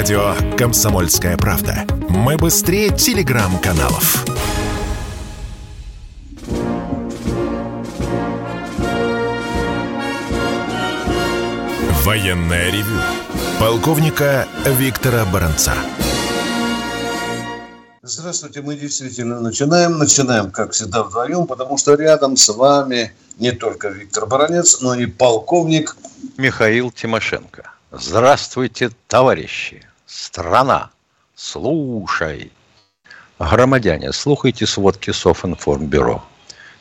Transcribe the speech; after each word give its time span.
Радио 0.00 0.34
«Комсомольская 0.56 1.36
правда». 1.36 1.84
Мы 2.08 2.38
быстрее 2.38 2.88
телеграм-каналов. 2.88 4.24
Военное 12.02 12.70
ревю. 12.70 12.96
Полковника 13.60 14.48
Виктора 14.64 15.26
Баранца. 15.26 15.74
Здравствуйте, 18.00 18.62
мы 18.62 18.76
действительно 18.76 19.38
начинаем. 19.40 19.98
Начинаем, 19.98 20.50
как 20.50 20.72
всегда, 20.72 21.02
вдвоем, 21.02 21.46
потому 21.46 21.76
что 21.76 21.92
рядом 21.92 22.38
с 22.38 22.48
вами 22.48 23.12
не 23.36 23.52
только 23.52 23.90
Виктор 23.90 24.24
Баранец, 24.24 24.80
но 24.80 24.94
и 24.94 25.04
полковник 25.04 25.94
Михаил 26.38 26.90
Тимошенко. 26.90 27.74
Здравствуйте, 27.92 28.92
товарищи! 29.06 29.89
Страна! 30.12 30.90
Слушай! 31.36 32.50
Громадяне, 33.38 34.12
слухайте 34.12 34.66
сводки 34.66 35.12
Софинформбюро. 35.12 36.24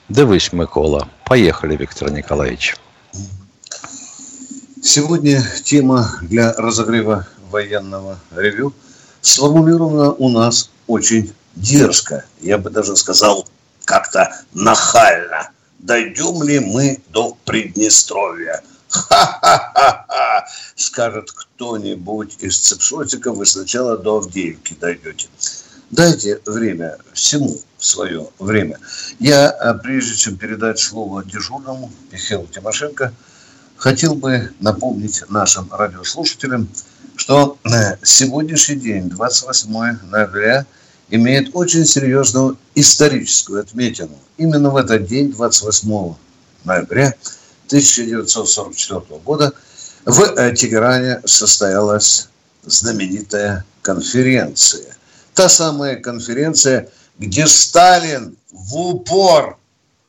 Дивись, 0.09 0.52
Микола. 0.52 1.08
Поехали, 1.26 1.76
Виктор 1.76 2.12
Николаевич. 2.12 2.76
Сегодня 4.81 5.44
тема 5.63 6.18
для 6.23 6.54
разогрева 6.54 7.27
военного 7.52 8.20
ревю 8.35 8.73
сформулирована 9.21 10.12
у 10.12 10.30
нас 10.30 10.71
очень 10.88 11.32
дерзко. 11.55 12.26
Я 12.41 12.57
бы 12.57 12.71
даже 12.71 12.96
сказал, 12.96 13.48
как-то 13.85 14.32
нахально. 14.55 15.52
Дойдем 15.77 16.41
ли 16.41 16.59
мы 16.59 16.99
до 17.09 17.38
Приднестровья? 17.46 18.63
Ха-ха-ха-ха, 18.89 20.48
скажет 20.75 21.31
кто-нибудь 21.31 22.38
из 22.39 22.57
цепшотиков, 22.57 23.38
вы 23.38 23.45
сначала 23.45 23.98
до 23.98 24.17
Авдеевки 24.17 24.75
дойдете. 24.79 25.27
Дайте 25.91 26.40
время 26.46 26.98
всему 27.13 27.59
свое 27.77 28.27
время. 28.40 28.79
Я, 29.20 29.49
а, 29.49 29.73
прежде 29.73 30.15
чем 30.15 30.37
передать 30.37 30.79
слово 30.79 31.23
дежурному 31.23 31.91
Михаилу 32.12 32.48
Тимошенко, 32.48 33.13
хотел 33.77 34.15
бы 34.15 34.51
напомнить 34.59 35.24
нашим 35.29 35.71
радиослушателям, 35.71 36.70
что 37.15 37.57
э, 37.63 37.98
сегодняшний 38.03 38.76
день, 38.76 39.09
28 39.09 40.09
ноября, 40.09 40.65
имеет 41.09 41.49
очень 41.53 41.85
серьезную 41.85 42.57
историческую 42.76 43.62
отметину. 43.62 44.18
Именно 44.37 44.70
в 44.70 44.77
этот 44.77 45.05
день, 45.07 45.31
28 45.31 46.15
ноября, 46.65 47.13
1944 47.70 49.01
года 49.23 49.53
в 50.05 50.21
э, 50.21 50.55
Тегеране 50.55 51.21
состоялась 51.25 52.29
знаменитая 52.65 53.63
конференция. 53.84 54.98
Та 55.35 55.49
самая 55.49 55.97
конференция, 55.97 56.90
где 57.20 57.47
Сталин 57.47 58.35
в 58.51 58.75
упор, 58.75 59.57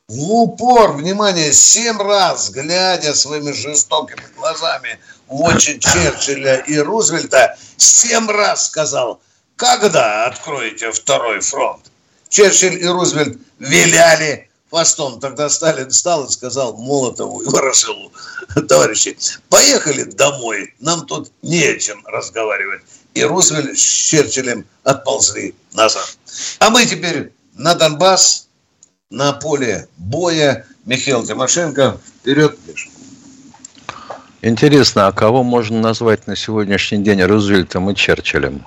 в 0.07 0.19
упор, 0.19 0.93
внимание, 0.93 1.53
семь 1.53 1.99
раз, 1.99 2.49
глядя 2.49 3.13
своими 3.13 3.51
жестокими 3.51 4.23
глазами 4.35 4.99
в 5.27 5.39
очи 5.41 5.77
Черчилля 5.77 6.57
и 6.67 6.77
Рузвельта, 6.79 7.55
семь 7.77 8.27
раз 8.27 8.65
сказал, 8.65 9.21
когда 9.55 10.25
откроете 10.25 10.91
второй 10.91 11.41
фронт? 11.41 11.91
Черчилль 12.27 12.81
и 12.81 12.87
Рузвельт 12.87 13.37
виляли 13.59 14.49
хвостом. 14.71 15.19
Тогда 15.19 15.49
Сталин 15.49 15.89
встал 15.89 16.25
и 16.25 16.29
сказал 16.29 16.75
Молотову 16.77 17.41
и 17.41 17.45
Ворошилову, 17.45 18.11
товарищи, 18.67 19.17
поехали 19.49 20.03
домой, 20.03 20.73
нам 20.79 21.05
тут 21.05 21.31
не 21.43 21.63
о 21.63 21.77
чем 21.77 22.03
разговаривать. 22.07 22.81
И 23.13 23.23
Рузвельт 23.23 23.77
с 23.77 23.81
Черчиллем 23.81 24.65
отползли 24.83 25.53
назад. 25.73 26.17
А 26.59 26.69
мы 26.69 26.85
теперь 26.85 27.33
на 27.53 27.75
Донбасс, 27.75 28.47
на 29.09 29.33
поле 29.33 29.87
боя. 29.97 30.65
Михаил 30.85 31.23
Тимошенко, 31.23 31.99
вперед, 32.21 32.57
Миша. 32.65 32.89
Интересно, 34.41 35.07
а 35.07 35.11
кого 35.11 35.43
можно 35.43 35.79
назвать 35.79 36.25
на 36.25 36.35
сегодняшний 36.35 36.97
день 36.99 37.21
Рузвельтом 37.21 37.89
и 37.91 37.95
Черчиллем? 37.95 38.65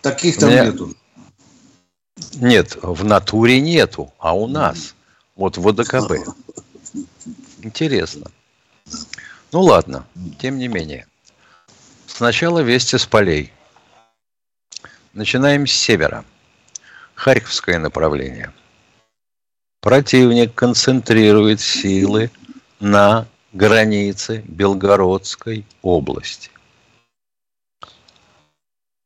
Таких 0.00 0.38
там 0.38 0.48
Мне... 0.48 0.62
нету. 0.62 0.94
Нет, 2.36 2.76
в 2.82 3.04
натуре 3.04 3.60
нету, 3.60 4.12
а 4.18 4.34
у 4.34 4.46
нас. 4.46 4.94
Вот 5.36 5.56
в 5.56 5.68
ОДКБ. 5.68 6.12
Интересно. 7.62 8.30
Ну 9.52 9.60
ладно, 9.62 10.06
тем 10.38 10.58
не 10.58 10.68
менее. 10.68 11.06
Сначала 12.06 12.60
вести 12.60 12.98
с 12.98 13.06
полей. 13.06 13.52
Начинаем 15.12 15.66
с 15.66 15.72
севера. 15.72 16.24
Харьковское 17.14 17.78
направление. 17.78 18.52
Противник 19.80 20.54
концентрирует 20.54 21.60
силы 21.60 22.30
на 22.80 23.26
границе 23.52 24.42
Белгородской 24.46 25.64
области. 25.82 26.50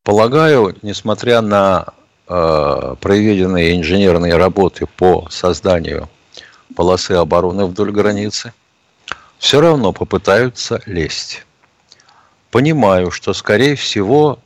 Полагаю, 0.03 0.75
несмотря 0.83 1.43
на 1.43 1.93
Э, 2.31 2.95
проведенные 3.01 3.75
инженерные 3.75 4.37
работы 4.37 4.87
по 4.87 5.27
созданию 5.31 6.11
полосы 6.77 7.13
обороны 7.13 7.65
вдоль 7.65 7.91
границы, 7.91 8.53
все 9.39 9.63
равно 9.63 9.95
попытаются 9.95 10.83
лезть. 10.85 11.47
Понимаю, 12.51 13.11
что, 13.11 13.33
скорее 13.33 13.77
всего, 13.77 14.39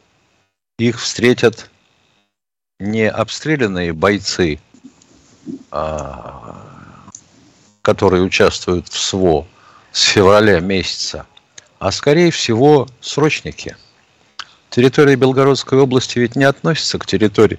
их 0.78 1.00
встретят 1.00 1.70
не 2.78 3.10
обстрелянные 3.10 3.92
бойцы, 3.92 4.60
а, 5.72 6.62
которые 7.82 8.22
участвуют 8.22 8.86
в 8.88 8.96
СВО 8.96 9.44
с 9.90 10.02
февраля 10.02 10.60
месяца, 10.60 11.26
а 11.80 11.90
скорее 11.90 12.30
всего 12.30 12.86
срочники. 13.00 13.76
Территория 14.70 15.16
Белгородской 15.16 15.80
области 15.80 16.20
ведь 16.20 16.36
не 16.36 16.44
относится 16.44 17.00
к 17.00 17.06
территории 17.06 17.58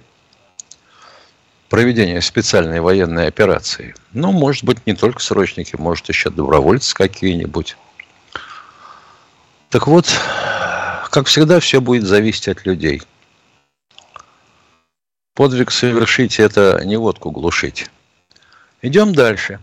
проведения 1.74 2.22
специальной 2.22 2.82
военной 2.82 3.26
операции. 3.26 3.96
Ну, 4.12 4.32
может 4.32 4.64
быть, 4.64 4.86
не 4.86 4.94
только 4.94 5.20
срочники, 5.20 5.76
может, 5.76 6.08
еще 6.08 6.30
добровольцы 6.30 6.94
какие-нибудь. 6.94 7.78
Так 9.72 9.88
вот, 9.88 10.06
как 11.10 11.26
всегда, 11.26 11.60
все 11.60 11.82
будет 11.82 12.04
зависеть 12.04 12.48
от 12.48 12.64
людей. 12.68 13.02
Подвиг 15.34 15.72
совершить– 15.72 16.40
это 16.40 16.80
не 16.86 16.96
водку 16.96 17.32
глушить. 17.32 17.90
Идем 18.84 19.16
дальше. 19.16 19.60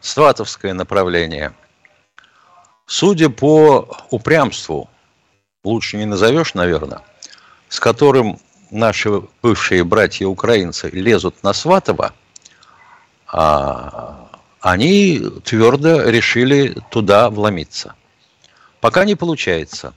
Сватовское 0.00 0.74
направление. 0.74 1.52
Судя 2.86 3.30
по 3.30 3.96
упрямству, 4.10 4.90
лучше 5.62 5.98
не 5.98 6.04
назовешь, 6.04 6.54
наверное, 6.54 7.02
с 7.68 7.78
которым 7.78 8.40
наши 8.70 9.22
бывшие 9.42 9.84
братья-украинцы 9.84 10.88
лезут 10.90 11.42
на 11.42 11.52
Сватово, 11.52 12.12
а 13.26 14.30
они 14.60 15.22
твердо 15.44 16.08
решили 16.08 16.76
туда 16.90 17.30
вломиться. 17.30 17.94
Пока 18.80 19.04
не 19.04 19.14
получается. 19.14 19.94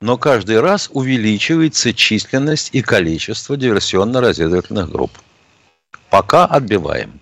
Но 0.00 0.18
каждый 0.18 0.60
раз 0.60 0.90
увеличивается 0.92 1.94
численность 1.94 2.70
и 2.72 2.82
количество 2.82 3.56
диверсионно-разведывательных 3.56 4.90
групп. 4.90 5.12
Пока 6.10 6.44
отбиваем. 6.44 7.20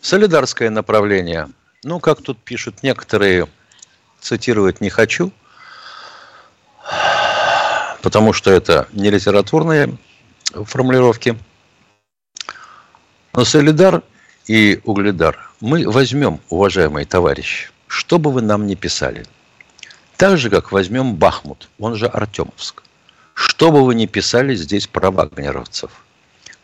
Солидарское 0.00 0.70
направление. 0.70 1.48
Ну, 1.82 1.98
как 1.98 2.22
тут 2.22 2.38
пишут 2.38 2.82
некоторые, 2.82 3.48
цитировать 4.20 4.80
не 4.80 4.90
хочу– 4.90 5.32
потому 8.04 8.34
что 8.34 8.50
это 8.50 8.86
не 8.92 9.08
литературные 9.08 9.96
формулировки. 10.52 11.38
Но 13.32 13.46
Солидар 13.46 14.02
и 14.46 14.78
Угледар 14.84 15.50
мы 15.60 15.88
возьмем, 15.88 16.38
уважаемые 16.50 17.06
товарищи, 17.06 17.70
что 17.86 18.18
бы 18.18 18.30
вы 18.30 18.42
нам 18.42 18.66
ни 18.66 18.74
писали. 18.74 19.24
Так 20.18 20.36
же, 20.36 20.50
как 20.50 20.70
возьмем 20.70 21.14
Бахмут, 21.14 21.70
он 21.78 21.94
же 21.94 22.06
Артемовск. 22.06 22.82
Что 23.32 23.72
бы 23.72 23.82
вы 23.82 23.94
ни 23.94 24.04
писали 24.04 24.54
здесь 24.54 24.86
про 24.86 25.10
вагнеровцев, 25.10 25.90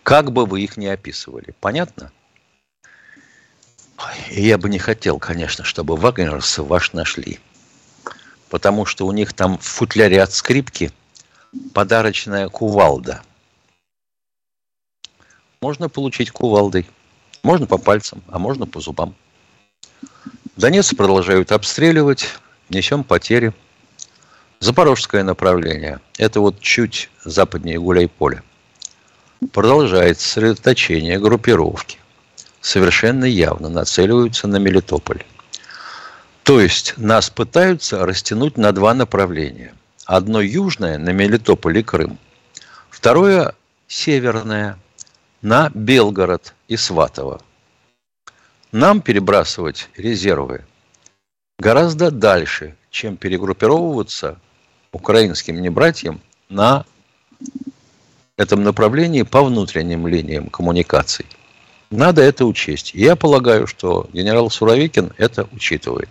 как 0.02 0.32
бы 0.32 0.44
вы 0.44 0.60
их 0.60 0.76
ни 0.76 0.86
описывали. 0.86 1.54
Понятно? 1.58 2.12
И 4.30 4.42
я 4.42 4.58
бы 4.58 4.68
не 4.68 4.78
хотел, 4.78 5.18
конечно, 5.18 5.64
чтобы 5.64 5.96
вагнеровцы 5.96 6.62
ваш 6.62 6.92
нашли. 6.92 7.40
Потому 8.50 8.84
что 8.84 9.06
у 9.06 9.12
них 9.12 9.32
там 9.32 9.56
в 9.56 9.64
футляре 9.64 10.22
от 10.22 10.34
скрипки– 10.34 10.92
подарочная 11.74 12.48
кувалда. 12.48 13.22
Можно 15.60 15.88
получить 15.88 16.30
кувалдой. 16.30 16.86
Можно 17.42 17.66
по 17.66 17.78
пальцам, 17.78 18.22
а 18.28 18.38
можно 18.38 18.66
по 18.66 18.80
зубам. 18.80 19.14
Донец 20.56 20.92
продолжают 20.94 21.52
обстреливать. 21.52 22.26
Несем 22.68 23.02
потери. 23.02 23.52
Запорожское 24.60 25.24
направление, 25.24 26.00
это 26.18 26.40
вот 26.40 26.60
чуть 26.60 27.08
западнее 27.24 27.80
Гуляйполя, 27.80 28.42
продолжает 29.52 30.20
сосредоточение 30.20 31.18
группировки. 31.18 31.98
Совершенно 32.60 33.24
явно 33.24 33.70
нацеливаются 33.70 34.48
на 34.48 34.56
Мелитополь. 34.56 35.24
То 36.42 36.60
есть 36.60 36.92
нас 36.98 37.30
пытаются 37.30 38.04
растянуть 38.04 38.58
на 38.58 38.72
два 38.72 38.92
направления. 38.92 39.72
Одно 40.12 40.40
южное 40.40 40.98
на 40.98 41.10
Мелитополь 41.10 41.78
и 41.78 41.82
Крым. 41.84 42.18
Второе 42.90 43.54
северное 43.86 44.76
на 45.40 45.70
Белгород 45.72 46.52
и 46.66 46.76
Сватово. 46.76 47.40
Нам 48.72 49.02
перебрасывать 49.02 49.88
резервы 49.96 50.64
гораздо 51.60 52.10
дальше, 52.10 52.74
чем 52.90 53.16
перегруппировываться 53.16 54.40
украинским 54.90 55.62
небратьям 55.62 56.20
на 56.48 56.84
этом 58.36 58.64
направлении 58.64 59.22
по 59.22 59.44
внутренним 59.44 60.08
линиям 60.08 60.50
коммуникаций. 60.50 61.26
Надо 61.90 62.20
это 62.20 62.46
учесть. 62.46 62.94
я 62.94 63.14
полагаю, 63.14 63.68
что 63.68 64.10
генерал 64.12 64.50
Суровикин 64.50 65.12
это 65.18 65.46
учитывает. 65.52 66.08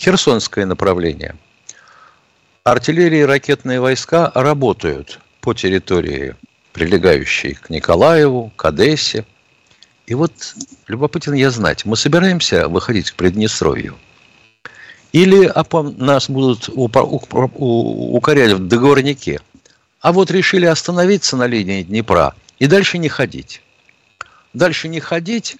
Херсонское 0.00 0.66
направление. 0.66 1.36
Артиллерия 2.64 3.20
и 3.20 3.24
ракетные 3.24 3.80
войска 3.80 4.32
работают 4.34 5.20
по 5.40 5.54
территории, 5.54 6.34
прилегающей 6.72 7.54
к 7.54 7.70
Николаеву, 7.70 8.52
к 8.56 8.64
Одессе. 8.64 9.24
И 10.06 10.14
вот 10.14 10.32
любопытно 10.86 11.34
я 11.34 11.50
знать, 11.50 11.84
мы 11.84 11.96
собираемся 11.96 12.68
выходить 12.68 13.10
к 13.10 13.14
Приднестровью– 13.14 13.96
или 15.14 15.48
нас 16.02 16.28
будут 16.28 16.68
укорять 16.68 18.50
в 18.50 18.66
договорнике. 18.66 19.40
А 20.00 20.12
вот 20.12 20.32
решили 20.32 20.66
остановиться 20.66 21.36
на 21.36 21.46
линии 21.46 21.84
Днепра 21.84 22.34
и 22.58 22.66
дальше 22.66 22.98
не 22.98 23.08
ходить. 23.08 23.62
Дальше 24.54 24.88
не 24.88 24.98
ходить, 24.98 25.56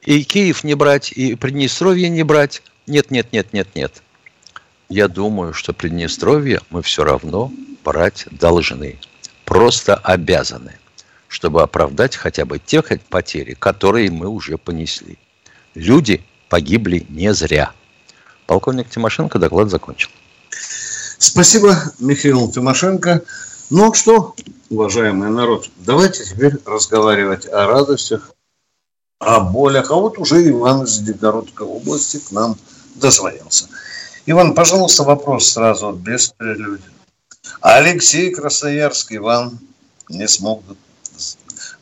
и 0.00 0.24
Киев 0.24 0.64
не 0.64 0.74
брать, 0.74 1.12
и 1.12 1.34
Приднестровье 1.34 2.08
не 2.08 2.22
брать. 2.22 2.62
Нет, 2.86 3.10
нет, 3.10 3.30
нет, 3.30 3.52
нет, 3.52 3.68
нет. 3.74 4.02
Я 4.94 5.08
думаю, 5.08 5.52
что 5.52 5.72
Приднестровье 5.72 6.60
мы 6.70 6.80
все 6.80 7.02
равно 7.02 7.52
брать 7.82 8.26
должны. 8.30 9.00
Просто 9.44 9.96
обязаны, 9.96 10.78
чтобы 11.26 11.62
оправдать 11.62 12.14
хотя 12.14 12.44
бы 12.44 12.60
те 12.60 12.80
потери, 12.80 13.54
которые 13.54 14.12
мы 14.12 14.28
уже 14.28 14.56
понесли. 14.56 15.18
Люди 15.74 16.24
погибли 16.48 17.04
не 17.08 17.34
зря. 17.34 17.72
Полковник 18.46 18.88
Тимошенко 18.88 19.40
доклад 19.40 19.68
закончил. 19.68 20.10
Спасибо, 21.18 21.76
Михаил 21.98 22.52
Тимошенко. 22.52 23.24
Ну 23.70 23.92
что, 23.94 24.36
уважаемый 24.70 25.28
народ, 25.28 25.70
давайте 25.74 26.24
теперь 26.24 26.52
разговаривать 26.64 27.46
о 27.46 27.66
радостях, 27.66 28.30
о 29.18 29.40
болях. 29.40 29.90
А 29.90 29.96
вот 29.96 30.18
уже 30.18 30.48
Иван 30.48 30.84
из 30.84 31.00
Дегородской 31.00 31.66
области 31.66 32.18
к 32.18 32.30
нам 32.30 32.56
дозвонился. 32.94 33.66
Иван, 34.26 34.54
пожалуйста, 34.54 35.02
вопрос 35.02 35.50
сразу, 35.50 35.92
без 35.92 36.28
прелюдии. 36.28 36.84
Алексей 37.60 38.30
Красноярский, 38.34 39.16
Иван 39.16 39.58
не 40.08 40.26
смог 40.28 40.62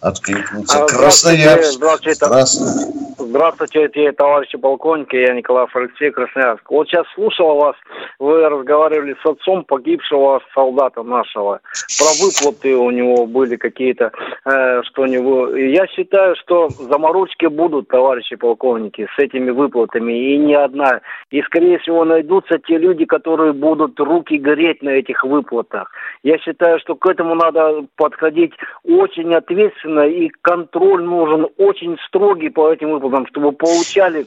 откликнуться. 0.03 0.85
А, 0.85 0.87
Красноярск. 0.87 1.73
Здравствуйте. 1.73 2.27
Здравствуйте. 2.27 3.03
Здравствуйте, 3.33 4.13
товарищи 4.13 4.59
полковники, 4.59 5.17
я 5.17 5.33
Николай 5.33 5.67
Алексей 5.73 6.11
Красноярск. 6.11 6.69
Вот 6.71 6.89
сейчас 6.89 7.07
слушал 7.15 7.57
вас, 7.57 7.77
вы 8.19 8.49
разговаривали 8.49 9.17
с 9.23 9.27
отцом 9.27 9.65
погибшего 9.65 10.41
солдата 10.55 11.03
нашего. 11.03 11.61
Про 11.99 12.25
выплаты 12.25 12.77
у 12.77 12.91
него 12.91 13.27
были 13.27 13.57
какие-то, 13.57 14.13
э, 14.45 14.83
что 14.83 15.03
у 15.03 15.07
него... 15.07 15.55
Я 15.57 15.87
считаю, 15.87 16.35
что 16.37 16.69
заморочки 16.69 17.47
будут, 17.47 17.89
товарищи 17.89 18.37
полковники, 18.37 19.07
с 19.17 19.19
этими 19.19 19.51
выплатами, 19.51 20.35
и 20.35 20.37
не 20.37 20.55
одна. 20.55 21.01
И, 21.31 21.43
скорее 21.43 21.79
всего, 21.79 22.05
найдутся 22.05 22.59
те 22.59 22.77
люди, 22.77 23.05
которые 23.05 23.53
будут 23.53 23.99
руки 24.01 24.37
гореть 24.37 24.83
на 24.83 24.91
этих 24.91 25.25
выплатах. 25.25 25.91
Я 26.23 26.39
считаю, 26.39 26.81
что 26.81 26.97
к 26.97 27.07
этому 27.07 27.35
надо 27.35 27.87
подходить 27.97 28.53
очень 28.85 29.35
ответственно, 29.35 29.92
и 30.01 30.29
контроль 30.43 31.05
нужен 31.05 31.47
очень 31.57 31.97
строгий 32.07 32.51
по 32.51 32.73
этим 32.73 32.91
выплатам 32.91 33.23
там, 33.23 33.27
чтобы 33.29 33.53
получали 33.53 34.27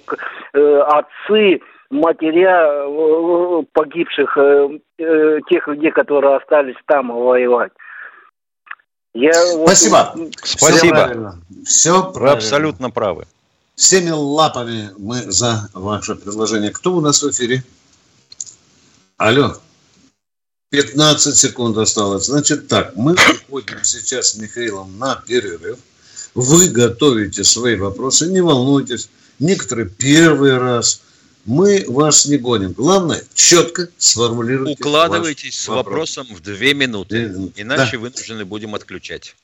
э, 0.53 0.79
отцы, 0.79 1.61
матеря 1.89 2.85
э, 2.87 3.63
погибших, 3.73 4.37
э, 4.37 4.79
э, 4.97 5.39
тех 5.49 5.67
людей, 5.67 5.91
которые 5.91 6.37
остались 6.37 6.75
там 6.87 7.11
воевать. 7.11 7.71
Я 9.13 9.33
Спасибо. 9.33 10.11
Вот, 10.15 10.33
Спасибо. 10.43 10.77
Все 10.77 10.89
правильно. 10.89 11.33
Все 11.65 11.91
правильно. 11.91 12.19
Вы 12.19 12.29
абсолютно 12.31 12.89
правы. 12.89 13.25
Всеми 13.75 14.09
лапами 14.11 14.89
мы 14.97 15.15
за 15.15 15.69
ваше 15.73 16.15
предложение. 16.15 16.71
Кто 16.71 16.93
у 16.93 17.01
нас 17.01 17.21
в 17.21 17.29
эфире? 17.31 17.63
Алло. 19.17 19.53
15 20.75 21.37
секунд 21.37 21.77
осталось. 21.77 22.25
Значит 22.25 22.67
так, 22.67 22.95
мы 22.95 23.13
уходим 23.13 23.83
сейчас 23.83 24.31
с 24.31 24.35
Михаилом 24.35 24.97
на 24.99 25.15
перерыв. 25.15 25.79
Вы 26.33 26.67
готовите 26.67 27.43
свои 27.45 27.75
вопросы, 27.77 28.27
не 28.27 28.41
волнуйтесь. 28.41 29.09
Некоторые 29.39 29.89
первый 29.89 30.57
раз. 30.57 31.01
Мы 31.45 31.85
вас 31.87 32.25
не 32.25 32.37
гоним. 32.37 32.73
Главное, 32.73 33.23
четко 33.33 33.87
сформулируйте 33.97 34.73
Укладывайтесь 34.73 35.59
с 35.59 35.67
вопросом 35.67 36.27
в 36.29 36.41
две 36.41 36.73
минуты. 36.73 37.51
Иначе 37.55 37.93
да. 37.93 37.99
вынуждены 37.99 38.45
будем 38.45 38.75
отключать. 38.75 39.35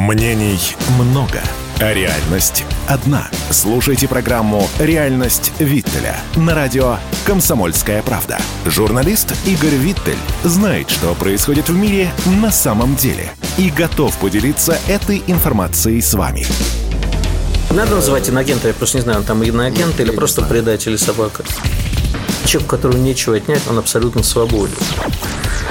Мнений 0.00 0.58
много, 0.98 1.42
а 1.78 1.92
реальность 1.92 2.64
одна. 2.88 3.28
Слушайте 3.50 4.08
программу 4.08 4.66
«Реальность 4.78 5.52
Виттеля» 5.58 6.16
на 6.36 6.54
радио 6.54 6.96
«Комсомольская 7.26 8.02
правда». 8.02 8.38
Журналист 8.64 9.34
Игорь 9.44 9.74
Виттель 9.74 10.16
знает, 10.42 10.88
что 10.88 11.14
происходит 11.14 11.68
в 11.68 11.76
мире 11.76 12.10
на 12.40 12.50
самом 12.50 12.96
деле 12.96 13.30
и 13.58 13.68
готов 13.68 14.16
поделиться 14.16 14.78
этой 14.88 15.22
информацией 15.26 16.00
с 16.00 16.14
вами. 16.14 16.46
Надо 17.68 17.96
называть 17.96 18.26
иноагента, 18.26 18.68
я 18.68 18.74
просто 18.74 18.96
не 18.96 19.02
знаю, 19.02 19.18
он 19.18 19.26
там 19.26 19.42
иноагент 19.42 20.00
или 20.00 20.12
просто 20.12 20.40
предатель 20.40 20.96
собака. 20.96 21.44
Человек, 22.44 22.72
у 22.72 22.76
которого 22.76 22.96
нечего 22.96 23.36
отнять, 23.36 23.62
он 23.68 23.78
абсолютно 23.78 24.22
свободен 24.22 24.76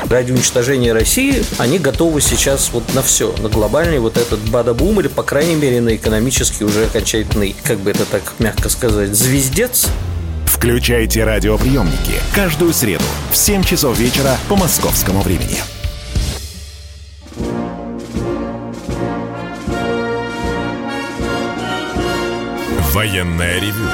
ради 0.09 0.31
уничтожения 0.31 0.93
России 0.93 1.43
они 1.57 1.79
готовы 1.79 2.21
сейчас 2.21 2.71
вот 2.71 2.93
на 2.93 3.01
все, 3.01 3.33
на 3.39 3.49
глобальный 3.49 3.99
вот 3.99 4.17
этот 4.17 4.39
бада-бум 4.49 4.99
или, 4.99 5.07
по 5.07 5.23
крайней 5.23 5.55
мере, 5.55 5.81
на 5.81 5.95
экономический 5.95 6.63
уже 6.63 6.85
окончательный, 6.85 7.55
как 7.63 7.79
бы 7.79 7.91
это 7.91 8.05
так 8.05 8.33
мягко 8.39 8.69
сказать, 8.69 9.15
звездец. 9.15 9.87
Включайте 10.45 11.23
радиоприемники 11.23 12.19
каждую 12.35 12.73
среду 12.73 13.03
в 13.31 13.37
7 13.37 13.63
часов 13.63 13.97
вечера 13.97 14.37
по 14.49 14.55
московскому 14.55 15.21
времени. 15.21 15.57
Военная 22.91 23.59
ревю. 23.59 23.85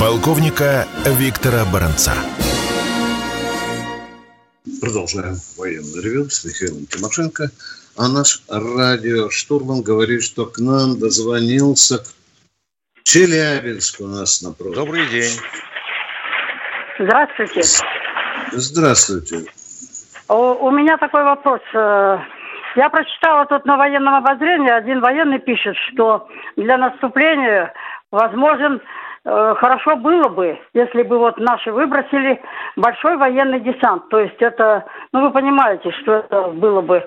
Полковника 0.00 0.86
Виктора 1.04 1.66
Баранца. 1.70 2.12
Продолжаем 4.80 5.34
военный 5.58 6.02
ревю 6.02 6.30
с 6.30 6.42
Михаилом 6.42 6.86
Тимошенко. 6.86 7.50
А 7.98 8.08
наш 8.08 8.40
радиоштурман 8.48 9.82
говорит, 9.82 10.22
что 10.22 10.46
к 10.46 10.58
нам 10.58 10.98
дозвонился 10.98 11.96
Челябинск 13.02 14.00
у 14.00 14.06
нас 14.06 14.40
напротив. 14.40 14.74
Добрый 14.74 15.06
день. 15.08 15.38
Здравствуйте. 16.98 17.60
Здравствуйте. 18.52 19.44
У, 20.30 20.34
у 20.34 20.70
меня 20.70 20.96
такой 20.96 21.24
вопрос. 21.24 21.60
Э, 21.74 22.20
я 22.76 22.88
прочитала 22.88 23.44
тут 23.44 23.66
на 23.66 23.76
военном 23.76 24.14
обозрении, 24.14 24.70
один 24.70 25.00
военный 25.00 25.40
пишет, 25.40 25.76
что 25.92 26.26
для 26.56 26.78
наступления 26.78 27.74
возможен 28.10 28.80
хорошо 29.24 29.96
было 29.96 30.28
бы, 30.28 30.58
если 30.72 31.02
бы 31.02 31.18
вот 31.18 31.38
наши 31.38 31.72
выбросили 31.72 32.40
большой 32.76 33.16
военный 33.16 33.60
десант. 33.60 34.08
То 34.08 34.20
есть 34.20 34.40
это, 34.40 34.84
ну 35.12 35.22
вы 35.22 35.30
понимаете, 35.30 35.90
что 36.02 36.14
это 36.14 36.48
было 36.48 36.80
бы 36.80 36.96
э, 36.96 37.02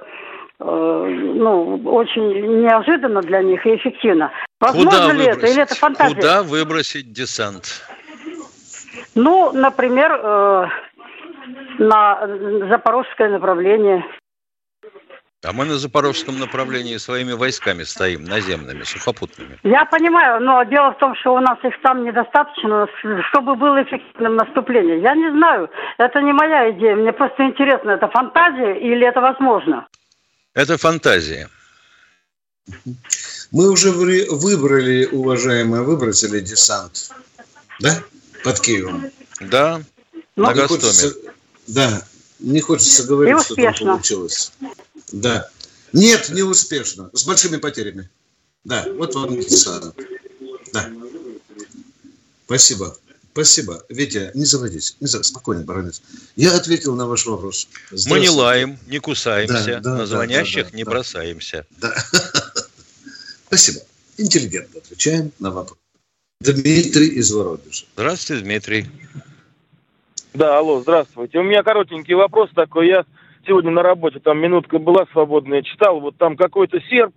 ну, 0.59 1.81
очень 1.85 2.61
неожиданно 2.61 3.21
для 3.21 3.41
них 3.41 3.65
и 3.65 3.75
эффективно. 3.75 4.31
Возможно 4.59 4.91
Куда 4.91 5.13
ли 5.13 5.19
выбросить? 5.19 5.37
это 5.37 5.47
или 5.47 5.61
это 5.61 5.75
фантазия? 5.75 6.15
Куда 6.15 6.43
выбросить 6.43 7.11
десант? 7.11 7.83
Ну, 9.15 9.51
например, 9.51 10.19
э, 10.23 10.67
на 11.79 12.27
запорожское 12.69 13.29
направление. 13.29 14.05
А 15.43 15.51
мы 15.51 15.65
на 15.65 15.77
запорожском 15.77 16.39
направлении 16.39 16.95
своими 16.95 17.33
войсками 17.33 17.83
стоим, 17.83 18.23
наземными, 18.23 18.83
сухопутными. 18.83 19.59
Я 19.63 19.83
понимаю, 19.83 20.41
но 20.41 20.63
дело 20.63 20.91
в 20.91 20.97
том, 20.99 21.15
что 21.15 21.35
у 21.35 21.39
нас 21.41 21.57
их 21.63 21.73
там 21.81 22.05
недостаточно, 22.05 22.87
чтобы 23.29 23.55
было 23.55 23.83
эффективным 23.83 24.37
наступление. 24.37 25.01
Я 25.01 25.13
не 25.15 25.29
знаю, 25.31 25.69
это 25.97 26.21
не 26.21 26.31
моя 26.31 26.71
идея, 26.71 26.95
мне 26.95 27.11
просто 27.11 27.43
интересно, 27.43 27.91
это 27.91 28.07
фантазия 28.07 28.79
или 28.79 29.05
это 29.05 29.19
возможно? 29.19 29.85
Это 30.53 30.77
фантазия. 30.77 31.49
Мы 33.51 33.69
уже 33.69 33.91
выбрали, 33.91 35.05
уважаемые, 35.11 35.83
выбросили 35.83 36.39
десант, 36.39 37.11
да, 37.81 38.01
под 38.45 38.61
Киевом? 38.61 39.11
Да, 39.41 39.81
ну, 40.37 40.45
на 40.45 40.53
Гастроме. 40.53 41.13
Да, 41.67 42.01
не 42.39 42.61
хочется 42.61 43.05
говорить, 43.05 43.41
что 43.43 43.55
там 43.55 43.73
получилось. 43.73 44.53
Да. 45.13 45.47
Нет, 45.93 46.29
не 46.29 46.41
успешно. 46.41 47.09
С 47.13 47.23
большими 47.23 47.57
потерями. 47.57 48.09
Да, 48.63 48.85
вот 48.97 49.15
вам 49.15 49.39
десант. 49.39 49.95
Да. 50.73 50.91
Спасибо. 52.45 52.97
Спасибо. 53.31 53.83
Витя, 53.89 54.31
не 54.33 54.45
заводись. 54.45 54.97
Не 54.99 55.07
заводись. 55.07 55.29
Спокойно, 55.29 55.63
баронец. 55.63 56.01
Я 56.35 56.55
ответил 56.55 56.95
на 56.95 57.07
ваш 57.07 57.25
вопрос. 57.25 57.67
Мы 58.07 58.19
не 58.19 58.29
лаем, 58.29 58.79
не 58.87 58.99
кусаемся, 58.99 59.75
да, 59.75 59.79
да, 59.79 59.97
на 59.97 60.05
звонящих 60.05 60.65
да, 60.65 60.71
да, 60.71 60.77
не 60.77 60.83
да, 60.83 60.91
бросаемся. 60.91 61.65
Да. 61.77 61.95
Спасибо. 63.47 63.81
Интеллигентно 64.17 64.79
отвечаем 64.79 65.31
на 65.39 65.51
вопрос. 65.51 65.77
Дмитрий 66.41 67.07
из 67.07 67.31
Воронежа. 67.31 67.85
Здравствуйте, 67.93 68.43
Дмитрий. 68.43 68.87
Да, 70.33 70.57
алло, 70.57 70.81
здравствуйте. 70.81 71.37
У 71.37 71.43
меня 71.43 71.63
коротенький 71.63 72.15
вопрос 72.15 72.49
такой. 72.55 72.87
Я 72.87 73.05
сегодня 73.45 73.71
на 73.71 73.83
работе, 73.83 74.19
там 74.19 74.39
минутка 74.39 74.79
была 74.79 75.05
свободная, 75.11 75.61
читал, 75.61 75.99
вот 75.99 76.17
там 76.17 76.35
какой-то 76.35 76.79
серб, 76.89 77.13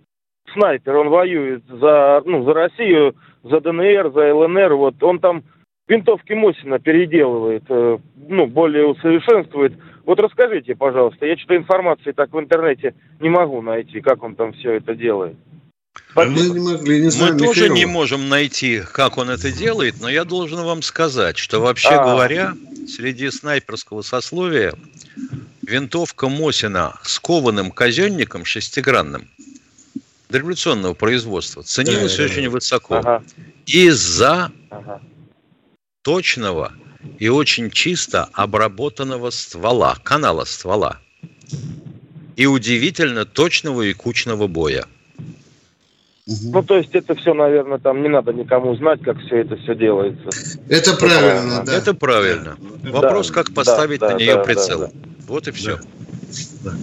снайпер, 0.53 0.95
он 0.95 1.09
воюет 1.09 1.63
за, 1.67 2.21
ну, 2.25 2.43
за 2.43 2.53
Россию, 2.53 3.15
за 3.43 3.59
ДНР, 3.59 4.11
за 4.13 4.33
ЛНР, 4.33 4.73
вот 4.75 5.01
он 5.03 5.19
там 5.19 5.43
винтовки 5.87 6.33
Мосина 6.33 6.79
переделывает, 6.79 7.63
э, 7.69 7.97
ну, 8.27 8.47
более 8.47 8.87
усовершенствует. 8.87 9.73
Вот 10.05 10.19
расскажите, 10.19 10.75
пожалуйста, 10.75 11.25
я 11.25 11.37
что-то 11.37 11.57
информации 11.57 12.11
так 12.11 12.31
в 12.33 12.39
интернете 12.39 12.93
не 13.19 13.29
могу 13.29 13.61
найти, 13.61 14.01
как 14.01 14.23
он 14.23 14.35
там 14.35 14.53
все 14.53 14.73
это 14.73 14.95
делает. 14.95 15.35
Мы, 16.15 16.25
не 16.25 16.59
могли, 16.59 17.01
не 17.01 17.09
знаем, 17.09 17.35
Мы 17.35 17.39
тоже 17.39 17.69
не 17.69 17.85
можем 17.85 18.29
найти, 18.29 18.81
как 18.93 19.17
он 19.17 19.29
это 19.29 19.51
делает, 19.51 19.95
но 19.99 20.09
я 20.09 20.25
должен 20.25 20.63
вам 20.63 20.81
сказать, 20.81 21.37
что 21.37 21.59
вообще 21.59 21.89
А-а-а. 21.89 22.11
говоря, 22.11 22.53
среди 22.87 23.29
снайперского 23.29 24.01
сословия 24.01 24.73
винтовка 25.67 26.29
Мосина 26.29 26.97
с 27.03 27.19
кованым 27.19 27.71
казенником 27.71 28.45
шестигранным 28.45 29.29
дореволюционного 30.29 30.93
производства 30.93 31.61
ценилась 31.61 32.15
да, 32.15 32.23
очень 32.23 32.43
да. 32.45 32.49
высоко 32.49 32.95
ага. 32.95 33.23
из-за 33.65 34.51
ага. 34.69 35.01
точного 36.01 36.73
и 37.19 37.27
очень 37.27 37.69
чисто 37.69 38.29
обработанного 38.33 39.29
ствола, 39.29 39.97
канала 40.03 40.45
ствола 40.45 40.99
и 42.37 42.45
удивительно 42.45 43.25
точного 43.25 43.81
и 43.83 43.93
кучного 43.93 44.47
боя. 44.47 44.85
Ну, 46.27 46.61
то 46.61 46.77
есть 46.77 46.93
это 46.93 47.15
все, 47.15 47.33
наверное, 47.33 47.77
там 47.77 48.01
не 48.01 48.09
надо 48.09 48.33
никому 48.33 48.75
знать, 48.75 49.01
как 49.01 49.17
все 49.19 49.37
это 49.37 49.55
все 49.55 49.75
делается. 49.75 50.29
Это 50.67 50.93
правильно, 50.97 51.63
да. 51.65 51.73
Это 51.73 51.93
правильно. 51.93 52.57
Вопрос, 52.83 53.31
как 53.31 53.53
поставить 53.53 54.01
да, 54.01 54.11
на 54.11 54.17
нее 54.17 54.35
да, 54.35 54.43
прицел. 54.43 54.79
Да, 54.81 54.87
да. 54.87 54.93
Вот 55.25 55.47
и 55.47 55.51
все. 55.51 55.79
Да. 56.63 56.73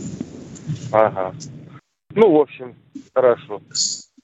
Ага. 0.92 1.34
Ну, 2.14 2.32
в 2.32 2.40
общем, 2.40 2.74
хорошо. 3.12 3.60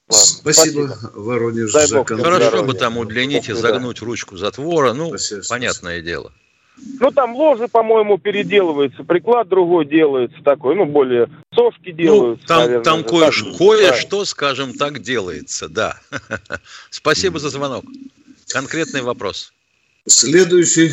Спасибо, 0.09 0.53
Спасибо. 0.53 0.99
Воронеж. 1.15 1.73
Дай 1.73 1.91
Бог, 1.93 2.09
Хорошо 2.09 2.65
бы 2.65 2.73
там 2.73 2.97
удлинить 2.97 3.51
и 3.51 3.53
загнуть 3.53 4.01
ручку 4.01 4.39
затвора. 4.39 4.95
Ну, 4.95 5.09
Спасибо. 5.09 5.43
понятное 5.51 6.01
дело. 6.01 6.33
Ну, 6.77 7.11
там 7.11 7.37
ложи, 7.37 7.69
по-моему, 7.69 8.19
переделывается, 8.19 9.05
приклад 9.05 9.49
другой 9.49 9.87
делается 9.87 10.39
такой, 10.43 10.75
ну, 10.77 10.87
более 10.87 11.29
сошки 11.55 11.93
делаются. 11.93 12.43
Ну, 12.43 12.49
там 12.49 12.59
наверное, 12.59 12.85
там 12.85 13.05
кое, 13.05 13.31
кое-что, 13.59 14.25
скажем 14.25 14.75
так, 14.75 15.01
делается, 15.01 15.69
да. 15.69 15.99
Спасибо 16.91 17.39
за 17.39 17.51
звонок. 17.51 17.85
Конкретный 18.49 19.03
вопрос. 19.03 19.53
Следующий 20.07 20.91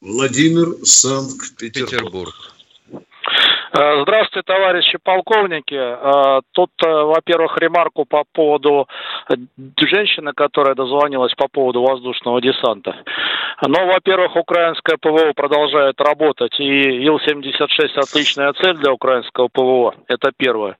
Владимир 0.00 0.76
Санкт-Петербург. 0.84 2.34
Э, 2.34 2.57
здравствуйте, 3.78 4.42
товарищи 4.44 4.98
полковники. 5.02 5.74
Э, 5.74 6.40
тут, 6.52 6.70
э, 6.84 6.88
во-первых, 6.88 7.56
ремарку 7.58 8.04
по 8.04 8.24
поводу 8.32 8.88
женщины, 9.76 10.32
которая 10.32 10.74
дозвонилась 10.74 11.32
по 11.34 11.46
поводу 11.46 11.82
воздушного 11.82 12.40
десанта. 12.40 12.96
Но, 13.64 13.86
во-первых, 13.86 14.34
украинское 14.36 14.96
ПВО 15.00 15.32
продолжает 15.32 16.00
работать, 16.00 16.58
и 16.58 17.04
Ил-76 17.04 17.96
отличная 17.96 18.52
цель 18.54 18.76
для 18.78 18.92
украинского 18.92 19.48
ПВО. 19.48 19.94
Это 20.08 20.32
первое. 20.36 20.76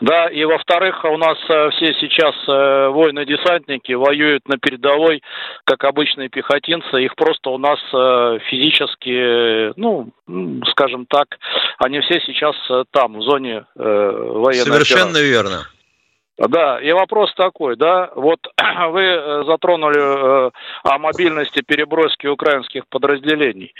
Да, 0.00 0.26
и 0.26 0.44
во-вторых, 0.44 1.04
у 1.04 1.16
нас 1.16 1.38
все 1.38 1.94
сейчас 1.94 2.34
воины-десантники 2.46 3.92
воюют 3.92 4.46
на 4.48 4.58
передовой, 4.58 5.22
как 5.64 5.82
обычные 5.84 6.28
пехотинцы. 6.28 7.02
Их 7.02 7.16
просто 7.16 7.50
у 7.50 7.58
нас 7.58 7.80
физически, 8.48 9.72
ну, 9.78 10.10
скажем 10.70 11.06
так, 11.06 11.38
они 11.78 12.00
все 12.00 12.20
сейчас 12.28 12.54
э, 12.70 12.84
там, 12.90 13.18
в 13.18 13.22
зоне 13.22 13.64
э, 13.76 13.82
военной 13.82 14.64
Совершенно 14.64 15.10
операции. 15.10 15.28
верно. 15.28 15.66
Да, 16.38 16.78
и 16.80 16.92
вопрос 16.92 17.34
такой, 17.34 17.76
да, 17.76 18.10
вот 18.14 18.38
вы 18.90 19.02
э, 19.02 19.44
затронули 19.44 19.98
э, 19.98 20.50
о 20.84 20.98
мобильности 20.98 21.62
переброски 21.62 22.28
украинских 22.28 22.86
подразделений. 22.88 23.74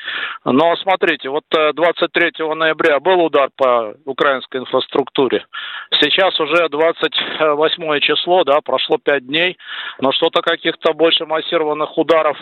Но 0.45 0.75
смотрите, 0.77 1.29
вот 1.29 1.45
23 1.51 2.33
э, 2.37 2.55
ноября 2.55 2.99
был 2.99 3.21
удар 3.25 3.51
по 3.55 3.95
украинской 4.07 4.57
инфраструктуре. 4.57 5.47
Сейчас 6.01 6.39
уже 6.41 6.69
28 6.69 8.01
число, 8.01 8.43
да, 8.43 8.61
прошло 8.61 8.99
5 8.99 9.27
дней, 9.27 9.57
но 10.01 10.11
что-то 10.11 10.43
каких-то 10.43 10.95
больше 10.95 11.27
массированных 11.27 11.97
ударов 11.97 12.37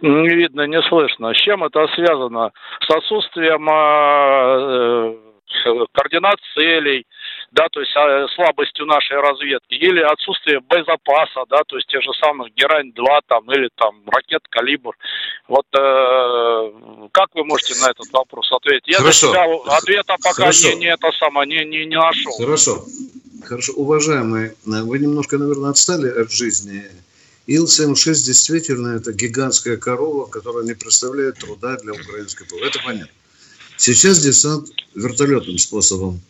не 0.00 0.28
видно, 0.28 0.68
не 0.68 0.80
слышно. 0.82 1.34
С 1.34 1.38
чем 1.38 1.64
это 1.64 1.88
связано? 1.96 2.52
С 2.86 2.94
отсутствием 2.94 3.68
э, 3.68 5.26
координат 5.92 6.38
целей, 6.54 7.06
да, 7.52 7.66
то 7.70 7.80
есть 7.80 7.92
а, 7.96 8.26
слабостью 8.34 8.86
нашей 8.86 9.18
разведки, 9.18 9.74
или 9.74 10.00
отсутствие 10.00 10.60
боезапаса, 10.60 11.44
да, 11.48 11.62
то 11.66 11.76
есть 11.76 11.88
те 11.88 12.00
же 12.00 12.10
самых 12.20 12.52
Герань-2 12.54 13.20
там, 13.26 13.50
или 13.52 13.68
там 13.76 14.02
ракет 14.08 14.42
«Калибр». 14.48 14.96
Вот 15.48 15.66
э, 15.72 17.08
как 17.12 17.28
вы 17.34 17.44
можете 17.44 17.74
на 17.80 17.90
этот 17.90 18.12
вопрос 18.12 18.50
ответить? 18.52 18.88
Я 18.88 18.98
Хорошо. 18.98 19.32
для 19.32 19.44
себя 19.44 19.76
ответа 19.76 20.16
пока 20.22 20.50
не, 20.50 20.74
не 20.76 20.86
это 20.86 21.10
самое, 21.12 21.48
не, 21.48 21.64
не, 21.64 21.86
не 21.86 21.96
нашел. 21.96 22.32
Хорошо. 22.32 22.84
Хорошо. 23.44 23.72
Уважаемые, 23.74 24.54
вы 24.64 24.98
немножко, 24.98 25.38
наверное, 25.38 25.70
отстали 25.70 26.08
от 26.08 26.32
жизни. 26.32 26.84
Ил-76 27.46 28.24
действительно 28.24 28.96
это 28.96 29.12
гигантская 29.12 29.76
корова, 29.76 30.26
которая 30.26 30.64
не 30.64 30.74
представляет 30.74 31.38
труда 31.38 31.76
для 31.76 31.92
украинской 31.92 32.44
ПВО. 32.44 32.64
Это 32.64 32.80
понятно. 32.84 33.12
Сейчас 33.76 34.18
десант 34.18 34.68
вертолетным 34.96 35.58
способом 35.58 36.20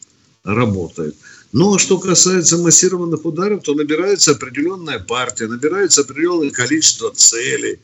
работает. 0.44 1.16
Но 1.52 1.70
ну, 1.70 1.76
а 1.76 1.78
что 1.78 1.98
касается 1.98 2.58
массированных 2.58 3.24
ударов, 3.24 3.62
то 3.62 3.74
набирается 3.74 4.32
определенная 4.32 4.98
партия, 4.98 5.46
набирается 5.46 6.02
определенное 6.02 6.50
количество 6.50 7.10
целей. 7.14 7.78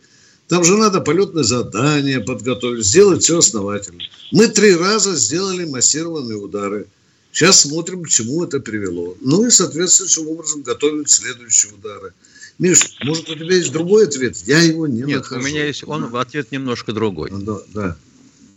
Там 0.49 0.65
же 0.65 0.77
надо 0.77 1.01
полетное 1.01 1.45
задание 1.45 2.21
подготовить, 2.21 2.85
сделать 2.85 3.23
все 3.23 3.39
основательно. 3.39 4.03
Мы 4.33 4.49
три 4.49 4.75
раза 4.75 5.15
сделали 5.17 5.65
массированные 5.65 6.37
удары. 6.37 6.87
Сейчас 7.33 7.61
смотрим, 7.61 8.03
к 8.03 8.09
чему 8.11 8.45
это 8.45 8.61
привело. 8.61 9.17
Ну 9.21 9.47
и 9.47 9.51
соответствующим 9.51 10.29
образом 10.29 10.63
готовим 10.63 11.07
следующие 11.07 11.73
удары. 11.73 12.13
Миш, 12.59 12.97
может, 13.05 13.31
у 13.31 13.35
тебя 13.35 13.57
есть 13.57 13.73
другой 13.73 14.05
ответ? 14.05 14.37
Я 14.45 14.61
его 14.61 14.87
не 14.87 15.03
Нет, 15.03 15.23
нахожу. 15.23 15.41
у 15.41 15.45
меня 15.45 15.65
есть 15.67 15.85
он 15.87 16.15
ответ 16.15 16.53
немножко 16.53 16.93
другой. 16.93 17.31
Да, 17.33 17.61
да. 17.73 17.97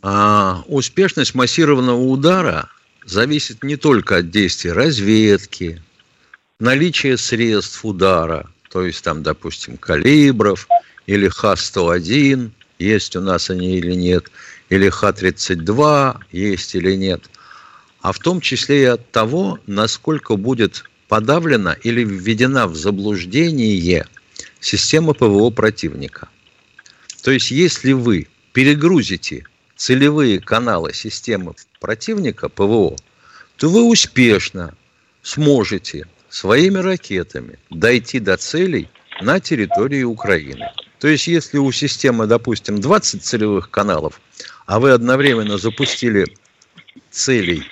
А, 0.07 0.63
успешность 0.67 1.33
массированного 1.33 2.00
удара 2.00 2.69
зависит 3.05 3.63
не 3.63 3.75
только 3.75 4.17
от 4.17 4.29
действий 4.29 4.71
разведки, 4.71 5.81
наличия 6.59 7.17
средств 7.17 7.83
удара, 7.83 8.47
то 8.69 8.85
есть 8.85 9.03
там, 9.03 9.24
допустим, 9.24 9.77
калибров 9.77 10.67
или 11.07 11.27
Х-101, 11.27 12.51
есть 12.77 13.15
у 13.15 13.21
нас 13.21 13.50
они 13.50 13.79
или 13.79 13.93
нет, 13.93 14.29
или 14.69 14.89
Х-32, 14.89 16.19
есть 16.31 16.75
или 16.75 16.93
нет, 16.93 17.24
а 18.01 18.12
в 18.12 18.19
том 18.19 18.41
числе 18.41 18.83
и 18.83 18.85
от 18.85 19.12
того, 19.12 19.57
насколько 19.65 20.35
будет 20.35 20.83
подавлена 21.07 21.74
или 21.81 22.03
введена 22.03 22.67
в 22.67 22.75
заблуждение 22.75 24.05
система 24.59 25.15
ПВО 25.15 25.50
противника. 25.50 26.29
То 27.24 27.31
есть, 27.31 27.50
если 27.50 27.93
вы 27.93 28.27
перегрузите 28.53 29.47
целевые 29.75 30.39
каналы 30.39 30.94
системы 30.94 31.55
противника 31.79 32.50
ПВО, 32.50 32.96
то 33.58 33.70
вы 33.70 33.84
успешно 33.84 34.74
сможете 35.22 36.08
своими 36.29 36.79
ракетами 36.79 37.60
дойти 37.70 38.20
до 38.20 38.38
целей 38.38 38.89
на 39.22 39.39
территории 39.39 40.03
Украины. 40.03 40.65
То 41.00 41.08
есть, 41.08 41.27
если 41.27 41.58
у 41.58 41.72
системы, 41.72 42.25
допустим, 42.25 42.82
20 42.82 43.24
целевых 43.24 43.70
каналов, 43.70 44.20
а 44.65 44.79
вы 44.79 44.91
одновременно 44.91 45.58
запустили 45.58 46.25
целей 47.12 47.63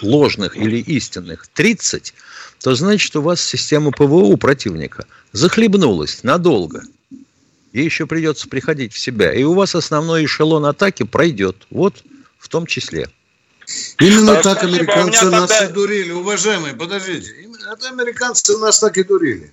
ложных 0.00 0.56
или 0.56 0.78
истинных 0.78 1.46
30, 1.48 2.14
то 2.62 2.74
значит 2.74 3.16
у 3.16 3.22
вас 3.22 3.42
система 3.42 3.90
ПВО 3.90 4.24
у 4.24 4.36
противника 4.36 5.06
захлебнулась 5.32 6.22
надолго. 6.22 6.82
И 7.74 7.82
еще 7.82 8.06
придется 8.06 8.48
приходить 8.48 8.92
в 8.92 8.98
себя. 9.00 9.34
И 9.34 9.42
у 9.42 9.52
вас 9.52 9.74
основной 9.74 10.26
эшелон 10.26 10.64
атаки 10.64 11.02
пройдет. 11.02 11.56
Вот 11.70 12.04
в 12.38 12.48
том 12.48 12.66
числе. 12.66 13.10
Именно 13.98 14.38
а, 14.38 14.42
так 14.42 14.62
американцы 14.62 15.24
нас 15.24 15.50
тогда... 15.50 15.66
и 15.66 15.72
дурили, 15.72 16.12
уважаемые, 16.12 16.74
подождите. 16.74 17.32
Это 17.72 17.88
американцы 17.88 18.56
нас 18.58 18.78
так 18.78 18.96
и 18.96 19.02
дурили. 19.02 19.52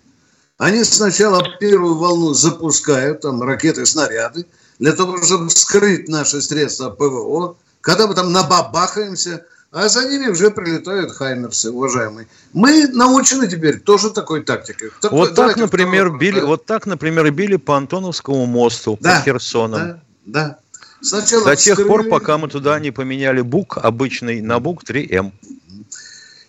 Они 0.59 0.83
сначала 0.83 1.43
первую 1.59 1.95
волну 1.95 2.35
запускают, 2.35 3.21
там, 3.21 3.41
ракеты, 3.41 3.87
снаряды, 3.87 4.45
для 4.77 4.91
того, 4.91 5.19
чтобы 5.23 5.49
скрыть 5.49 6.07
наши 6.07 6.41
средства 6.41 6.91
ПВО. 6.91 7.57
Когда 7.79 8.05
мы 8.05 8.13
там 8.13 8.31
набабахаемся, 8.31 9.47
а 9.71 9.87
за 9.87 10.07
ними 10.07 10.27
уже 10.27 10.51
прилетают 10.51 11.11
хаймерсы, 11.11 11.71
уважаемые. 11.71 12.27
Мы 12.51 12.87
научены 12.87 13.47
теперь 13.47 13.79
тоже 13.79 14.09
такой 14.09 14.43
тактикой. 14.43 14.91
Такой, 15.01 15.19
вот 15.19 15.35
так, 15.35 15.55
например, 15.55 16.07
второй, 16.07 16.19
били, 16.19 16.39
да. 16.41 16.45
вот 16.45 16.65
так, 16.65 16.85
например, 16.85 17.31
били 17.31 17.55
по 17.55 17.77
Антоновскому 17.77 18.45
мосту, 18.45 18.97
да, 18.99 19.17
по 19.17 19.21
Херсону. 19.23 19.77
Да, 19.77 19.99
да. 20.25 20.57
Сначала 21.01 21.45
До 21.45 21.55
тех 21.55 21.87
пор, 21.87 22.03
пока 22.03 22.37
мы 22.37 22.47
туда 22.47 22.79
не 22.79 22.91
поменяли 22.91 23.41
бук 23.41 23.77
обычный 23.77 24.41
на 24.41 24.59
бук 24.59 24.83
3М. 24.83 25.31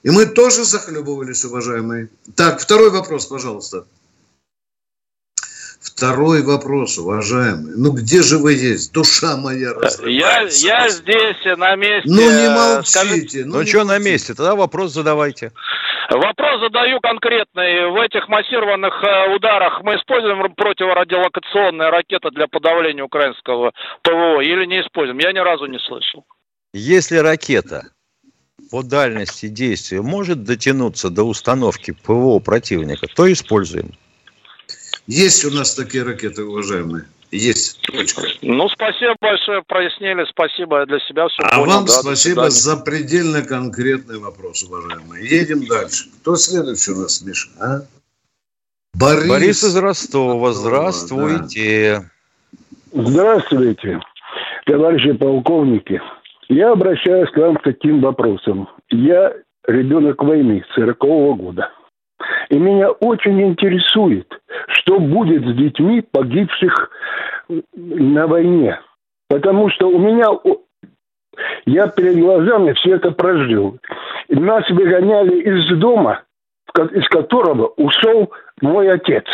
И 0.02 0.10
мы 0.10 0.26
тоже 0.26 0.64
захлебывались, 0.64 1.44
уважаемые. 1.44 2.08
Так, 2.34 2.60
второй 2.60 2.90
вопрос, 2.90 3.26
пожалуйста. 3.26 3.84
Второй 6.02 6.42
вопрос, 6.42 6.98
уважаемый. 6.98 7.74
Ну 7.76 7.92
где 7.92 8.22
же 8.22 8.38
вы 8.38 8.54
есть? 8.54 8.92
Душа 8.92 9.36
моя 9.36 9.70
Я, 10.04 10.40
я 10.40 10.88
здесь 10.88 11.44
на 11.56 11.76
месте. 11.76 12.10
Ну 12.10 12.22
не 12.22 12.48
молчите. 12.48 12.90
Скажите, 12.90 13.44
ну, 13.44 13.58
ну 13.58 13.64
что 13.64 13.84
на 13.84 14.00
месте? 14.00 14.34
Тогда 14.34 14.56
вопрос 14.56 14.90
задавайте. 14.90 15.52
Вопрос 16.10 16.60
задаю 16.60 16.98
конкретный. 16.98 17.88
В 17.92 18.00
этих 18.00 18.26
массированных 18.26 18.92
э, 19.00 19.36
ударах 19.36 19.80
мы 19.84 19.94
используем 19.94 20.52
противорадиолокационные 20.56 21.90
ракеты 21.90 22.30
для 22.32 22.48
подавления 22.48 23.04
украинского 23.04 23.70
ПВО 24.02 24.40
или 24.40 24.66
не 24.66 24.80
используем? 24.80 25.20
Я 25.20 25.32
ни 25.32 25.38
разу 25.38 25.66
не 25.66 25.78
слышал. 25.78 26.24
Если 26.74 27.18
ракета 27.18 27.84
по 28.72 28.82
дальности 28.82 29.46
действия 29.46 30.02
может 30.02 30.42
дотянуться 30.42 31.10
до 31.10 31.22
установки 31.22 31.92
ПВО 31.92 32.40
противника, 32.40 33.06
то 33.14 33.32
используем. 33.32 33.92
Есть 35.06 35.44
у 35.44 35.50
нас 35.50 35.74
такие 35.74 36.04
ракеты, 36.04 36.44
уважаемые. 36.44 37.06
Есть. 37.32 37.80
Точка. 37.80 38.22
Ну, 38.42 38.68
спасибо 38.68 39.16
большое, 39.20 39.62
прояснили. 39.66 40.24
Спасибо, 40.30 40.80
я 40.80 40.86
для 40.86 41.00
себя 41.00 41.28
все 41.28 41.42
а 41.42 41.56
понял. 41.56 41.72
вам 41.72 41.84
да, 41.86 41.92
спасибо 41.92 42.50
за 42.50 42.76
предельно 42.76 43.42
конкретный 43.42 44.18
вопрос, 44.18 44.62
уважаемые. 44.64 45.26
Едем 45.26 45.66
дальше. 45.66 46.04
Кто 46.20 46.36
следующий 46.36 46.92
у 46.92 47.00
нас, 47.00 47.22
Миша? 47.22 47.48
А? 47.58 47.80
Борис. 48.94 49.28
Борис 49.28 49.64
из 49.64 49.76
Ростова. 49.76 50.52
Здравствуйте. 50.52 52.04
Да. 52.92 53.02
Здравствуйте, 53.02 54.00
товарищи 54.66 55.12
полковники. 55.12 56.02
Я 56.50 56.72
обращаюсь 56.72 57.30
к 57.30 57.36
вам 57.38 57.56
с 57.58 57.62
таким 57.62 58.02
вопросом. 58.02 58.68
Я 58.90 59.32
ребенок 59.66 60.22
войны 60.22 60.62
40 60.74 60.98
-го 60.98 61.34
года. 61.34 61.70
И 62.50 62.58
меня 62.58 62.90
очень 62.90 63.40
интересует, 63.42 64.28
что 64.68 64.98
будет 64.98 65.42
с 65.42 65.56
детьми 65.56 66.00
погибших 66.00 66.90
на 67.74 68.26
войне. 68.26 68.80
Потому 69.28 69.70
что 69.70 69.88
у 69.88 69.98
меня 69.98 70.28
я 71.66 71.88
перед 71.88 72.18
глазами 72.18 72.72
все 72.74 72.96
это 72.96 73.10
прожил. 73.12 73.78
Нас 74.28 74.68
выгоняли 74.70 75.40
из 75.40 75.78
дома, 75.78 76.22
из 76.92 77.08
которого 77.08 77.68
ушел 77.76 78.30
мой 78.60 78.92
отец. 78.92 79.24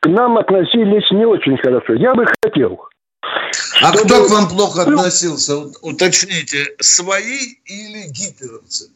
К 0.00 0.06
нам 0.06 0.38
относились 0.38 1.10
не 1.10 1.24
очень 1.24 1.56
хорошо. 1.58 1.94
Я 1.94 2.14
бы 2.14 2.26
хотел. 2.42 2.88
А 3.80 3.92
чтобы... 3.92 4.04
кто 4.04 4.26
к 4.26 4.30
вам 4.30 4.48
плохо 4.48 4.82
относился? 4.82 5.56
Уточните, 5.82 6.66
свои 6.80 7.38
или 7.64 8.08
гитлеровцы? 8.10 8.90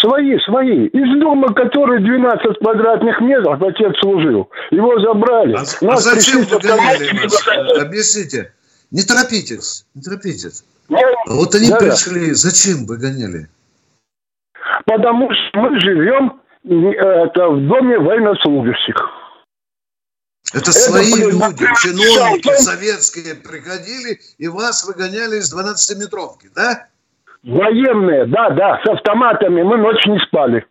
Свои, 0.00 0.38
свои. 0.40 0.86
Из 0.86 1.20
дома, 1.20 1.52
который 1.52 2.02
12 2.02 2.58
квадратных 2.58 3.20
метров, 3.20 3.62
отец 3.62 3.92
служил. 4.00 4.48
Его 4.70 4.98
забрали. 5.00 5.54
А, 5.54 5.92
а 5.92 5.96
зачем 5.96 6.42
вы 6.44 6.58
гоняли 6.58 7.22
вас? 7.22 7.46
Объясните. 7.78 8.52
Не 8.90 9.02
торопитесь, 9.02 9.86
не 9.94 10.02
торопитесь. 10.02 10.64
Я... 10.88 10.98
Вот 11.26 11.54
они 11.54 11.68
да, 11.68 11.76
пришли. 11.76 12.32
Зачем 12.32 12.86
вы 12.86 12.96
гоняли? 12.96 13.48
Потому 14.86 15.28
что 15.32 15.60
мы 15.60 15.80
живем 15.80 16.40
это, 16.64 17.48
в 17.48 17.68
доме 17.68 17.98
военнослужащих. 17.98 18.96
Это, 20.52 20.58
это 20.58 20.72
свои 20.72 21.14
люди, 21.14 21.64
чиновники 21.80 22.56
советские 22.60 23.36
приходили 23.36 24.20
и 24.38 24.48
вас 24.48 24.84
выгоняли 24.84 25.36
из 25.36 25.54
12-метровки, 25.54 26.48
да? 26.54 26.88
Военные, 27.42 28.26
да, 28.26 28.50
да, 28.50 28.80
с 28.84 28.88
автоматами. 28.88 29.62
Мы 29.62 29.78
ночь 29.78 30.04
не 30.06 30.18
спали. 30.26 30.66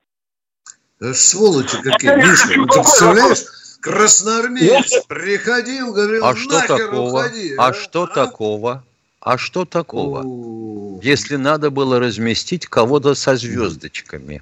Аж 1.02 1.16
сволочи 1.16 1.82
какие. 1.82 2.16
Миша, 2.16 2.48
ты 2.48 2.66
представляешь? 2.66 3.40
Красноармеец 3.82 5.06
приходил, 5.08 5.94
говорил, 5.94 6.26
а 6.26 6.36
что 6.36 6.60
такого? 6.68 7.20
Уходи, 7.20 7.56
а, 7.58 7.68
а 7.68 7.74
что 7.74 8.04
а? 8.04 8.08
такого? 8.08 8.84
А 9.22 9.38
что 9.38 9.64
такого? 9.66 10.20
О-о-о. 10.20 11.00
Если 11.02 11.38
надо 11.38 11.72
было 11.72 12.00
разместить 12.00 12.68
кого-то 12.68 13.16
со 13.16 13.38
звездочками. 13.38 14.42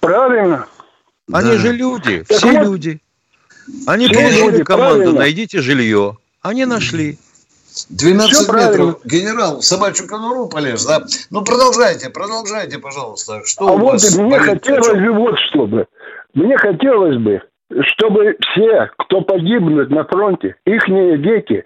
Правильно. 0.00 0.66
Они 1.30 1.50
да. 1.50 1.58
же 1.58 1.72
люди, 1.72 2.24
так 2.26 2.38
все 2.38 2.52
вот, 2.52 2.64
люди. 2.64 3.00
Они 3.86 4.08
получили 4.08 4.62
команду, 4.62 4.96
правильно. 4.96 5.12
найдите 5.12 5.60
жилье. 5.60 6.16
Они 6.40 6.64
нашли. 6.64 7.18
12 7.88 8.32
Все 8.32 8.40
метров. 8.40 8.56
Правильно. 8.56 8.96
Генерал, 9.04 9.62
собачью 9.62 10.06
конуру 10.06 10.48
полез, 10.48 10.84
да? 10.84 11.02
Ну, 11.30 11.42
продолжайте, 11.44 12.10
продолжайте, 12.10 12.78
пожалуйста. 12.78 13.42
Что 13.44 13.68
а 13.68 13.72
у 13.72 13.78
вот 13.78 13.92
вас 13.92 14.16
мне 14.16 14.38
хотелось 14.38 15.00
бы 15.00 15.12
вот 15.12 15.34
чтобы. 15.48 15.86
Мне 16.34 16.56
хотелось 16.58 17.16
бы, 17.18 17.42
чтобы 17.82 18.36
все, 18.40 18.90
кто 18.98 19.22
погибнут 19.22 19.90
на 19.90 20.04
фронте, 20.04 20.56
их 20.64 20.82
дети, 20.86 21.64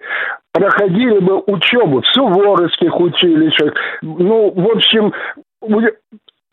проходили 0.51 1.19
бы 1.19 1.41
учебу 1.45 2.01
в 2.01 2.07
суворовских 2.13 2.99
училищах. 2.99 3.73
Ну, 4.01 4.51
в 4.51 4.71
общем, 4.71 5.13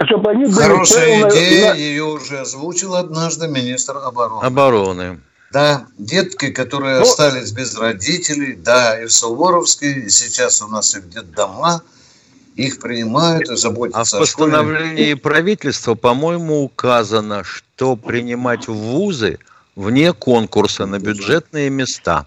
чтобы 0.05 0.31
они 0.31 0.45
были 0.45 0.55
Хорошая 0.55 1.29
идея, 1.31 1.75
ее 1.75 2.05
уже 2.05 2.41
озвучил 2.41 2.95
однажды 2.95 3.49
министр 3.49 3.99
обороны. 4.05 4.45
Обороны. 4.45 5.21
Да, 5.53 5.87
детки, 5.99 6.51
которые 6.51 6.97
ну, 6.97 7.03
остались 7.03 7.53
без 7.53 7.79
родителей, 7.79 8.57
да, 8.57 9.03
и 9.03 9.07
в 9.07 9.13
Суворовске, 9.13 9.93
и 9.93 10.09
сейчас 10.09 10.63
у 10.63 10.69
нас 10.69 10.97
их 10.97 11.05
дома, 11.35 11.83
их 12.57 12.81
принимают 12.81 13.51
и 13.51 13.57
заботятся 13.57 14.01
А 14.01 14.05
в 14.05 14.21
постановлении 14.21 15.13
правительства, 15.15 15.95
по-моему, 15.95 16.63
указано, 16.63 17.45
что 17.45 17.97
принимать 17.97 18.67
в 18.67 18.73
вузы 18.73 19.39
вне 19.77 20.15
конкурса 20.15 20.87
на 20.87 20.99
бюджетные 20.99 21.69
места. 21.69 22.25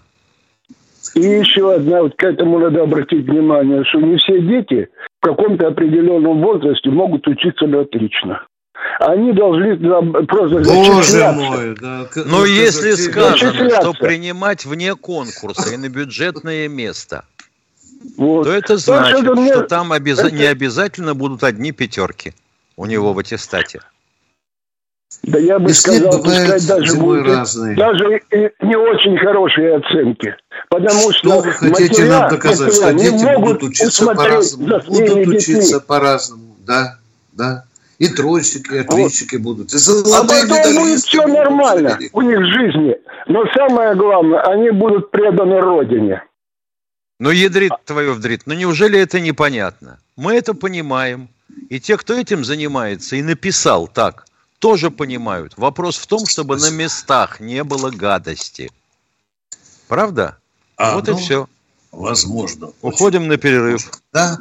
И 1.14 1.20
еще 1.20 1.74
одна, 1.74 2.02
вот 2.02 2.14
к 2.16 2.22
этому 2.22 2.60
надо 2.60 2.82
обратить 2.82 3.26
внимание, 3.26 3.84
что 3.84 4.00
не 4.00 4.18
все 4.18 4.40
дети 4.40 4.88
в 5.20 5.26
каком-то 5.26 5.68
определенном 5.68 6.42
возрасте 6.42 6.90
могут 6.90 7.26
учиться 7.26 7.64
отлично 7.80 8.46
они 9.00 9.32
должны 9.32 9.76
просто 10.26 10.58
Боже 10.60 11.32
мой, 11.32 11.74
да. 11.80 12.08
Но 12.14 12.38
ну, 12.38 12.44
если 12.44 12.92
сказано, 12.92 13.70
что 13.70 13.92
принимать 13.92 14.64
вне 14.64 14.94
конкурса 14.94 15.74
и 15.74 15.76
на 15.76 15.88
бюджетное 15.88 16.68
место, 16.68 17.24
вот. 18.16 18.44
то 18.44 18.52
это 18.52 18.76
значит, 18.76 19.20
что, 19.20 19.34
мне... 19.34 19.52
что 19.52 19.62
там 19.62 19.92
обяз... 19.92 20.18
это... 20.18 20.30
не 20.30 20.44
обязательно 20.44 21.14
будут 21.14 21.42
одни 21.44 21.72
пятерки 21.72 22.34
у 22.76 22.86
него 22.86 23.12
в 23.12 23.18
аттестате. 23.18 23.80
Да 25.22 25.38
я 25.38 25.58
бы 25.58 25.72
сказал, 25.72 26.22
пускай 26.22 26.60
даже 26.66 26.94
будут 26.96 27.26
разные. 27.26 27.76
даже 27.76 28.22
не 28.60 28.76
очень 28.76 29.16
хорошие 29.18 29.76
оценки. 29.76 30.36
Потому 30.68 31.12
что, 31.12 31.12
что 31.12 31.40
вы 31.40 31.52
хотите 31.52 32.04
нам 32.06 32.28
доказать, 32.28 32.74
что 32.74 32.92
дети 32.92 33.36
будут 33.36 33.62
учиться 33.62 34.06
по-разному? 34.06 34.80
Будут 34.86 35.26
учиться 35.28 35.80
по-разному, 35.80 36.56
да, 36.66 36.98
да. 37.32 37.64
И 37.98 38.08
тройщики, 38.08 38.74
и 38.74 38.78
отличники 38.78 39.36
вот. 39.36 39.42
будут. 39.42 39.74
И 39.74 39.78
а 39.78 40.22
потом 40.22 40.76
будет 40.76 41.00
все 41.00 41.26
нормально 41.26 41.98
у 42.12 42.22
них 42.22 42.38
в 42.38 42.44
жизни. 42.44 42.96
Но 43.26 43.44
самое 43.54 43.94
главное, 43.94 44.40
они 44.42 44.70
будут 44.70 45.10
преданы 45.10 45.60
Родине. 45.60 46.22
Ну, 47.18 47.30
ядрит 47.30 47.72
твою 47.84 48.12
вдрит. 48.12 48.42
Ну, 48.44 48.54
неужели 48.54 48.98
это 48.98 49.20
непонятно? 49.20 49.98
Мы 50.16 50.34
это 50.34 50.52
понимаем. 50.54 51.28
И 51.70 51.80
те, 51.80 51.96
кто 51.96 52.14
этим 52.14 52.44
занимается 52.44 53.16
и 53.16 53.22
написал 53.22 53.88
так, 53.88 54.26
тоже 54.58 54.90
понимают. 54.90 55.54
Вопрос 55.56 55.96
в 55.96 56.06
том, 56.06 56.26
чтобы 56.26 56.56
на 56.56 56.70
местах 56.70 57.40
не 57.40 57.64
было 57.64 57.90
гадости. 57.90 58.70
Правда? 59.88 60.36
А, 60.76 60.94
вот 60.94 61.06
ну, 61.06 61.16
и 61.16 61.20
все. 61.20 61.48
Возможно. 61.92 62.72
Уходим 62.82 63.26
на 63.26 63.38
перерыв. 63.38 63.90
Да. 64.12 64.38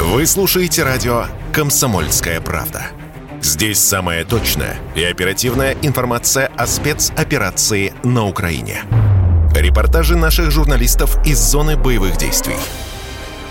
Вы 0.00 0.26
слушаете 0.26 0.84
радио 0.84 1.26
«Комсомольская 1.52 2.40
правда». 2.40 2.86
Здесь 3.42 3.80
самая 3.80 4.24
точная 4.24 4.78
и 4.94 5.02
оперативная 5.02 5.76
информация 5.82 6.46
о 6.56 6.68
спецоперации 6.68 7.92
на 8.04 8.24
Украине. 8.24 8.84
Репортажи 9.56 10.16
наших 10.16 10.52
журналистов 10.52 11.18
из 11.26 11.38
зоны 11.40 11.76
боевых 11.76 12.16
действий– 12.16 12.54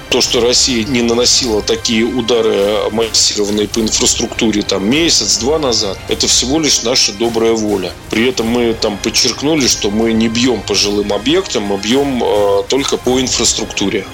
то, 0.09 0.21
что 0.21 0.39
Россия 0.39 0.85
не 0.85 1.01
наносила 1.01 1.61
такие 1.61 2.05
удары 2.05 2.89
массированные 2.91 3.67
по 3.67 3.79
инфраструктуре 3.79 4.61
там 4.61 4.89
месяц-два 4.89 5.59
назад, 5.59 5.99
это 6.07 6.27
всего 6.27 6.59
лишь 6.59 6.83
наша 6.83 7.11
добрая 7.13 7.51
воля. 7.51 7.91
При 8.09 8.27
этом 8.29 8.47
мы 8.47 8.73
там 8.73 8.97
подчеркнули, 8.97 9.67
что 9.67 9.91
мы 9.91 10.13
не 10.13 10.29
бьем 10.29 10.61
по 10.61 10.75
жилым 10.75 11.11
объектам, 11.11 11.63
мы 11.63 11.77
бьем 11.77 12.23
э, 12.23 12.63
только 12.69 12.97
по 12.97 13.19
инфраструктуре. 13.19 14.05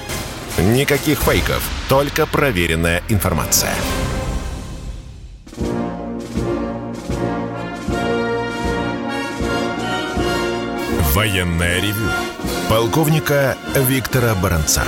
Никаких 0.60 1.20
фейков, 1.20 1.68
только 1.90 2.28
проверенная 2.28 3.02
информация. 3.10 3.74
Военная 11.16 11.82
ревю. 11.82 12.08
Полковника 12.70 13.58
Виктора 13.76 14.36
Баранца. 14.36 14.84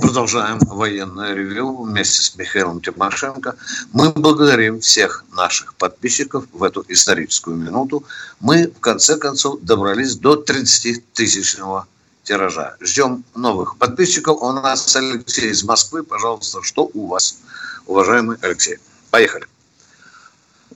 Продолжаем 0.00 0.58
военное 0.60 1.34
ревю 1.34 1.82
вместе 1.82 2.22
с 2.22 2.36
Михаилом 2.36 2.80
Тимошенко. 2.80 3.54
Мы 3.92 4.12
благодарим 4.12 4.80
всех 4.80 5.26
наших 5.36 5.74
подписчиков 5.74 6.46
в 6.52 6.62
эту 6.62 6.84
историческую 6.88 7.58
минуту. 7.58 8.02
Мы, 8.40 8.68
в 8.68 8.80
конце 8.80 9.18
концов, 9.18 9.60
добрались 9.60 10.16
до 10.16 10.42
30-тысячного 10.42 11.86
тиража. 12.22 12.76
Ждем 12.80 13.24
новых 13.34 13.78
подписчиков. 13.78 14.42
У 14.42 14.52
нас 14.52 14.94
Алексей 14.96 15.50
из 15.50 15.64
Москвы. 15.64 16.02
Пожалуйста, 16.04 16.62
что 16.62 16.90
у 16.94 17.06
вас, 17.06 17.42
уважаемый 17.86 18.36
Алексей? 18.42 18.76
Поехали. 19.10 19.44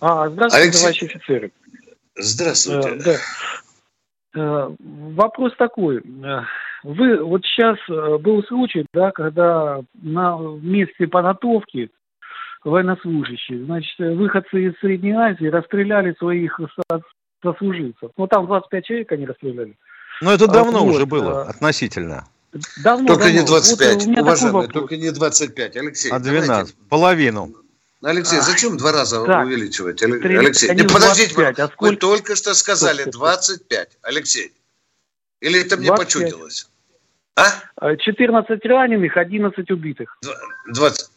А, 0.00 0.28
здравствуйте, 0.28 0.64
Алексей. 0.64 0.80
товарищи 0.80 1.04
офицеры. 1.04 1.52
Здравствуйте. 2.16 2.88
А, 2.88 3.04
да. 3.04 3.16
а, 4.34 4.74
вопрос 5.14 5.52
такой. 5.56 6.02
Вы 6.82 7.24
вот 7.24 7.42
сейчас 7.44 7.76
э, 7.88 8.18
был 8.18 8.44
случай, 8.44 8.86
да, 8.94 9.10
когда 9.10 9.80
на 9.94 10.38
месте 10.60 11.08
подготовки 11.08 11.90
военнослужащие, 12.62 13.64
значит, 13.64 13.98
выходцы 13.98 14.66
из 14.66 14.78
Средней 14.78 15.12
Азии 15.12 15.46
расстреляли 15.46 16.14
своих 16.18 16.60
сослуживцев. 17.42 18.10
Ну, 18.16 18.26
там 18.28 18.46
25 18.46 18.84
человек 18.84 19.10
они 19.10 19.26
расстреляли. 19.26 19.74
Но 20.20 20.32
это 20.32 20.46
давно 20.46 20.84
вот, 20.84 20.94
уже 20.94 21.06
было, 21.06 21.42
а, 21.42 21.50
относительно. 21.50 22.26
Давно, 22.82 23.08
только 23.08 23.24
давно. 23.24 23.40
не 23.40 23.46
25, 23.46 24.06
вот 24.06 24.18
уважаемые, 24.18 24.68
только 24.68 24.96
не 24.96 25.10
25, 25.10 25.76
Алексей. 25.76 26.10
А 26.10 26.18
12, 26.18 26.48
давайте. 26.48 26.72
половину. 26.88 27.54
Алексей, 28.02 28.38
а, 28.38 28.42
зачем 28.42 28.76
два 28.76 28.92
раза 28.92 29.24
так, 29.24 29.46
увеличивать? 29.46 30.02
Алексей, 30.02 30.74
не 30.74 30.82
подождите, 30.84 31.34
25, 31.34 31.58
а 31.58 31.70
вы 31.78 31.96
только 31.96 32.36
что 32.36 32.54
сказали 32.54 33.04
25, 33.04 33.98
Алексей. 34.02 34.52
Или 35.40 35.60
это 35.60 35.76
мне 35.76 35.88
25. 35.88 36.22
почудилось? 36.22 36.68
А? 37.36 37.96
14 37.96 38.64
раненых, 38.64 39.16
11 39.16 39.70
убитых. 39.70 40.18
20. 40.72 41.10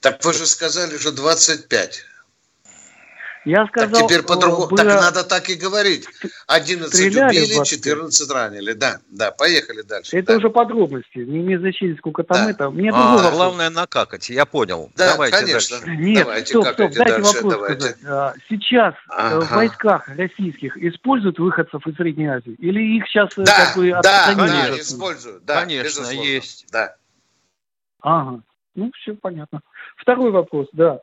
Так 0.00 0.22
вы 0.24 0.34
же 0.34 0.46
сказали, 0.46 0.98
что 0.98 1.12
25. 1.12 2.04
Я 3.44 3.66
сказал, 3.66 4.00
так 4.00 4.08
теперь 4.08 4.22
по-другому. 4.22 4.68
Было... 4.68 4.76
Так 4.76 4.86
надо 4.86 5.24
так 5.24 5.50
и 5.50 5.54
говорить. 5.54 6.06
11 6.46 6.94
убили, 6.94 7.64
14 7.64 8.30
ранили. 8.30 8.72
Да, 8.72 9.00
да, 9.08 9.32
поехали 9.32 9.82
дальше. 9.82 10.16
Это 10.16 10.32
да. 10.32 10.38
уже 10.38 10.50
подробности. 10.50 11.18
Не 11.18 11.40
имеет 11.40 11.60
значения, 11.60 11.96
сколько 11.96 12.22
там 12.24 12.44
да. 12.44 12.50
это. 12.50 12.70
Мне 12.70 12.90
а, 12.92 13.30
главное 13.30 13.70
накакать, 13.70 14.30
я 14.30 14.46
понял. 14.46 14.90
Да, 14.96 15.12
давайте 15.12 15.36
конечно. 15.36 15.78
Дальше. 15.80 15.96
Нет, 15.96 16.24
давайте, 16.24 16.46
стоп, 16.46 16.66
стоп, 16.68 16.76
дайте 16.76 16.98
дальше, 16.98 17.20
вопрос 17.20 17.52
давайте. 17.52 17.80
сказать. 17.80 17.96
А, 18.06 18.34
сейчас 18.48 18.94
э, 18.94 18.96
ага. 19.08 19.40
в 19.40 19.50
войсках 19.50 20.08
российских 20.08 20.76
используют 20.78 21.38
выходцев 21.38 21.86
из 21.86 21.96
Средней 21.96 22.26
Азии? 22.26 22.54
Или 22.58 22.96
их 22.96 23.06
сейчас 23.08 23.30
э, 23.36 23.42
да, 23.44 23.66
как 23.66 23.76
бы 23.76 23.90
да, 23.90 24.34
да, 24.34 24.80
используют. 24.80 25.44
Да, 25.44 25.60
конечно, 25.60 26.00
безусловно. 26.00 26.26
есть. 26.26 26.66
Да. 26.72 26.96
Ага. 28.00 28.40
Ну, 28.74 28.90
все 29.00 29.14
понятно. 29.14 29.60
Второй 29.96 30.30
вопрос, 30.30 30.68
да. 30.72 31.00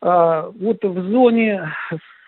А, 0.00 0.50
вот 0.50 0.82
в 0.82 1.10
зоне 1.10 1.72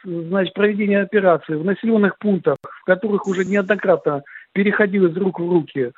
значит, 0.05 0.55
проведения 0.55 1.01
операции, 1.01 1.55
в 1.55 1.65
населенных 1.65 2.19
пунктах, 2.19 2.57
в 2.63 2.85
которых 2.85 3.27
уже 3.27 3.45
неоднократно 3.45 4.23
переходил 4.53 5.07
из 5.07 5.17
рук 5.17 5.41
в 5.41 5.51
руки, 5.51 5.93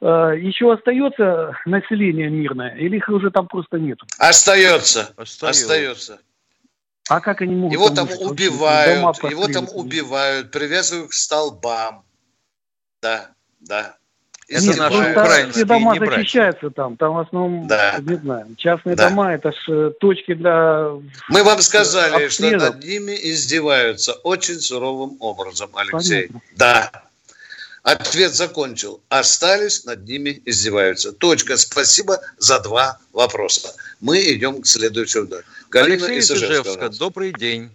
а, 0.00 0.30
еще 0.30 0.72
остается 0.72 1.56
население 1.66 2.30
мирное, 2.30 2.76
или 2.76 2.96
их 2.96 3.08
уже 3.08 3.30
там 3.30 3.48
просто 3.48 3.78
нету? 3.78 4.06
Остается. 4.18 5.12
Остается. 5.16 5.48
остается. 5.48 6.20
А 7.08 7.20
как 7.20 7.42
они 7.42 7.56
могут? 7.56 7.72
Его 7.72 7.90
там 7.90 8.08
убивают, 8.20 9.18
его 9.24 9.48
там 9.48 9.66
убивают, 9.74 10.52
привязывают 10.52 11.10
к 11.10 11.12
столбам. 11.12 12.04
Да, 13.02 13.30
да. 13.60 13.96
Это 14.50 14.64
Нет, 14.64 14.78
наши 14.78 14.96
украинские 15.12 15.52
все 15.52 15.64
дома 15.64 15.92
не 15.92 16.04
защищаются 16.04 16.70
там. 16.70 16.96
Там 16.96 17.14
в 17.14 17.18
основном, 17.20 17.68
да. 17.68 17.98
не 18.00 18.16
знаю, 18.16 18.46
частные 18.56 18.96
да. 18.96 19.08
дома, 19.08 19.32
это 19.32 19.52
ж 19.52 19.56
э, 19.68 19.92
точки 20.00 20.34
для... 20.34 20.90
Мы 21.28 21.44
вам 21.44 21.60
сказали, 21.60 22.24
обстрелов. 22.24 22.62
что 22.62 22.72
над 22.72 22.84
ними 22.84 23.16
издеваются 23.22 24.12
очень 24.24 24.58
суровым 24.58 25.16
образом, 25.20 25.70
Алексей. 25.74 26.26
Понятно. 26.26 26.40
Да. 26.56 26.90
Ответ 27.84 28.34
закончил. 28.34 29.00
Остались, 29.08 29.84
над 29.84 30.04
ними 30.08 30.42
издеваются. 30.44 31.12
Точка. 31.12 31.56
Спасибо 31.56 32.18
за 32.38 32.58
два 32.58 32.98
вопроса. 33.12 33.72
Мы 34.00 34.18
идем 34.32 34.62
к 34.62 34.66
следующему. 34.66 35.28
Галина 35.70 36.06
Алексей 36.06 36.34
Ижевска, 36.34 36.88
добрый 36.88 37.32
день. 37.32 37.70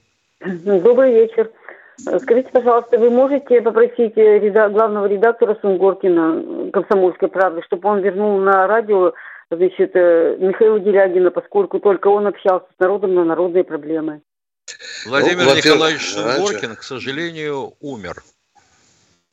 Добрый 0.45 1.13
вечер. 1.13 1.49
Скажите, 1.97 2.49
пожалуйста, 2.51 2.97
вы 2.97 3.09
можете 3.09 3.61
попросить 3.61 4.17
реда- 4.17 4.69
главного 4.69 5.05
редактора 5.05 5.57
Сунгоркина 5.61 6.71
«Комсомольской 6.71 7.29
правды», 7.29 7.61
чтобы 7.65 7.89
он 7.89 8.01
вернул 8.01 8.37
на 8.39 8.67
радио 8.67 9.13
значит, 9.49 9.91
э, 9.93 10.35
Михаила 10.39 10.79
Делягина, 10.79 11.31
поскольку 11.31 11.79
только 11.79 12.07
он 12.07 12.27
общался 12.27 12.65
с 12.75 12.79
народом 12.79 13.15
на 13.15 13.23
народные 13.23 13.63
проблемы. 13.63 14.21
Владимир 15.05 15.45
ну, 15.45 15.55
Николаевич 15.55 16.13
Сунгоркин, 16.13 16.75
к 16.75 16.83
сожалению, 16.83 17.73
умер. 17.79 18.23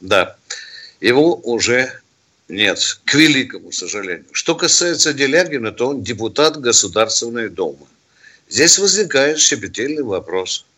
Да, 0.00 0.36
его 1.00 1.34
уже 1.42 1.88
нет, 2.48 2.78
к 3.04 3.14
великому 3.14 3.72
сожалению. 3.72 4.26
Что 4.32 4.54
касается 4.54 5.14
Делягина, 5.14 5.72
то 5.72 5.88
он 5.88 6.02
депутат 6.02 6.58
Государственной 6.58 7.48
Думы. 7.48 7.86
Здесь 8.48 8.78
возникает 8.78 9.38
щепетильный 9.38 10.02
вопрос– 10.02 10.66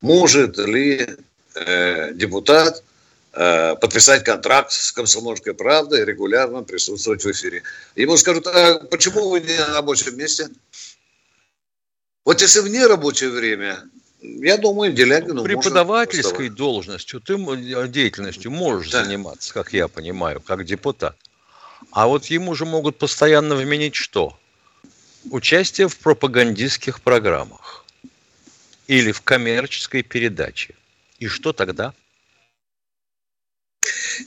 может 0.00 0.58
ли 0.58 1.06
э, 1.54 2.12
депутат 2.14 2.82
э, 3.32 3.76
подписать 3.76 4.24
контракт 4.24 4.72
с 4.72 4.92
«Комсомольской 4.92 5.54
правдой» 5.54 6.02
и 6.02 6.04
регулярно 6.04 6.62
присутствовать 6.62 7.24
в 7.24 7.30
эфире. 7.30 7.62
Ему 7.96 8.16
скажут, 8.16 8.46
а 8.46 8.78
почему 8.90 9.30
вы 9.30 9.40
не 9.40 9.56
на 9.56 9.74
рабочем 9.74 10.16
месте? 10.16 10.48
Вот 12.24 12.40
если 12.40 12.60
в 12.60 12.68
нерабочее 12.68 13.30
время, 13.30 13.82
я 14.22 14.56
думаю, 14.56 14.92
Делягину 14.92 15.44
Преподавательской 15.44 16.48
должностью, 16.48 17.20
ты 17.20 17.36
деятельностью 17.88 18.50
можешь 18.50 18.90
да. 18.90 19.04
заниматься, 19.04 19.52
как 19.52 19.72
я 19.72 19.88
понимаю, 19.88 20.40
как 20.40 20.64
депутат. 20.64 21.16
А 21.90 22.06
вот 22.06 22.26
ему 22.26 22.54
же 22.54 22.64
могут 22.64 22.98
постоянно 22.98 23.54
вменить 23.54 23.94
что? 23.94 24.38
Участие 25.30 25.88
в 25.88 25.98
пропагандистских 25.98 27.02
программах 27.02 27.83
или 28.86 29.12
в 29.12 29.22
коммерческой 29.22 30.02
передаче. 30.02 30.74
И 31.18 31.28
что 31.28 31.52
тогда? 31.52 31.94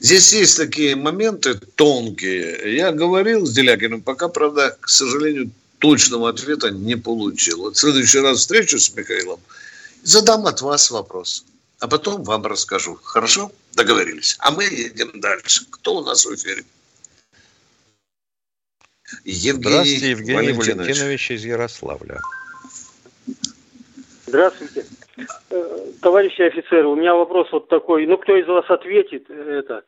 Здесь 0.00 0.32
есть 0.32 0.56
такие 0.56 0.96
моменты 0.96 1.54
тонкие. 1.54 2.76
Я 2.76 2.92
говорил 2.92 3.46
с 3.46 3.52
Делягиным, 3.52 4.02
пока, 4.02 4.28
правда, 4.28 4.76
к 4.80 4.88
сожалению, 4.88 5.50
точного 5.78 6.28
ответа 6.28 6.70
не 6.70 6.96
получил. 6.96 7.58
Вот 7.58 7.76
в 7.76 7.80
следующий 7.80 8.18
раз 8.18 8.40
встречу 8.40 8.78
с 8.78 8.94
Михаилом, 8.94 9.40
задам 10.02 10.46
от 10.46 10.60
вас 10.60 10.90
вопрос, 10.90 11.44
а 11.78 11.88
потом 11.88 12.22
вам 12.22 12.46
расскажу. 12.46 12.98
Хорошо? 13.02 13.50
Договорились. 13.74 14.36
А 14.40 14.50
мы 14.50 14.64
едем 14.64 15.20
дальше. 15.20 15.64
Кто 15.70 15.96
у 15.96 16.04
нас 16.04 16.26
в 16.26 16.34
эфире? 16.34 16.64
Евгений 19.24 19.70
Здравствуйте, 19.70 20.10
Евгений 20.10 20.52
Валентинович. 20.52 20.76
Валентинович 20.76 21.30
из 21.30 21.44
Ярославля. 21.44 22.20
Здравствуйте. 24.28 24.84
Э, 25.50 25.86
товарищи 26.02 26.42
офицеры, 26.42 26.86
у 26.86 26.96
меня 26.96 27.14
вопрос 27.14 27.48
вот 27.50 27.68
такой. 27.68 28.06
Ну, 28.06 28.18
кто 28.18 28.36
из 28.36 28.46
вас 28.46 28.68
ответит 28.68 29.30
это? 29.30 29.84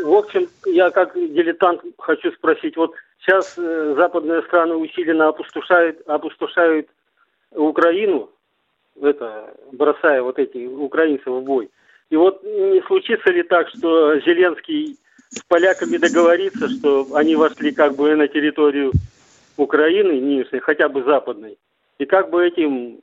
в 0.00 0.14
общем, 0.14 0.48
я 0.64 0.90
как 0.90 1.14
дилетант 1.14 1.82
хочу 1.98 2.30
спросить. 2.32 2.76
Вот 2.76 2.94
сейчас 3.20 3.54
э, 3.58 3.94
западные 3.96 4.42
страны 4.42 4.76
усиленно 4.76 5.26
опустошают, 5.26 6.00
опустошают 6.06 6.88
Украину, 7.50 8.30
это, 9.00 9.52
бросая 9.72 10.22
вот 10.22 10.38
эти 10.38 10.64
украинцев 10.66 11.26
в 11.26 11.42
бой. 11.42 11.70
И 12.10 12.16
вот 12.16 12.44
не 12.44 12.80
случится 12.86 13.30
ли 13.30 13.42
так, 13.42 13.68
что 13.70 14.20
Зеленский 14.20 14.96
с 15.30 15.42
поляками 15.48 15.96
договорится, 15.96 16.68
что 16.68 17.08
они 17.14 17.34
вошли 17.34 17.72
как 17.72 17.96
бы 17.96 18.14
на 18.14 18.28
территорию 18.28 18.92
Украины, 19.56 20.20
нынешней, 20.20 20.60
хотя 20.60 20.88
бы 20.88 21.02
западной, 21.02 21.58
и 21.98 22.06
как 22.06 22.30
бы 22.30 22.46
этим 22.46 23.00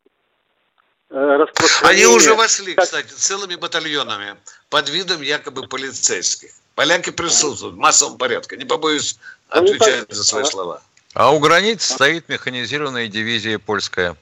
э, 1.09 1.45
Они 1.83 2.05
уже 2.05 2.33
вошли, 2.33 2.73
кстати, 2.75 3.11
целыми 3.11 3.55
батальонами 3.55 4.35
под 4.69 4.89
видом 4.89 5.21
якобы 5.21 5.67
полицейских. 5.67 6.51
Поляки 6.75 7.11
присутствуют 7.11 7.75
в 7.75 7.77
массовом 7.77 8.17
порядке. 8.17 8.57
Не 8.57 8.65
побоюсь 8.65 9.17
отвечать 9.49 10.11
за 10.11 10.23
свои 10.23 10.43
слова. 10.43 10.81
А 11.13 11.33
у 11.33 11.39
границ 11.39 11.85
стоит 11.85 12.27
механизированная 12.27 13.07
дивизия 13.07 13.59
польская. 13.59 14.15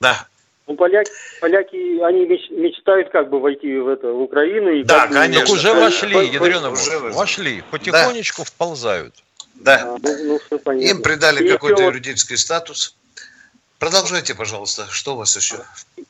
Да. 0.00 0.26
Ну, 0.66 0.74
поляки, 0.74 1.10
поляки, 1.40 2.00
они 2.02 2.26
мечтают 2.26 3.10
как 3.10 3.30
бы 3.30 3.40
войти 3.40 3.78
в 3.78 3.88
это 3.88 4.12
в 4.12 4.22
Украину. 4.22 4.70
И 4.70 4.84
да, 4.84 5.06
конечно. 5.06 5.46
Так 5.46 5.54
уже 5.54 5.72
вошли, 5.72 6.26
ядрена 6.28 6.70
уже 6.70 6.98
вошли. 6.98 7.62
Потихонечку 7.70 8.42
да. 8.42 8.44
вползают. 8.44 9.14
Да. 9.54 9.82
А, 9.82 9.98
ну, 10.02 10.40
ну, 10.50 10.72
Им 10.72 11.02
придали 11.02 11.48
какой-то 11.48 11.82
юридический 11.82 12.36
статус. 12.36 12.94
Продолжайте, 13.78 14.34
пожалуйста. 14.34 14.86
Что 14.90 15.14
у 15.14 15.18
вас 15.18 15.36
еще? 15.36 15.56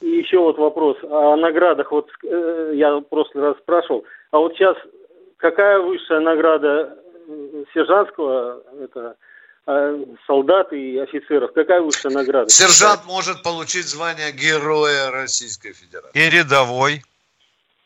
Еще 0.00 0.38
вот 0.38 0.58
вопрос 0.58 0.96
о 1.02 1.36
наградах. 1.36 1.92
Вот 1.92 2.08
э, 2.24 2.72
я 2.74 2.96
в 2.96 3.02
прошлый 3.02 3.44
раз 3.44 3.56
спрашивал. 3.58 4.04
А 4.30 4.38
вот 4.38 4.54
сейчас 4.54 4.76
какая 5.36 5.78
высшая 5.78 6.20
награда 6.20 6.96
э, 7.28 7.64
сержантского 7.74 8.62
это 8.82 9.16
а 9.70 9.94
солдат 10.26 10.72
и 10.72 10.96
офицеров. 10.96 11.52
Какая 11.52 11.82
высшая 11.82 12.08
награда? 12.08 12.48
Сержант 12.48 13.04
может 13.04 13.42
получить 13.42 13.86
звание 13.86 14.32
Героя 14.32 15.10
Российской 15.10 15.74
Федерации. 15.74 16.18
И 16.18 16.30
рядовой. 16.30 17.02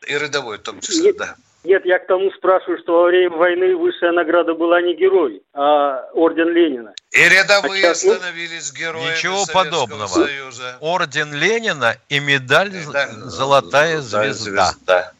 И 0.07 0.13
рядовой 0.17 0.59
в 0.59 0.61
том 0.61 0.79
числе, 0.79 1.07
нет, 1.07 1.17
да. 1.17 1.35
Нет, 1.63 1.85
я 1.85 1.97
к 1.99 2.07
тому 2.07 2.29
спрашиваю, 2.31 2.77
что 2.79 2.93
во 2.93 3.05
время 3.05 3.37
войны 3.37 3.75
высшая 3.75 4.11
награда 4.11 4.53
была 4.53 4.81
не 4.81 4.95
герой, 4.95 5.41
а 5.53 6.09
орден 6.13 6.49
Ленина. 6.49 6.93
И 7.11 7.29
рядовые 7.29 7.89
а 7.89 7.95
сейчас, 7.95 8.17
становились 8.17 8.73
героями 8.73 9.11
Ничего 9.11 9.45
Советского 9.45 9.63
подобного. 9.63 10.07
Союза. 10.07 10.77
Орден 10.81 11.33
Ленина 11.33 11.95
и 12.09 12.19
медаль, 12.19 12.71
медаль 12.71 13.11
«Золотая, 13.11 14.01
звезда». 14.01 14.33
звезда. 14.33 15.13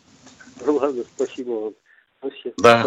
Ладно, 0.65 1.03
спасибо 1.15 1.51
вам. 1.51 1.73
Да. 2.58 2.86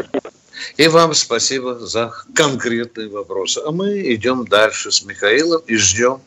И 0.77 0.89
вам 0.89 1.15
спасибо 1.15 1.75
за 1.75 2.13
конкретные 2.35 3.09
вопросы. 3.09 3.61
А 3.65 3.71
мы 3.71 4.01
идем 4.15 4.45
дальше 4.47 4.91
с 4.91 5.05
Михаилом 5.05 5.63
и 5.67 5.77
ждем. 5.77 6.21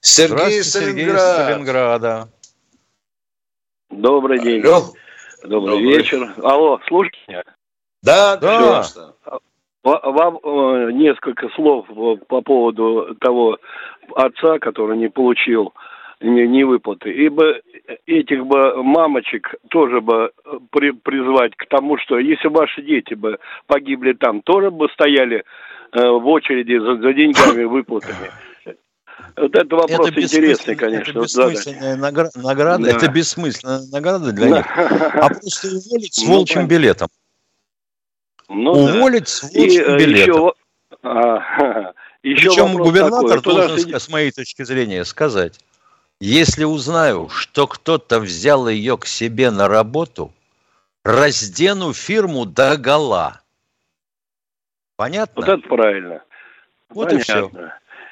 Сергей 0.00 0.62
Сталинград. 0.62 0.96
Сергей 0.96 1.16
Сталинграда. 1.16 2.28
Добрый 3.90 4.40
день. 4.40 4.64
Алло. 4.64 4.94
Добрый, 5.42 5.76
Добрый 5.76 5.96
вечер. 5.96 6.34
Алло, 6.42 6.80
слушайте 6.86 7.18
меня? 7.28 7.42
Да, 8.02 8.36
да. 8.36 8.84
Вам 9.82 10.38
э, 10.42 10.92
несколько 10.92 11.48
слов 11.50 11.86
по 12.28 12.42
поводу 12.42 13.16
того 13.20 13.58
отца, 14.14 14.58
который 14.58 14.98
не 14.98 15.08
получил 15.08 15.72
не, 16.20 16.46
не 16.46 16.64
выплаты. 16.64 17.10
Ибо 17.10 17.56
этих 18.06 18.44
бы 18.44 18.82
мамочек 18.82 19.54
тоже 19.70 20.00
бы 20.00 20.32
э, 20.44 20.58
при, 20.70 20.90
призвать 20.90 21.56
к 21.56 21.66
тому, 21.66 21.96
что 21.98 22.18
если 22.18 22.48
ваши 22.48 22.82
дети 22.82 23.14
бы 23.14 23.38
погибли 23.66 24.12
там, 24.12 24.42
тоже 24.42 24.70
бы 24.70 24.88
стояли 24.90 25.44
э, 25.92 26.08
в 26.08 26.26
очереди 26.28 26.78
за, 26.78 26.96
за 26.96 27.12
деньгами, 27.14 27.64
выплатами. 27.64 28.30
Вот 29.40 29.54
это 29.54 29.76
вопрос 29.76 30.08
это 30.08 30.22
интересный, 30.22 30.76
конечно. 30.76 31.10
Это 31.12 31.20
бессмысленная 31.20 31.96
награда, 31.96 32.38
награда 32.38 32.84
да. 32.84 32.90
это 32.90 33.08
бессмысленная 33.08 33.80
награда 33.90 34.32
для 34.32 34.48
них. 34.48 34.66
А 34.76 35.28
просто 35.28 35.68
уволить 35.68 36.14
с 36.14 36.22
ну, 36.22 36.28
волчьим 36.34 36.68
билетом. 36.68 37.08
Ну, 38.48 38.72
уволить 38.72 39.24
да. 39.24 39.30
с 39.30 39.42
волчьим 39.42 39.96
И, 39.96 39.98
билетом. 39.98 40.34
Еще, 40.34 40.52
а, 41.02 41.92
еще 42.22 42.50
Причем 42.50 42.76
губернатор 42.76 43.40
такой, 43.40 43.54
должен, 43.54 43.98
с 43.98 44.08
моей 44.10 44.30
точки 44.30 44.62
зрения, 44.62 45.04
сказать, 45.06 45.58
если 46.20 46.64
узнаю, 46.64 47.30
что 47.30 47.66
кто-то 47.66 48.20
взял 48.20 48.68
ее 48.68 48.98
к 48.98 49.06
себе 49.06 49.50
на 49.50 49.68
работу, 49.68 50.34
раздену 51.02 51.94
фирму 51.94 52.44
до 52.44 52.76
гола. 52.76 53.40
Понятно? 54.96 55.32
Вот 55.34 55.48
это 55.48 55.66
правильно. 55.66 56.22
Вот 56.90 57.08
Понятно. 57.08 57.20
и 57.20 57.22
все. 57.22 57.50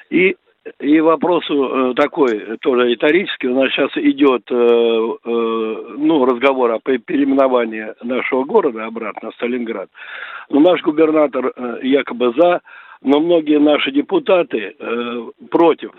И, 0.09 0.37
и 0.79 0.99
вопрос 0.99 1.43
э, 1.49 1.93
такой, 1.95 2.57
тоже 2.61 2.87
риторический. 2.89 3.47
У 3.47 3.55
нас 3.55 3.71
сейчас 3.71 3.91
идет 3.95 4.43
э, 4.49 4.53
э, 4.55 5.95
ну, 5.97 6.25
разговор 6.25 6.71
о 6.71 6.79
переименовании 6.79 7.93
нашего 8.03 8.43
города 8.43 8.85
обратно 8.85 9.31
Сталинград. 9.35 9.89
Но 10.49 10.59
наш 10.59 10.81
губернатор 10.81 11.53
якобы 11.83 12.33
за 12.35 12.61
но 13.01 13.21
многие 13.21 13.59
наши 13.59 13.91
депутаты 13.91 14.75
против 15.49 15.91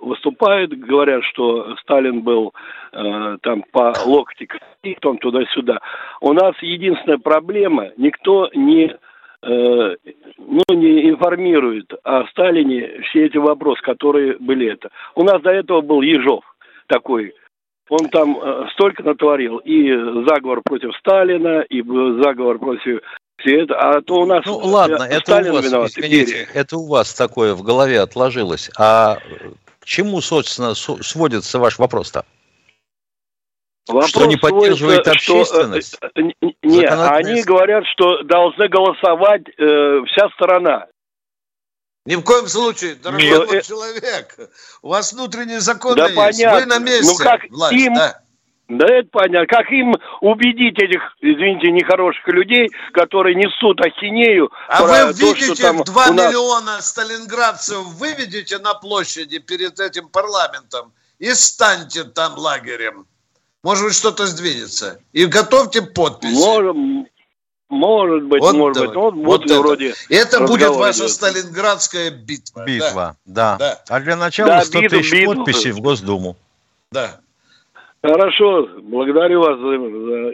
выступают, 0.00 0.72
говорят, 0.72 1.22
что 1.26 1.76
Сталин 1.76 2.22
был 2.22 2.52
там 2.90 3.62
по 3.70 3.94
локти 4.04 4.48
потом 4.82 5.18
туда-сюда. 5.18 5.78
У 6.20 6.32
нас 6.32 6.54
единственная 6.60 7.18
проблема, 7.18 7.90
никто 7.96 8.50
не 8.52 8.96
э, 9.44 9.96
ну, 10.38 10.62
не 10.74 11.10
информирует 11.10 11.92
о 12.02 12.26
Сталине 12.28 13.00
все 13.02 13.26
эти 13.26 13.36
вопросы, 13.36 13.82
которые 13.82 14.38
были 14.38 14.72
это. 14.72 14.90
У 15.14 15.22
нас 15.22 15.40
до 15.42 15.50
этого 15.50 15.80
был 15.80 16.02
Ежов 16.02 16.44
такой, 16.86 17.34
он 17.88 18.08
там 18.08 18.38
э, 18.38 18.68
столько 18.72 19.02
натворил. 19.02 19.58
И 19.58 19.88
заговор 20.26 20.62
против 20.64 20.96
Сталина, 20.96 21.60
и 21.60 21.82
заговор 21.82 22.58
против 22.58 23.00
это, 23.44 23.74
а 23.74 24.00
то 24.00 24.14
у 24.20 24.26
нас... 24.26 24.44
Ну, 24.46 24.56
ладно, 24.56 25.02
это 25.02 25.36
у 25.36 25.52
вас, 25.52 25.66
виноват, 25.66 25.90
извините, 25.90 26.48
это 26.54 26.76
у 26.76 26.86
вас 26.86 27.12
такое 27.12 27.54
в 27.54 27.62
голове 27.62 28.00
отложилось. 28.00 28.70
А 28.78 29.18
к 29.80 29.84
чему, 29.84 30.20
собственно, 30.20 30.74
сводится 30.74 31.58
ваш 31.58 31.78
вопрос-то? 31.78 32.24
Вопрос 33.86 34.10
что 34.10 34.26
не 34.26 34.36
поддерживает 34.36 35.06
общественность? 35.06 35.96
Что, 35.96 36.06
э, 36.14 36.30
э, 36.40 36.46
нет, 36.62 36.90
они 36.90 37.42
говорят, 37.42 37.84
что 37.92 38.22
должны 38.22 38.68
голосовать 38.68 39.42
э, 39.58 40.00
вся 40.06 40.30
сторона. 40.30 40.86
Ни 42.06 42.16
в 42.16 42.22
коем 42.22 42.46
случае, 42.48 42.96
дорогой 42.96 43.24
Нет, 43.24 43.52
э, 43.52 43.62
человек, 43.62 44.36
у 44.82 44.88
вас 44.88 45.12
внутренние 45.12 45.60
законы 45.60 45.96
да 45.96 46.06
есть, 46.06 46.16
понятно. 46.16 46.60
вы 46.60 46.66
на 46.66 46.78
месте, 46.78 47.12
ну, 47.12 47.24
как 47.24 47.50
власть, 47.50 47.74
им, 47.74 47.94
да. 47.94 48.20
Да 48.68 48.86
это 48.86 49.08
понятно. 49.12 49.46
Как 49.46 49.70
им 49.70 49.94
убедить 50.22 50.78
этих, 50.78 51.00
извините, 51.20 51.70
нехороших 51.70 52.26
людей, 52.28 52.70
которые 52.92 53.34
несут 53.34 53.78
ахинею? 53.82 54.50
А 54.68 54.82
вы 54.82 55.12
видите, 55.12 55.54
то, 55.54 55.84
2 55.84 56.06
нас... 56.12 56.28
миллиона 56.28 56.80
сталинградцев 56.80 57.84
выведете 57.98 58.58
на 58.58 58.72
площади 58.72 59.38
перед 59.38 59.78
этим 59.80 60.08
парламентом 60.08 60.94
и 61.18 61.32
станьте 61.34 62.04
там 62.04 62.38
лагерем. 62.38 63.06
Может 63.64 63.86
быть, 63.86 63.94
что-то 63.94 64.26
сдвинется. 64.26 65.00
И 65.14 65.24
готовьте 65.24 65.80
подписи. 65.80 66.34
Можем, 66.34 67.06
может 67.70 68.24
быть, 68.24 68.42
вот 68.42 68.54
может 68.54 68.74
давай. 68.74 68.88
быть. 68.88 68.96
Вот, 68.96 69.14
вот, 69.14 69.44
это. 69.46 69.58
вроде 69.58 69.94
это 70.10 70.40
будет 70.46 70.68
ваша 70.68 71.00
идет. 71.00 71.10
сталинградская 71.10 72.10
битва. 72.10 72.64
Битва, 72.66 73.16
да. 73.24 73.56
да. 73.56 73.80
да. 73.88 73.96
А 73.96 74.00
для 74.00 74.16
начала 74.16 74.48
да, 74.50 74.64
100 74.64 74.80
битву, 74.80 74.98
тысяч 74.98 75.12
битву. 75.12 75.34
подписей 75.34 75.70
в 75.72 75.80
Госдуму. 75.80 76.36
Да. 76.92 77.20
Хорошо, 78.02 78.68
благодарю 78.82 79.40
вас 79.40 79.58
за 79.58 79.74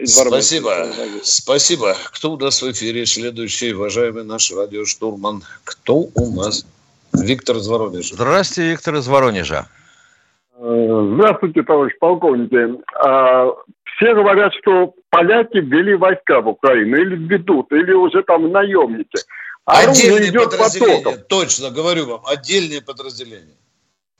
информацию. 0.03 0.27
Спасибо, 0.27 0.87
спасибо. 1.23 1.95
Кто 2.11 2.33
у 2.33 2.37
нас 2.37 2.61
в 2.61 2.69
эфире 2.69 3.05
следующий, 3.05 3.73
уважаемый 3.73 4.25
наш 4.25 4.51
радиоштурман? 4.51 5.41
Кто 5.63 6.09
у 6.13 6.35
нас? 6.35 6.65
Виктор 7.13 7.55
из 7.57 7.67
Воронежа. 7.69 8.15
Здравствуйте, 8.15 8.71
Виктор 8.71 8.95
из 8.95 9.07
Воронежа. 9.07 9.69
Здравствуйте, 10.61 11.63
товарищ 11.63 11.93
полковник. 11.99 12.51
А, 13.03 13.47
все 13.95 14.13
говорят, 14.13 14.53
что 14.61 14.93
поляки 15.09 15.57
ввели 15.57 15.95
войска 15.95 16.39
в 16.41 16.49
Украину, 16.49 16.97
или 16.97 17.15
ведут, 17.15 17.71
или 17.71 17.93
уже 17.93 18.21
там 18.21 18.51
наемники. 18.51 19.17
Оружие 19.65 20.11
Отдельные 20.11 20.29
идет 20.29 20.51
подразделения, 20.51 21.03
потоком. 21.03 21.23
точно, 21.29 21.71
говорю 21.71 22.05
вам, 22.05 22.21
отдельные 22.25 22.81
подразделения 22.81 23.57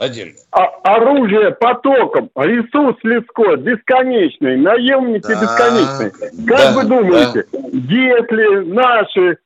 отдельно. 0.02 0.34
А, 0.52 0.66
оружие 0.96 1.52
потоком, 1.52 2.32
ресурс 2.36 2.98
людской 3.04 3.58
бесконечный, 3.58 4.58
наемники 4.58 5.28
да, 5.28 5.42
бесконечные. 5.42 6.12
Как 6.48 6.58
да, 6.58 6.72
вы 6.74 6.84
думаете, 6.86 7.46
да. 7.52 7.60
если 7.72 8.66
наши, 8.66 9.38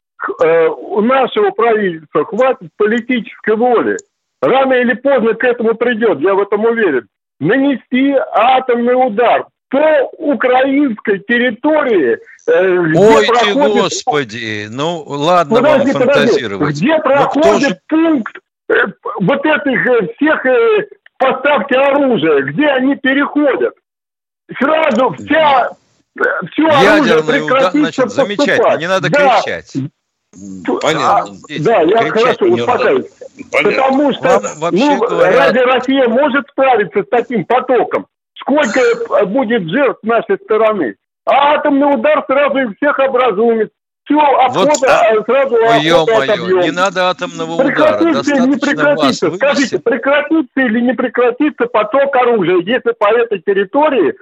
э, 0.43 0.67
у 0.67 1.01
нашего 1.01 1.51
правительства 1.51 2.23
хватит 2.23 2.69
политической 2.77 3.57
воли, 3.57 3.97
рано 4.45 4.73
или 4.73 4.93
поздно 4.93 5.33
к 5.33 5.43
этому 5.43 5.75
придет, 5.75 6.19
я 6.19 6.33
в 6.33 6.39
этом 6.39 6.65
уверен, 6.65 7.07
нанести 7.39 8.15
атомный 8.31 8.93
удар 8.93 9.47
по 9.69 10.09
украинской 10.17 11.19
территории, 11.19 12.17
э, 12.47 12.77
где 12.83 12.99
Ой 12.99 13.27
проходит... 13.27 13.53
ты, 13.53 13.81
господи, 13.81 14.67
ну 14.69 15.03
ладно 15.05 15.55
подожди, 15.55 15.91
вам 15.91 16.01
фантазировать. 16.01 16.59
Подожди. 16.59 16.85
Где 16.85 16.99
проходит 16.99 17.69
же... 17.69 17.79
пункт 17.87 18.37
э, 18.69 18.73
вот 19.19 19.45
этих 19.45 19.87
э, 19.87 20.13
всех 20.15 20.45
э, 20.45 20.87
поставки 21.17 21.73
оружия, 21.73 22.43
где 22.43 22.67
они 22.67 22.95
переходят? 22.95 23.73
Сразу 24.59 25.15
вся 25.19 25.71
все 26.51 26.63
Ядерный 26.63 27.45
удар, 27.45 27.71
значит, 27.71 28.11
замечательно, 28.11 28.77
не 28.77 28.87
надо 28.87 29.09
да. 29.09 29.41
кричать. 29.41 29.73
Понятно. 30.81 31.37
А, 31.49 31.59
да, 31.59 31.81
я 31.81 32.09
хорошо 32.09 32.45
успокаиваюсь. 32.45 33.05
Потому 33.51 34.13
что 34.13 34.41
ну, 34.71 34.99
говоря... 34.99 35.45
разве 35.45 35.61
Россия 35.63 36.07
может 36.07 36.47
справиться 36.49 37.03
с 37.03 37.07
таким 37.09 37.45
потоком? 37.45 38.07
Сколько 38.35 38.79
будет 39.25 39.69
жертв 39.69 39.99
с 40.03 40.07
нашей 40.07 40.37
стороны? 40.37 40.95
А 41.25 41.55
атомный 41.55 41.95
удар 41.95 42.23
сразу 42.27 42.57
и 42.57 42.75
всех 42.75 42.99
образует. 42.99 43.71
Все, 44.05 44.19
обхода 44.19 44.69
вот, 44.69 44.83
а, 44.87 45.23
сразу 45.25 45.55
ё-моё, 45.81 46.61
не 46.61 46.71
надо 46.71 47.09
атомного 47.09 47.57
прекратится 47.57 48.33
удара. 48.33 48.45
не 48.45 48.57
прекратится? 48.57 49.35
Скажите, 49.35 49.79
прекратится 49.79 50.61
или 50.61 50.79
не 50.81 50.93
прекратится 50.93 51.65
поток 51.65 52.15
оружия, 52.15 52.57
если 52.57 52.91
по 52.91 53.11
этой 53.11 53.39
территории 53.39 54.13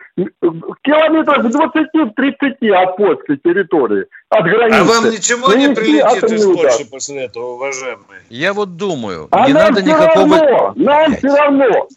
километров 0.84 1.46
20-30 1.48 2.70
от 2.72 2.96
польской 2.96 3.38
территории, 3.44 4.06
от 4.30 4.46
границы. 4.46 4.80
А 4.80 4.84
вам 4.86 5.12
ничего 5.12 5.54
не 5.54 5.76
прилетит 5.76 6.32
из 6.32 6.46
Польши 6.46 6.86
после 6.90 7.26
этого, 7.26 7.56
уважаемые? 7.56 8.22
Я 8.30 8.54
вот 8.54 8.78
думаю, 8.78 9.28
а 9.32 9.48
не 9.48 9.54
надо 9.54 9.82
никакого... 9.82 10.38
Равно, 10.38 10.74
нам 10.78 11.16
все 11.18 11.28
равно. 11.28 11.88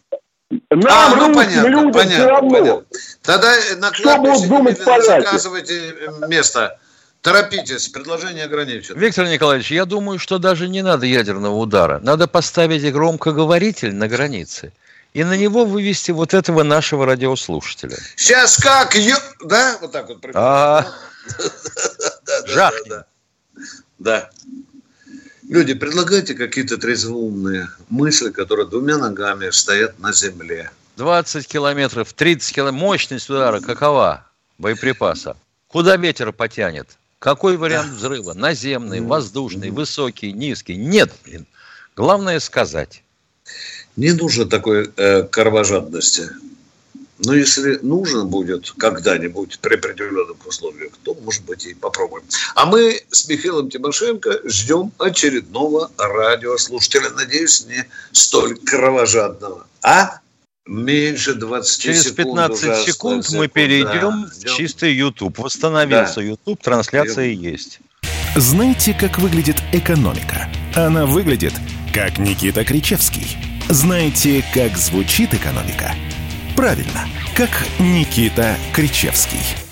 Нам, 0.71 0.83
а, 0.89 1.15
ну 1.15 1.33
понятно, 1.33 1.67
людям, 1.67 1.91
понятно, 1.93 2.11
все 2.11 2.27
равно. 2.27 2.49
понятно. 2.49 2.85
Тогда 3.23 3.53
на 3.77 3.91
кладбище 3.91 5.03
заказывайте 5.03 5.95
место 6.27 6.79
Торопитесь, 7.27 7.89
предложение 7.89 8.45
ограничено. 8.45 8.97
Виктор 8.97 9.27
Николаевич, 9.27 9.69
я 9.69 9.83
думаю, 9.83 10.17
что 10.17 10.37
даже 10.37 10.69
не 10.69 10.81
надо 10.81 11.05
ядерного 11.05 11.55
удара. 11.55 11.99
Надо 12.01 12.25
поставить 12.25 12.89
громкоговоритель 12.89 13.93
на 13.93 14.07
границе 14.07 14.71
и 15.13 15.25
на 15.25 15.35
него 15.35 15.65
вывести 15.65 16.11
вот 16.11 16.33
этого 16.33 16.63
нашего 16.63 17.05
радиослушателя. 17.05 17.97
Сейчас 18.15 18.55
как? 18.55 18.95
Да? 19.43 19.77
Вот 19.81 19.91
так 19.91 20.07
вот. 20.07 20.25
А. 20.35 20.87
Да. 23.99 24.29
Люди, 25.49 25.73
предлагайте 25.73 26.33
какие-то 26.33 26.77
трезвоумные 26.77 27.67
мысли, 27.89 28.29
которые 28.29 28.67
двумя 28.67 28.97
ногами 28.97 29.49
стоят 29.49 29.99
на 29.99 30.13
земле. 30.13 30.71
20 30.95 31.45
километров, 31.45 32.13
30 32.13 32.55
километров. 32.55 32.81
Мощность 32.81 33.29
удара 33.29 33.59
какова? 33.59 34.25
Боеприпаса. 34.57 35.35
Куда 35.67 35.97
ветер 35.97 36.31
потянет? 36.31 36.97
Какой 37.19 37.57
вариант 37.57 37.93
взрыва? 37.93 38.33
Наземный, 38.33 39.01
воздушный, 39.01 39.71
высокий, 39.71 40.33
низкий? 40.33 40.75
Нет, 40.75 41.11
блин. 41.23 41.47
Главное 41.95 42.39
сказать. 42.39 43.03
Не 43.95 44.11
нужно 44.11 44.45
такой 44.45 44.91
э, 44.95 45.23
кровожадности. 45.23 46.29
Но 47.19 47.33
если 47.33 47.79
нужно 47.81 48.25
будет 48.25 48.71
когда-нибудь 48.77 49.57
при 49.59 49.73
определенных 49.73 50.45
условиях, 50.45 50.91
то, 51.03 51.15
может 51.15 51.43
быть, 51.45 51.65
и 51.65 51.73
попробуем. 51.73 52.23
А 52.53 52.67
мы 52.67 53.01
с 53.09 53.27
Михаилом 53.27 53.71
Тимошенко 53.71 54.41
ждем 54.45 54.91
очередного 54.99 55.89
радиослушателя. 55.97 57.09
Надеюсь, 57.09 57.65
не 57.65 57.89
столь 58.11 58.59
кровожадного. 58.59 59.65
А? 59.81 60.19
Меньше 60.67 61.33
20 61.33 61.81
Через 61.81 62.03
секунд 62.03 62.17
15 62.49 62.85
секунд 62.85 63.15
мы 63.17 63.23
секунд, 63.23 63.53
перейдем 63.53 64.23
да. 64.23 64.29
в 64.29 64.55
чистый 64.57 64.93
YouTube. 64.93 65.37
Восстановился 65.39 66.15
да. 66.17 66.21
YouTube, 66.23 66.61
трансляция 66.61 67.33
Идем. 67.33 67.51
есть. 67.51 67.79
Знаете, 68.35 68.93
как 68.93 69.17
выглядит 69.17 69.57
экономика? 69.71 70.49
Она 70.75 71.05
выглядит, 71.05 71.53
как 71.93 72.19
Никита 72.19 72.63
Кричевский. 72.65 73.37
Знаете, 73.69 74.43
как 74.53 74.77
звучит 74.77 75.33
экономика? 75.33 75.95
Правильно, 76.55 77.07
как 77.35 77.49
Никита 77.79 78.55
Кричевский. 78.73 79.66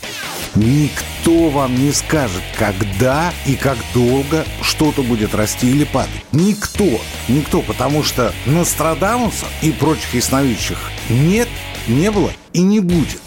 Никто 0.56 1.50
вам 1.50 1.76
не 1.76 1.92
скажет, 1.92 2.42
когда 2.58 3.34
и 3.46 3.56
как 3.56 3.78
долго 3.94 4.46
что-то 4.62 5.04
будет 5.04 5.36
расти 5.36 5.70
или 5.70 5.84
падать. 5.84 6.24
Никто. 6.32 7.02
Никто, 7.28 7.62
потому 7.62 8.04
что 8.04 8.34
Нострадамуса 8.46 9.48
и 9.62 9.72
прочих 9.72 10.14
ясновидящих 10.14 10.78
нет, 11.10 11.50
не 11.88 12.10
было 12.10 12.32
и 12.54 12.62
не 12.62 12.80
будет. 12.80 13.22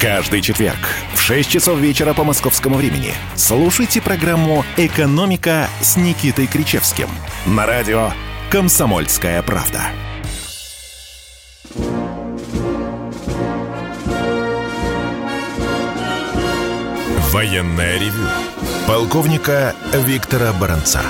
Каждый 0.00 0.42
четверг 0.42 0.78
в 1.14 1.20
6 1.20 1.50
часов 1.50 1.78
вечера 1.80 2.14
по 2.14 2.22
московскому 2.22 2.76
времени 2.76 3.12
слушайте 3.34 4.00
программу 4.00 4.64
«Экономика» 4.76 5.68
с 5.80 5.96
Никитой 5.96 6.46
Кричевским 6.46 7.08
на 7.46 7.66
радио 7.66 8.12
«Комсомольская 8.50 9.42
правда». 9.42 9.82
Военное 17.38 18.00
ревю 18.00 18.26
полковника 18.88 19.72
Виктора 19.94 20.52
Баранца. 20.60 21.02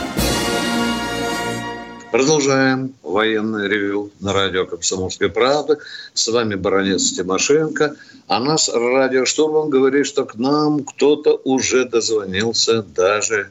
Продолжаем 2.11 2.93
военное 3.03 3.67
ревю 3.67 4.11
на 4.21 4.35
радио 4.35 4.67
«Комсомольская 4.67 5.31
правда». 5.31 5.79
С 6.13 6.29
вами 6.29 6.55
баронец 6.55 7.13
Тимошенко. 7.13 7.97
А 8.27 8.41
нас 8.41 8.69
радиоштурман 8.69 9.71
говорит, 9.71 10.07
что 10.07 10.27
к 10.27 10.35
нам 10.35 10.85
кто-то 10.85 11.41
уже 11.45 11.87
дозвонился 11.87 12.83
даже. 12.83 13.51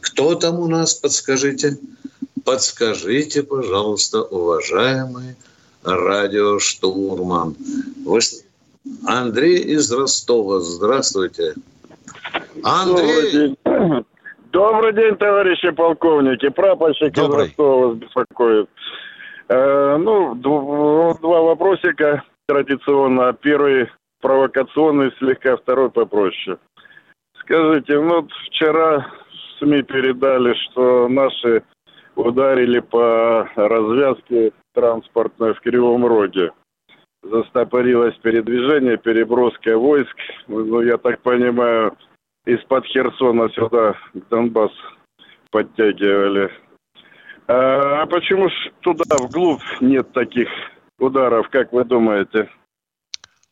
Кто 0.00 0.34
там 0.34 0.60
у 0.60 0.68
нас, 0.68 0.94
подскажите? 0.94 1.76
Подскажите, 2.42 3.42
пожалуйста, 3.42 4.22
уважаемый 4.22 5.36
радиоштурман. 5.82 7.54
Вы... 8.06 8.20
Андрей 9.04 9.58
из 9.58 9.92
Ростова. 9.92 10.60
Здравствуйте. 10.60 11.54
Андрей! 12.64 13.06
Добрый 13.06 13.32
день. 13.32 13.56
Добрый 14.52 14.92
день, 14.92 15.16
товарищи 15.16 15.70
полковники. 15.70 16.48
Прапорщик 16.50 17.16
из 17.16 17.28
Ростова 17.28 17.86
вас 17.86 17.96
беспокоит. 17.96 18.68
Э, 19.48 19.96
ну, 19.96 20.34
два 20.34 21.40
вопросика 21.40 22.22
традиционно. 22.46 23.32
Первый 23.32 23.88
провокационный 24.20 25.12
слегка, 25.18 25.56
второй 25.56 25.90
попроще. 25.90 26.58
Скажите, 27.40 27.98
ну, 27.98 28.28
вчера 28.48 29.06
СМИ 29.58 29.82
передали, 29.82 30.54
что 30.54 31.08
наши 31.08 31.62
ударили 32.14 32.80
по 32.80 33.48
развязке 33.56 34.52
транспортной 34.74 35.54
в 35.54 35.60
Кривом 35.60 36.06
Роге. 36.06 36.52
Застопорилось 37.22 38.16
передвижение, 38.16 38.96
переброска 38.96 39.78
войск. 39.78 40.16
Ну, 40.48 40.82
я 40.82 40.98
так 40.98 41.20
понимаю, 41.20 41.96
из-под 42.46 42.84
Херсона 42.86 43.48
сюда, 43.50 43.94
к 44.14 44.28
Донбасс, 44.30 44.72
подтягивали. 45.50 46.50
А, 47.46 48.02
а 48.02 48.06
почему 48.06 48.48
ж 48.48 48.52
туда, 48.80 49.16
вглубь, 49.16 49.62
нет 49.80 50.12
таких 50.12 50.48
ударов, 50.98 51.48
как 51.50 51.72
вы 51.72 51.84
думаете? 51.84 52.48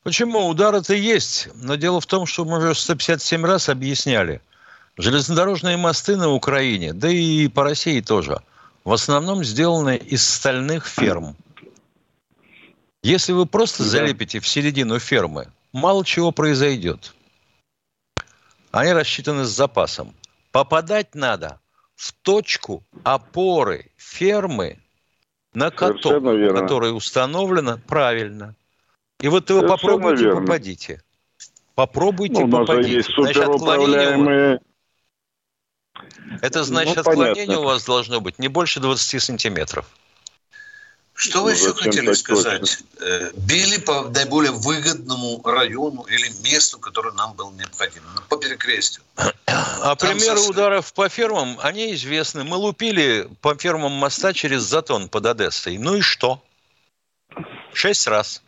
Почему? 0.03 0.49
Удары-то 0.49 0.95
есть. 0.95 1.49
Но 1.55 1.75
дело 1.77 2.01
в 2.01 2.07
том, 2.07 2.27
что 2.27 2.45
мы 2.45 2.59
уже 2.59 2.75
157 2.75 3.45
раз 3.45 3.69
объясняли. 3.69 4.41
Железнодорожные 4.97 5.77
мосты 5.77 6.17
на 6.17 6.31
Украине, 6.31 6.93
да 6.93 7.09
и 7.09 7.49
по 7.49 7.63
России 7.63 8.01
тоже, 8.01 8.41
в 8.85 8.93
основном 8.93 9.45
сделаны 9.45 9.97
из 9.97 10.27
стальных 10.27 10.87
ферм. 10.87 11.37
Если 13.03 13.33
вы 13.33 13.47
просто 13.47 13.83
залепите 13.83 14.41
в 14.41 14.49
середину 14.49 14.99
фермы, 14.99 15.47
мало 15.73 16.05
чего 16.05 16.33
произойдет 16.33 17.15
они 18.71 18.93
рассчитаны 18.93 19.45
с 19.45 19.49
запасом. 19.49 20.15
Попадать 20.53 21.15
надо 21.15 21.61
в 21.97 22.13
точку 22.13 22.85
опоры 23.05 23.91
фермы 23.97 24.79
на 25.55 25.71
каток, 25.71 26.23
которая 26.23 26.93
установлена 26.93 27.79
правильно. 27.87 28.55
И 29.21 29.29
вот 29.29 29.51
вы 29.51 29.67
попробуйте 29.67 30.25
верно. 30.25 30.41
попадите. 30.41 31.03
Попробуйте 31.75 32.45
ну, 32.47 32.51
попадите. 32.51 33.03
Значит, 33.17 33.43
отклонение... 33.43 34.61
Это 36.41 36.65
значит, 36.65 36.97
ну, 36.97 37.01
отклонение 37.01 37.59
у 37.59 37.65
вас 37.65 37.85
должно 37.85 38.21
быть 38.21 38.39
не 38.39 38.49
больше 38.49 38.81
20 38.81 39.23
сантиметров. 39.23 39.87
Что 41.21 41.43
вы 41.43 41.53
еще 41.53 41.75
хотели 41.75 42.15
сказать? 42.15 42.61
Точно? 42.61 42.87
Э, 43.01 43.31
били 43.35 43.79
по 43.79 44.09
наиболее 44.09 44.53
выгодному 44.53 45.43
району 45.45 46.03
или 46.05 46.31
месту, 46.43 46.79
которое 46.79 47.13
нам 47.13 47.35
было 47.35 47.53
необходимо, 47.53 48.07
ну, 48.15 48.23
по 48.27 48.39
перекрестию. 48.39 49.05
А 49.17 49.97
Там 49.97 50.17
примеры 50.17 50.41
ударов 50.49 50.95
по 50.95 51.11
фермам, 51.11 51.59
они 51.63 51.93
известны. 51.93 52.43
Мы 52.45 52.57
лупили 52.57 53.29
по 53.43 53.55
фермам 53.55 53.93
моста 53.93 54.33
через 54.33 54.63
Затон 54.63 55.11
под 55.11 55.27
Одессой. 55.27 55.77
Ну 55.77 55.97
и 55.97 56.01
что? 56.01 56.43
Шесть 57.75 58.07
раз. 58.07 58.43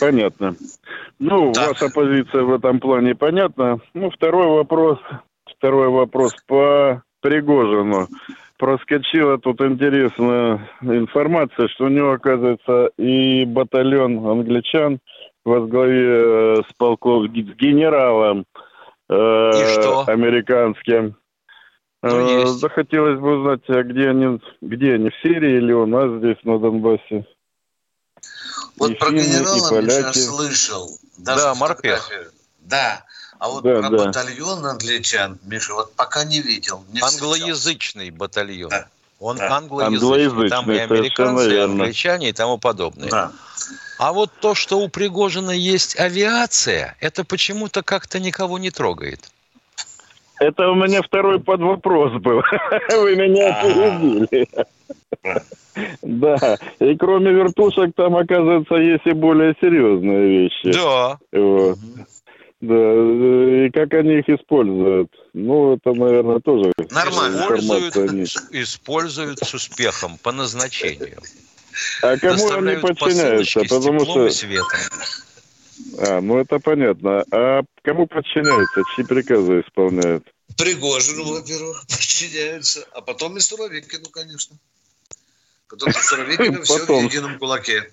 Понятно. 0.00 0.56
Ну, 1.18 1.52
так. 1.52 1.68
ваша 1.68 1.90
позиция 1.90 2.42
в 2.42 2.54
этом 2.54 2.80
плане 2.80 3.14
понятна. 3.14 3.80
Ну, 3.92 4.10
второй 4.10 4.46
вопрос. 4.46 4.98
Второй 5.44 5.90
вопрос 5.90 6.32
по 6.46 7.02
Пригожину. 7.20 8.08
Проскочила 8.58 9.38
тут 9.38 9.60
интересная 9.60 10.68
информация, 10.80 11.68
что 11.68 11.86
у 11.86 11.88
него, 11.88 12.12
оказывается, 12.12 12.90
и 12.96 13.44
батальон 13.44 14.24
англичан 14.26 15.00
во 15.44 15.60
главе 15.66 16.06
э, 16.06 16.62
с 16.68 16.72
полков 16.74 17.26
с 17.26 17.30
генералом 17.30 18.46
э, 19.08 19.14
американским. 20.06 21.16
Ну, 22.02 22.46
захотелось 22.46 23.18
бы 23.18 23.38
узнать, 23.38 23.62
а 23.68 23.82
где 23.82 24.10
они, 24.10 24.38
где 24.60 24.94
они, 24.94 25.08
в 25.08 25.16
Сирии 25.22 25.56
или 25.56 25.72
у 25.72 25.86
нас 25.86 26.18
здесь, 26.18 26.36
на 26.44 26.58
Донбассе? 26.58 27.26
Вот 28.76 28.90
и 28.90 28.94
про 28.94 29.10
генерала 29.10 29.80
Миша 29.80 30.12
слышал. 30.12 30.88
Даже 31.18 31.40
да, 31.40 31.54
морпех. 31.54 32.10
Да. 32.60 33.04
А 33.38 33.48
вот 33.48 33.64
да, 33.64 33.80
про 33.80 33.90
да. 33.90 34.04
батальон 34.06 34.64
англичан, 34.64 35.38
Миша, 35.44 35.74
вот 35.74 35.94
пока 35.94 36.24
не 36.24 36.40
видел. 36.40 36.84
Не 36.92 37.00
Англоязычный 37.00 38.04
встречал. 38.04 38.18
батальон. 38.18 38.70
Да. 38.70 38.86
Он 39.20 39.36
да. 39.36 39.56
англоязычный. 39.56 39.96
англоязычный. 39.96 40.48
Там 40.50 40.70
и 40.70 40.78
американцы, 40.78 41.54
и 41.54 41.58
англичане, 41.58 42.28
и 42.30 42.32
тому 42.32 42.58
подобное. 42.58 43.10
Да. 43.10 43.32
А 43.98 44.12
вот 44.12 44.30
то, 44.40 44.54
что 44.54 44.78
у 44.78 44.88
Пригожина 44.88 45.50
есть 45.50 45.98
авиация, 45.98 46.96
это 47.00 47.24
почему-то 47.24 47.82
как-то 47.82 48.18
никого 48.18 48.58
не 48.58 48.70
трогает. 48.70 49.20
Это 50.40 50.68
у 50.68 50.74
меня 50.74 51.00
второй 51.02 51.40
подвопрос 51.40 52.12
был. 52.20 52.42
Вы 52.90 53.16
меня 53.16 53.60
опередили. 53.60 54.48
Да. 56.02 56.58
И 56.80 56.96
кроме 56.96 57.32
вертушек 57.32 57.94
там, 57.96 58.16
оказывается, 58.16 58.74
есть 58.74 59.06
и 59.06 59.12
более 59.12 59.54
серьезные 59.60 60.28
вещи. 60.28 60.72
Да. 60.72 61.18
Вот. 61.32 61.78
Да, 62.66 63.66
и 63.66 63.70
как 63.70 63.92
они 63.92 64.20
их 64.20 64.28
используют? 64.28 65.10
Ну, 65.34 65.74
это, 65.74 65.92
наверное, 65.92 66.40
тоже 66.40 66.72
Нормально. 66.90 67.46
Используют, 67.58 68.36
используют 68.52 69.38
с 69.40 69.52
успехом 69.52 70.16
по 70.18 70.32
назначению. 70.32 71.18
А 72.02 72.16
кому 72.16 72.50
они 72.52 72.76
подчиняются? 72.76 73.60
Потому 73.68 74.00
что... 74.04 74.30
Светом. 74.30 74.80
А, 75.98 76.20
ну 76.20 76.38
это 76.38 76.58
понятно. 76.58 77.24
А 77.30 77.62
кому 77.82 78.06
подчиняются? 78.06 78.82
Чьи 78.94 79.04
приказы 79.04 79.60
исполняют? 79.60 80.24
Пригожину, 80.56 81.24
во-первых, 81.24 81.84
подчиняются, 81.88 82.86
а 82.92 83.02
потом 83.02 83.36
и 83.36 83.40
Суровикину, 83.40 84.08
конечно. 84.08 84.56
Потому 85.68 85.92
что 85.92 86.02
Суровикину 86.02 86.62
все 86.62 86.78
в 86.78 87.04
едином 87.04 87.38
кулаке. 87.38 87.90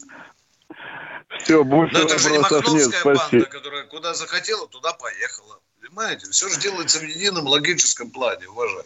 Все, 1.43 1.63
больше 1.63 1.93
Но 1.93 2.01
это 2.01 2.19
же 2.19 2.31
не 2.31 2.39
Махновская 2.39 2.73
нет, 2.75 3.03
банда, 3.03 3.45
которая 3.45 3.83
куда 3.85 4.13
захотела, 4.13 4.67
туда 4.67 4.93
поехала. 4.93 5.59
Понимаете? 5.81 6.29
Все 6.29 6.49
же 6.49 6.59
делается 6.59 6.99
в 6.99 7.03
едином 7.03 7.47
логическом 7.47 8.11
плане, 8.11 8.47
уважаемые. 8.47 8.85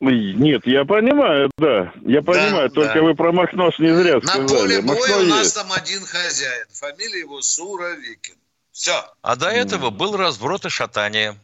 Нет, 0.00 0.66
я 0.66 0.84
понимаю, 0.84 1.50
да. 1.56 1.92
Я 2.02 2.20
понимаю, 2.22 2.68
да, 2.68 2.74
только 2.74 2.94
да. 2.94 3.02
вы 3.02 3.14
про 3.14 3.32
Махнош 3.32 3.78
не 3.78 3.94
зря 3.94 4.20
сказали. 4.20 4.42
На 4.42 4.48
поле 4.48 4.80
боя 4.82 5.16
у 5.16 5.24
нас 5.24 5.52
там 5.52 5.72
один 5.72 6.04
хозяин. 6.04 6.66
Фамилия 6.72 7.20
его 7.20 7.40
Суровикин. 7.40 8.34
Все. 8.72 9.04
А 9.22 9.36
до 9.36 9.48
этого 9.48 9.90
был 9.90 10.16
разброд 10.16 10.66
и 10.66 10.68
шатание. 10.68 11.38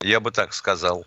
Я 0.00 0.20
бы 0.20 0.32
так 0.32 0.52
сказал. 0.52 1.06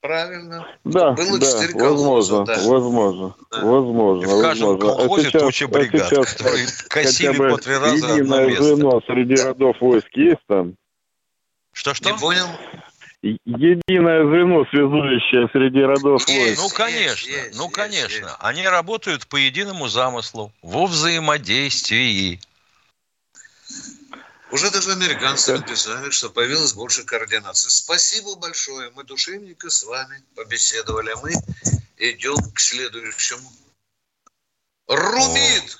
Правильно. 0.00 0.66
Да, 0.84 1.12
Было 1.12 1.38
да, 1.38 1.68
возможно, 1.74 2.44
да. 2.44 2.54
возможно, 2.64 3.34
да. 3.50 3.64
возможно. 3.64 4.28
в 4.28 4.42
каждом 4.42 4.68
возможно. 4.68 4.92
А 4.92 4.96
колхозе 4.96 5.26
а 5.26 5.30
сейчас, 5.30 5.42
туча 5.42 5.68
бригад, 5.68 6.02
а 6.02 6.04
сейчас 6.04 6.34
которые 6.34 6.66
косили 6.88 7.36
по 7.36 7.56
три 7.58 7.76
раза 7.76 8.14
одно 8.14 8.40
место. 8.46 8.62
звено 8.64 9.00
среди 9.06 9.34
родов 9.34 9.76
войск 9.80 10.08
есть 10.14 10.42
там? 10.46 10.74
Что-что? 11.72 12.10
Не 12.10 12.18
понял? 12.18 12.46
Единое 13.22 14.24
звено, 14.26 14.64
связующее 14.66 15.48
среди 15.52 15.80
родов 15.80 16.28
есть, 16.28 16.60
войск. 16.60 16.62
Ну, 16.62 16.68
конечно, 16.68 17.28
есть, 17.28 17.56
ну, 17.56 17.64
есть, 17.64 17.74
конечно. 17.74 18.26
Есть. 18.26 18.36
Они 18.38 18.66
работают 18.68 19.26
по 19.26 19.36
единому 19.36 19.88
замыслу, 19.88 20.52
во 20.62 20.86
взаимодействии. 20.86 22.38
Уже 24.56 24.70
даже 24.70 24.92
американцы 24.92 25.54
написали, 25.54 26.08
что 26.08 26.30
появилось 26.30 26.72
больше 26.72 27.04
координации. 27.04 27.68
Спасибо 27.68 28.36
большое. 28.36 28.90
Мы 28.96 29.04
душевненько 29.04 29.68
с 29.68 29.82
вами 29.82 30.22
побеседовали. 30.34 31.10
А 31.10 31.16
мы 31.16 31.32
идем 31.98 32.36
к 32.54 32.58
следующему. 32.58 33.50
Румит! 34.88 35.76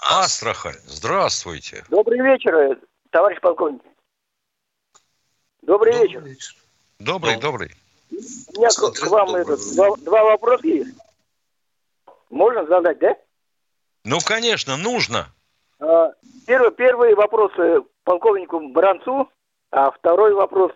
Астрахань, 0.00 0.80
здравствуйте. 0.84 1.84
Добрый 1.90 2.20
вечер, 2.22 2.76
товарищ 3.10 3.40
полковник. 3.40 3.82
Добрый, 5.62 5.92
добрый 5.92 6.08
вечер. 6.08 6.24
вечер. 6.24 6.56
Добрый, 6.98 7.36
добрый. 7.36 7.70
У 8.10 8.58
меня 8.58 8.70
Смотрю, 8.70 9.00
к 9.00 9.10
вам 9.10 9.36
этот, 9.36 9.60
два, 9.76 9.94
два 9.98 10.24
вопроса 10.24 10.66
есть. 10.66 10.96
Можно 12.30 12.66
задать, 12.66 12.98
да? 12.98 13.16
Ну, 14.02 14.18
конечно, 14.18 14.76
нужно. 14.76 15.32
А, 15.78 16.10
первый, 16.48 16.72
первый 16.72 17.14
вопрос 17.14 17.52
э, 17.58 17.78
полковнику 18.04 18.60
Бранцу, 18.68 19.30
а 19.70 19.90
второй 19.90 20.34
вопрос 20.34 20.72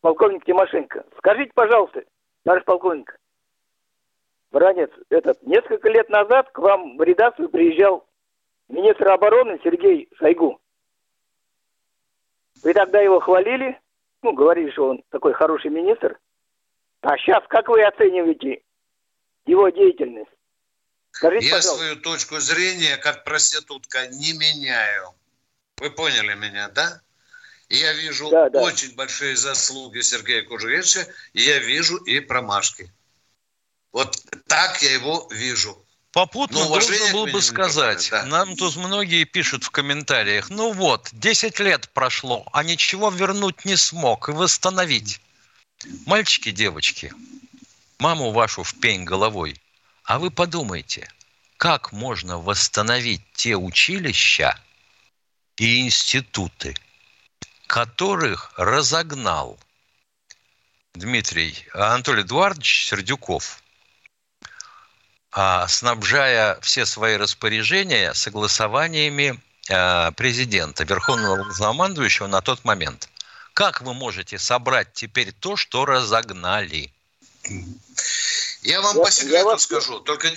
полковник 0.00 0.44
Тимошенко. 0.44 1.04
Скажите, 1.18 1.52
пожалуйста, 1.54 2.04
товарищ 2.44 2.64
полковник, 2.64 3.18
Бранец, 4.50 4.90
этот, 5.08 5.42
несколько 5.42 5.88
лет 5.88 6.10
назад 6.10 6.50
к 6.52 6.58
вам 6.58 6.98
в 6.98 7.02
редакцию 7.02 7.48
приезжал 7.48 8.06
министр 8.68 9.08
обороны 9.08 9.58
Сергей 9.64 10.08
Шойгу. 10.18 10.60
Вы 12.62 12.74
тогда 12.74 13.00
его 13.00 13.18
хвалили, 13.20 13.80
ну, 14.22 14.34
говорили, 14.34 14.70
что 14.70 14.90
он 14.90 15.02
такой 15.08 15.32
хороший 15.32 15.70
министр. 15.70 16.18
А 17.00 17.16
сейчас 17.16 17.42
как 17.48 17.68
вы 17.68 17.82
оцениваете 17.82 18.62
его 19.46 19.70
деятельность? 19.70 20.30
Скажите, 21.10 21.46
Я 21.46 21.56
пожалуйста. 21.56 21.84
свою 21.84 21.96
точку 21.96 22.38
зрения 22.38 22.96
как 22.98 23.24
проститутка 23.24 24.06
не 24.08 24.32
меняю. 24.34 25.14
Вы 25.78 25.90
поняли 25.90 26.34
меня, 26.34 26.68
да? 26.68 27.00
Я 27.68 27.92
вижу 27.94 28.28
да, 28.28 28.50
да. 28.50 28.60
очень 28.60 28.94
большие 28.94 29.36
заслуги 29.36 30.00
Сергея 30.00 30.42
Кужевича, 30.42 31.06
и 31.32 31.42
я 31.42 31.58
вижу 31.58 31.96
и 31.96 32.20
промашки. 32.20 32.92
Вот 33.92 34.18
так 34.46 34.82
я 34.82 34.92
его 34.92 35.28
вижу. 35.30 35.82
Попутно 36.12 36.58
ну, 36.58 36.68
должен 36.68 37.12
был 37.12 37.26
бы 37.26 37.40
сказать, 37.40 38.08
да. 38.10 38.24
нам 38.26 38.54
тут 38.56 38.76
многие 38.76 39.24
пишут 39.24 39.64
в 39.64 39.70
комментариях, 39.70 40.50
ну 40.50 40.72
вот, 40.72 41.08
10 41.12 41.58
лет 41.60 41.88
прошло, 41.94 42.46
а 42.52 42.62
ничего 42.62 43.08
вернуть 43.08 43.64
не 43.64 43.76
смог 43.76 44.28
и 44.28 44.32
восстановить. 44.32 45.22
Мальчики, 46.04 46.50
девочки, 46.50 47.14
маму 47.98 48.30
вашу 48.32 48.62
в 48.62 48.78
пень 48.78 49.04
головой, 49.04 49.58
а 50.04 50.18
вы 50.18 50.30
подумайте, 50.30 51.10
как 51.56 51.92
можно 51.92 52.38
восстановить 52.38 53.22
те 53.32 53.56
училища 53.56 54.60
и 55.56 55.80
институты, 55.80 56.74
которых 57.66 58.52
разогнал 58.56 59.58
Дмитрий 60.94 61.66
Анатолий 61.72 62.22
Эдуардович 62.22 62.86
Сердюков, 62.86 63.62
а, 65.30 65.66
снабжая 65.68 66.58
все 66.60 66.84
свои 66.84 67.16
распоряжения 67.16 68.12
согласованиями 68.12 69.40
а, 69.70 70.10
президента, 70.12 70.84
верховного 70.84 71.36
главнокомандующего 71.36 72.26
на 72.26 72.42
тот 72.42 72.64
момент. 72.64 73.08
Как 73.54 73.80
вы 73.80 73.94
можете 73.94 74.38
собрать 74.38 74.92
теперь 74.92 75.32
то, 75.32 75.56
что 75.56 75.84
разогнали? 75.86 76.92
Я 78.62 78.80
вам 78.80 78.96
я, 78.96 79.02
по 79.02 79.10
секрету 79.10 79.46
вас... 79.46 79.62
скажу, 79.62 79.98
только 80.00 80.28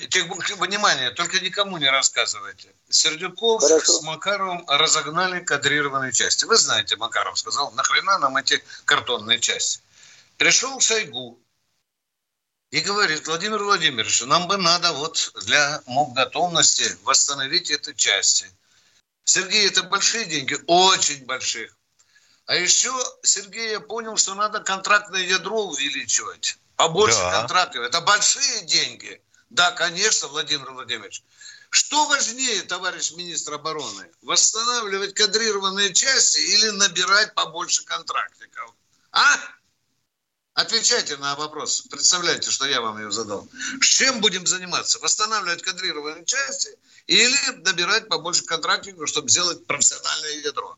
внимание, 0.57 1.11
только 1.11 1.39
никому 1.39 1.77
не 1.77 1.87
рассказывайте. 1.87 2.73
Сердюков 2.89 3.61
Хорошо. 3.61 3.99
с 3.99 4.01
Макаровым 4.01 4.65
разогнали 4.67 5.41
кадрированные 5.41 6.11
части. 6.11 6.45
Вы 6.45 6.57
знаете, 6.57 6.95
Макаров 6.95 7.37
сказал, 7.37 7.71
нахрена 7.73 8.17
нам 8.17 8.35
эти 8.37 8.63
картонные 8.85 9.39
части. 9.39 9.79
Пришел 10.37 10.79
Шойгу 10.79 11.39
и 12.71 12.79
говорит, 12.79 13.27
Владимир 13.27 13.61
Владимирович, 13.61 14.23
нам 14.23 14.47
бы 14.47 14.57
надо 14.57 14.91
вот 14.93 15.31
для 15.45 15.83
готовности 15.85 16.97
восстановить 17.03 17.69
эти 17.69 17.93
части. 17.93 18.51
Сергей, 19.23 19.67
это 19.67 19.83
большие 19.83 20.25
деньги, 20.25 20.57
очень 20.65 21.23
больших. 21.25 21.77
А 22.47 22.55
еще 22.55 22.91
Сергей 23.21 23.71
я 23.71 23.79
понял, 23.79 24.17
что 24.17 24.33
надо 24.33 24.61
контрактное 24.61 25.21
ядро 25.21 25.65
увеличивать 25.65 26.57
побольше 26.75 27.19
да. 27.19 27.39
контрактов. 27.39 27.83
Это 27.83 28.01
большие 28.01 28.61
деньги. 28.65 29.21
Да, 29.49 29.71
конечно, 29.71 30.27
Владимир 30.27 30.71
Владимирович. 30.71 31.23
Что 31.69 32.05
важнее, 32.07 32.61
товарищ 32.63 33.11
министр 33.13 33.55
обороны, 33.55 34.09
восстанавливать 34.21 35.13
кадрированные 35.13 35.93
части 35.93 36.39
или 36.39 36.69
набирать 36.69 37.33
побольше 37.33 37.83
контрактиков? 37.85 38.73
А? 39.11 39.35
Отвечайте 40.53 41.17
на 41.17 41.35
вопрос. 41.35 41.81
Представляете, 41.81 42.49
что 42.49 42.65
я 42.65 42.79
вам 42.79 42.97
ее 42.97 43.11
задал. 43.11 43.45
С 43.81 43.85
чем 43.85 44.21
будем 44.21 44.45
заниматься? 44.45 44.99
Восстанавливать 44.99 45.63
кадрированные 45.63 46.23
части 46.23 46.69
или 47.07 47.35
набирать 47.65 48.07
побольше 48.07 48.45
контрактников, 48.45 49.09
чтобы 49.09 49.27
сделать 49.27 49.67
профессиональное 49.67 50.31
ядро? 50.45 50.77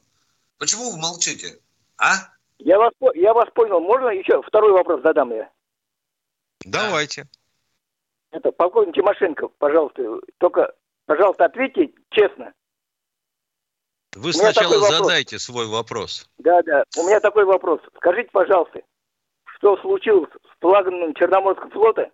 Почему 0.58 0.92
вы 0.92 0.98
молчите? 0.98 1.60
А? 1.98 2.30
Я 2.58 2.80
вас, 2.80 2.92
я 3.14 3.34
вас 3.36 3.50
понял. 3.54 3.80
Можно 3.80 4.08
еще 4.08 4.42
второй 4.42 4.72
вопрос 4.72 5.04
задам 5.04 5.32
я? 5.32 5.48
Давайте. 6.66 7.28
Это 8.32 8.52
полковник 8.52 8.96
Тимошенко, 8.96 9.48
пожалуйста, 9.58 10.04
только, 10.38 10.74
пожалуйста, 11.06 11.46
ответьте 11.46 11.92
честно. 12.10 12.54
Вы 14.16 14.34
сначала 14.34 14.80
задайте 14.80 15.38
свой 15.40 15.68
вопрос. 15.68 16.30
Да, 16.40 16.62
да. 16.64 16.84
У 16.98 17.04
меня 17.04 17.20
такой 17.20 17.46
вопрос. 17.46 17.80
Скажите, 17.98 18.30
пожалуйста, 18.32 18.82
что 19.58 19.78
случилось 19.78 20.30
с 20.32 20.60
флагманом 20.60 21.14
Черноморского 21.14 21.70
флота, 21.70 22.12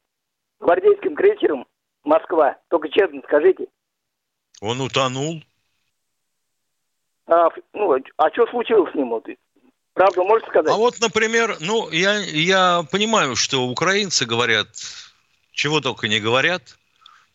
гвардейским 0.59 1.15
крейсером 1.15 1.65
Москва? 2.03 2.57
Только 2.69 2.89
честно 2.89 3.21
скажите. 3.23 3.67
Он 4.61 4.81
утонул. 4.81 5.41
А, 7.25 7.49
ну, 7.71 7.95
а 8.17 8.29
что 8.31 8.47
случилось 8.47 8.91
с 8.91 8.95
ним? 8.95 9.09
Вот? 9.09 9.25
Правду 9.93 10.23
можете 10.23 10.49
сказать? 10.49 10.71
А 10.71 10.75
вот, 10.75 10.99
например, 10.99 11.57
ну, 11.59 11.89
я, 11.91 12.17
я 12.19 12.83
понимаю, 12.91 13.35
что 13.35 13.67
украинцы 13.67 14.25
говорят, 14.25 14.67
чего 15.51 15.81
только 15.81 16.07
не 16.07 16.19
говорят. 16.19 16.77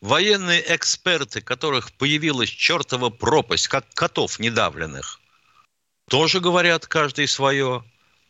Военные 0.00 0.62
эксперты, 0.74 1.40
которых 1.40 1.92
появилась 1.92 2.50
чертова 2.50 3.10
пропасть, 3.10 3.68
как 3.68 3.84
котов 3.94 4.38
недавленных, 4.38 5.20
тоже 6.08 6.40
говорят 6.40 6.86
каждый 6.86 7.26
свое. 7.26 7.84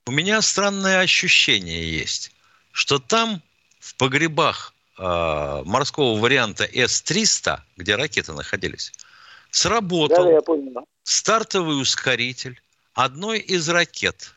У 0.07 0.11
меня 0.11 0.41
странное 0.41 1.01
ощущение 1.01 1.91
есть, 1.91 2.33
что 2.73 2.99
там 2.99 3.43
в 3.81 3.95
погребах 3.97 4.75
э, 4.99 5.63
морского 5.65 6.19
варианта 6.19 6.65
С-300, 6.65 7.61
где 7.77 7.97
ракеты 7.97 8.33
находились, 8.33 8.93
сработал 9.51 10.31
да, 10.31 10.41
понял. 10.41 10.87
стартовый 11.03 11.81
ускоритель 11.81 12.61
одной 12.99 13.39
из 13.39 13.69
ракет 13.69 14.35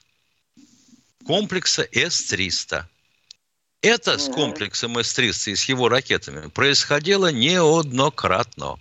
комплекса 1.26 1.82
С-300. 1.92 2.84
Это 3.82 4.20
с 4.20 4.30
комплексом 4.30 5.00
С-300 5.00 5.52
и 5.52 5.56
с 5.56 5.64
его 5.66 5.90
ракетами 5.90 6.48
происходило 6.48 7.32
неоднократно. 7.32 8.80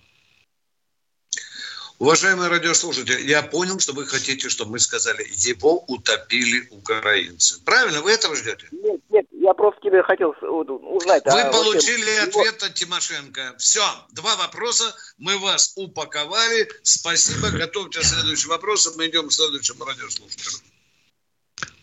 Уважаемые 1.97 2.49
радиослушатели, 2.49 3.27
я 3.27 3.41
понял, 3.41 3.79
что 3.79 3.93
вы 3.93 4.05
хотите, 4.05 4.49
чтобы 4.49 4.73
мы 4.73 4.79
сказали, 4.79 5.25
его 5.33 5.83
утопили 5.87 6.67
украинцы. 6.69 7.59
Правильно? 7.63 8.01
Вы 8.01 8.11
этого 8.11 8.35
ждете? 8.35 8.67
Нет, 8.71 9.01
нет, 9.09 9.25
я 9.41 9.55
просто 9.55 9.81
тебе 9.81 10.03
хотел 10.03 10.35
узнать. 10.41 11.23
Вы 11.25 11.41
а 11.41 11.51
получили 11.51 12.19
вообще... 12.19 12.41
ответ 12.41 12.63
от 12.63 12.73
Тимошенко. 12.75 13.55
Все, 13.57 13.81
два 14.11 14.35
вопроса, 14.35 14.93
мы 15.17 15.39
вас 15.39 15.73
упаковали. 15.77 16.69
Спасибо, 16.83 17.49
готовьте 17.49 18.03
следующий 18.03 18.47
вопрос, 18.47 18.95
мы 18.97 19.07
идем 19.07 19.29
к 19.29 19.31
следующему 19.31 19.83
радиослушателю. 19.83 20.63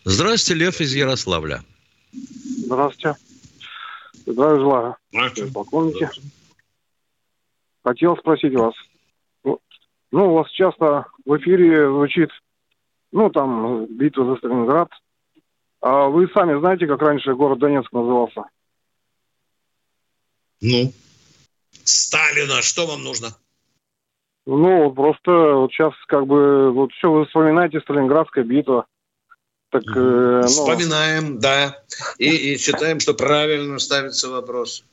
Здравствуйте, 0.05 0.59
Лев 0.59 0.79
из 0.79 0.93
Ярославля. 0.93 1.61
Здравствуйте. 2.13 3.19
Здравия 4.25 4.59
желаю. 4.59 4.95
Здравствуйте. 5.11 5.53
Полковники. 5.53 6.09
Хотел 7.83 8.15
спросить 8.17 8.53
вас, 8.53 8.73
ну, 9.43 9.59
у 10.11 10.33
вас 10.35 10.49
часто 10.51 11.07
в 11.25 11.37
эфире 11.37 11.89
звучит, 11.89 12.29
ну, 13.11 13.29
там, 13.29 13.85
битва 13.85 14.25
за 14.25 14.35
Сталинград. 14.37 14.89
А 15.81 16.07
вы 16.07 16.27
сами 16.33 16.59
знаете, 16.59 16.87
как 16.87 17.01
раньше 17.01 17.33
город 17.35 17.59
Донецк 17.59 17.91
назывался? 17.91 18.43
Ну, 20.61 20.91
Сталина, 21.83 22.61
что 22.61 22.85
вам 22.85 23.03
нужно? 23.03 23.29
Ну, 24.45 24.91
просто 24.91 25.31
вот 25.31 25.71
сейчас 25.71 25.93
как 26.07 26.25
бы, 26.25 26.71
вот 26.71 26.91
все, 26.93 27.11
вы 27.11 27.25
вспоминаете 27.25 27.79
Сталинградская 27.81 28.43
битва. 28.43 28.85
Так, 29.69 29.83
э, 29.95 30.41
ну... 30.41 30.47
Вспоминаем, 30.47 31.39
да. 31.39 31.81
И, 32.17 32.53
и 32.53 32.57
считаем, 32.57 32.99
что 32.99 33.13
правильно 33.13 33.77
ставится 33.79 34.29
вопрос. 34.29 34.83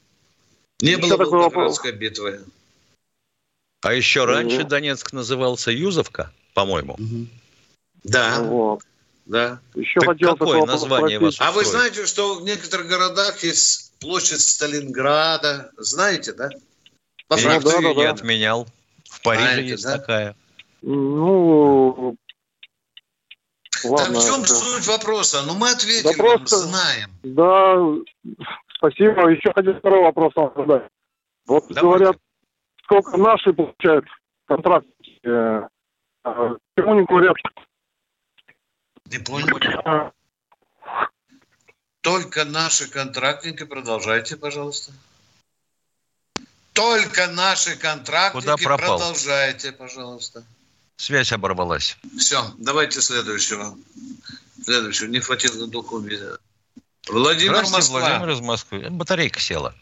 Не 0.81 0.97
было 0.97 1.17
Волгоградской 1.17 1.93
битвы. 1.93 2.41
А 3.81 3.95
еще 3.95 4.25
раньше 4.25 4.61
угу. 4.61 4.69
Донецк 4.69 5.13
назывался 5.13 5.71
Юзовка, 5.71 6.33
по-моему. 6.55 6.95
Угу. 6.95 7.27
Да. 8.05 8.43
Вот. 8.43 8.83
Да. 9.27 9.61
Еще 9.75 10.01
так 10.01 10.11
хотел 10.11 10.37
какое 10.37 10.65
название 10.65 11.19
вас 11.19 11.41
А 11.41 11.51
вы 11.53 11.65
знаете, 11.65 12.07
что 12.07 12.37
в 12.37 12.45
некоторых 12.45 12.87
городах 12.87 13.43
есть 13.43 13.99
площадь 13.99 14.41
Сталинграда? 14.41 15.73
Знаете, 15.77 16.33
да? 16.33 16.49
По 17.29 17.37
да, 17.37 17.61
да, 17.61 17.81
да, 17.81 17.95
не 17.95 18.05
отменял. 18.05 18.69
В 19.11 19.23
Париже 19.23 19.45
знаете, 19.45 19.69
есть 19.71 19.85
да? 19.85 19.99
такая. 19.99 20.37
Ну, 20.83 22.17
Ладно. 23.85 24.15
Так 24.15 24.23
в 24.23 24.27
чем 24.27 24.45
суть 24.47 24.87
вопроса? 24.87 25.43
Ну, 25.47 25.55
мы 25.55 25.71
ответим, 25.71 26.11
да 26.11 26.17
просто, 26.17 26.57
знаем. 26.57 27.11
Да, 27.23 27.77
спасибо. 28.77 29.29
Еще 29.29 29.53
хотел 29.53 29.75
второй 29.75 30.03
вопрос 30.03 30.33
вам 30.35 30.53
задать. 30.57 30.89
Вот 31.47 31.65
Давайте. 31.69 31.81
говорят, 31.81 32.17
сколько 32.85 33.17
наши 33.17 33.53
получают 33.53 34.05
контракт. 34.47 34.87
Э, 35.25 35.63
э, 36.25 36.55
почему 36.75 36.95
не 36.95 37.05
говорят? 37.05 37.37
Не 39.11 39.19
понял. 39.19 40.13
Только 42.01 42.45
наши 42.45 42.89
контрактники, 42.91 43.65
продолжайте, 43.65 44.37
пожалуйста. 44.37 44.93
Только 46.73 47.27
наши 47.29 47.77
контрактники, 47.79 48.65
продолжайте, 48.65 49.73
пожалуйста. 49.73 50.45
Связь 50.97 51.33
оборвалась. 51.33 51.97
Все, 52.19 52.39
давайте 52.59 53.01
следующего. 53.01 53.77
Следующего. 54.63 55.09
Не 55.09 55.21
хватило 55.21 55.67
духу. 55.67 56.03
Владимир 57.09 57.63
Москва. 57.71 58.01
Владимир 58.01 58.31
из 58.31 58.41
Москвы. 58.41 58.87
Батарейка 58.91 59.41
села. 59.41 59.75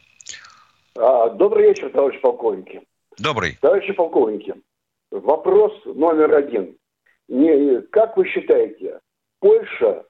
А, 0.96 1.30
добрый 1.30 1.68
вечер, 1.68 1.90
товарищ 1.90 2.20
полковники. 2.20 2.82
Добрый. 3.18 3.58
Товарищи 3.60 3.92
полковники, 3.92 4.54
вопрос 5.10 5.72
номер 5.84 6.34
один. 6.34 6.76
Не, 7.28 7.80
как 7.82 8.16
вы 8.16 8.28
считаете, 8.28 9.00
Польша 9.40 10.04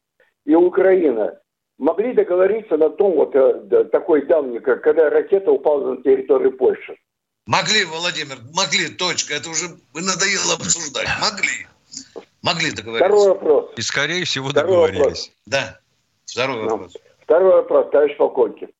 и 0.44 0.54
Украина 0.54 1.38
могли 1.78 2.12
договориться 2.12 2.76
на 2.76 2.90
том, 2.90 3.12
вот 3.14 3.34
э, 3.34 3.84
такой 3.92 4.26
давний, 4.26 4.60
когда 4.60 5.10
ракета 5.10 5.50
упала 5.50 5.94
на 5.94 6.02
территорию 6.02 6.56
Польши? 6.56 6.96
Могли, 7.46 7.84
Владимир, 7.84 8.36
могли, 8.54 8.88
точка. 8.88 9.34
Это 9.34 9.50
уже 9.50 9.66
надоело 9.94 10.54
обсуждать. 10.54 11.08
Могли. 11.20 11.66
Могли 12.42 12.70
договориться. 12.70 13.06
Второй 13.06 13.28
вопрос. 13.28 13.72
И, 13.76 13.82
скорее 13.82 14.24
всего, 14.24 14.48
Второй 14.48 14.70
договорились. 14.70 14.98
Вопрос. 14.98 15.30
Да. 15.46 15.80
Второй 16.24 16.62
вопрос. 16.64 16.96
Второй 17.20 17.52
вопрос, 17.52 17.90
товарищ 17.90 18.16
полковник. 18.16 18.70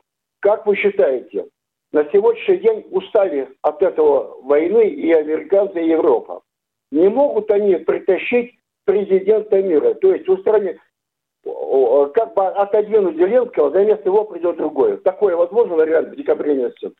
Как 0.40 0.66
вы 0.66 0.76
считаете, 0.76 1.46
на 1.92 2.04
сегодняшний 2.10 2.58
день 2.58 2.86
устали 2.90 3.48
от 3.62 3.82
этого 3.82 4.40
войны 4.42 4.88
и 4.88 5.12
американцы, 5.12 5.82
и 5.82 5.88
Европа. 5.88 6.42
Не 6.90 7.08
могут 7.08 7.50
они 7.50 7.76
притащить 7.76 8.58
президента 8.84 9.60
мира, 9.62 9.94
то 9.94 10.14
есть 10.14 10.28
устранить, 10.28 10.76
как 11.44 12.34
бы 12.34 12.46
отодвинуть 12.46 13.16
Зеленского, 13.16 13.70
за 13.70 13.84
место 13.84 14.04
его 14.08 14.24
придет 14.24 14.56
другой. 14.56 14.98
Такое 14.98 15.36
возможно 15.36 15.74
вариант 15.74 16.10
в 16.10 16.16
декабре 16.16 16.54
месяце? 16.54 16.92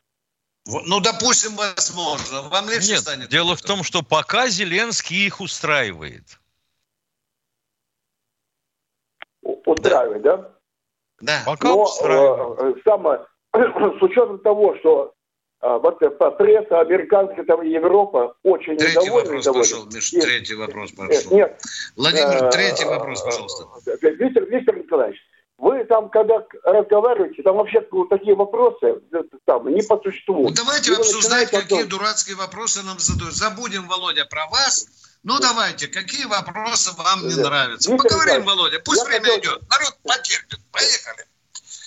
Ну, 0.67 0.99
допустим, 0.99 1.55
возможно. 1.55 2.49
Вам 2.49 2.69
легче 2.69 2.93
Нет, 2.93 3.01
станет? 3.01 3.29
дело 3.29 3.55
в 3.55 3.61
том, 3.61 3.83
что 3.83 4.01
пока 4.01 4.47
Зеленский 4.47 5.27
их 5.27 5.39
устраивает. 5.39 6.39
Устраивает, 9.43 10.21
да? 10.23 10.51
Да. 11.21 11.43
Пока 11.45 11.67
Но, 11.67 11.83
устраивает. 11.83 12.77
Э, 12.77 12.81
самое, 12.83 13.25
с 13.53 14.01
учетом 14.01 14.39
того, 14.39 14.75
что 14.77 15.14
вот 15.61 15.99
пресса 16.37 16.79
американская, 16.81 17.45
там 17.45 17.61
Европа 17.61 18.35
очень 18.43 18.77
третий 18.77 18.99
недовольна. 18.99 19.23
Вопрос 19.23 19.45
недовольна. 19.45 19.63
пошел, 19.63 19.85
Миш, 19.91 20.13
и, 20.13 20.21
третий 20.21 20.55
вопрос 20.55 20.91
пошел. 20.91 21.31
Нет, 21.31 21.61
Владимир, 21.95 22.43
э, 22.45 22.51
третий 22.51 22.85
вопрос, 22.85 23.21
пожалуйста. 23.21 23.63
Виктор, 24.01 24.43
Виктор 24.45 24.77
Николаевич, 24.77 25.19
вы 25.57 25.85
там, 25.85 26.09
когда 26.09 26.45
разговариваете, 26.63 27.41
там 27.41 27.55
вообще 27.55 27.85
вот 27.91 28.09
такие 28.09 28.35
вопросы 28.35 29.01
там, 29.45 29.67
не 29.73 29.81
по 29.81 29.97
существу. 29.99 30.49
Ну, 30.49 30.53
давайте 30.53 30.91
и 30.91 30.95
обсуждать, 30.95 31.49
какие 31.49 31.83
потом... 31.83 31.89
дурацкие 31.89 32.35
вопросы 32.35 32.83
нам 32.83 32.99
задают. 32.99 33.33
Забудем, 33.33 33.87
Володя, 33.87 34.25
про 34.25 34.47
вас. 34.47 34.87
Ну, 35.23 35.39
давайте, 35.39 35.87
какие 35.87 36.25
вопросы 36.25 36.91
вам 36.97 37.27
не 37.27 37.35
нравятся? 37.35 37.89
Поговорим, 37.89 38.43
Володя, 38.43 38.79
пусть 38.83 39.05
время 39.05 39.25
хотел... 39.25 39.39
идет. 39.39 39.61
Народ 39.69 39.97
потерпит. 40.03 40.59
Поехали. 40.71 41.25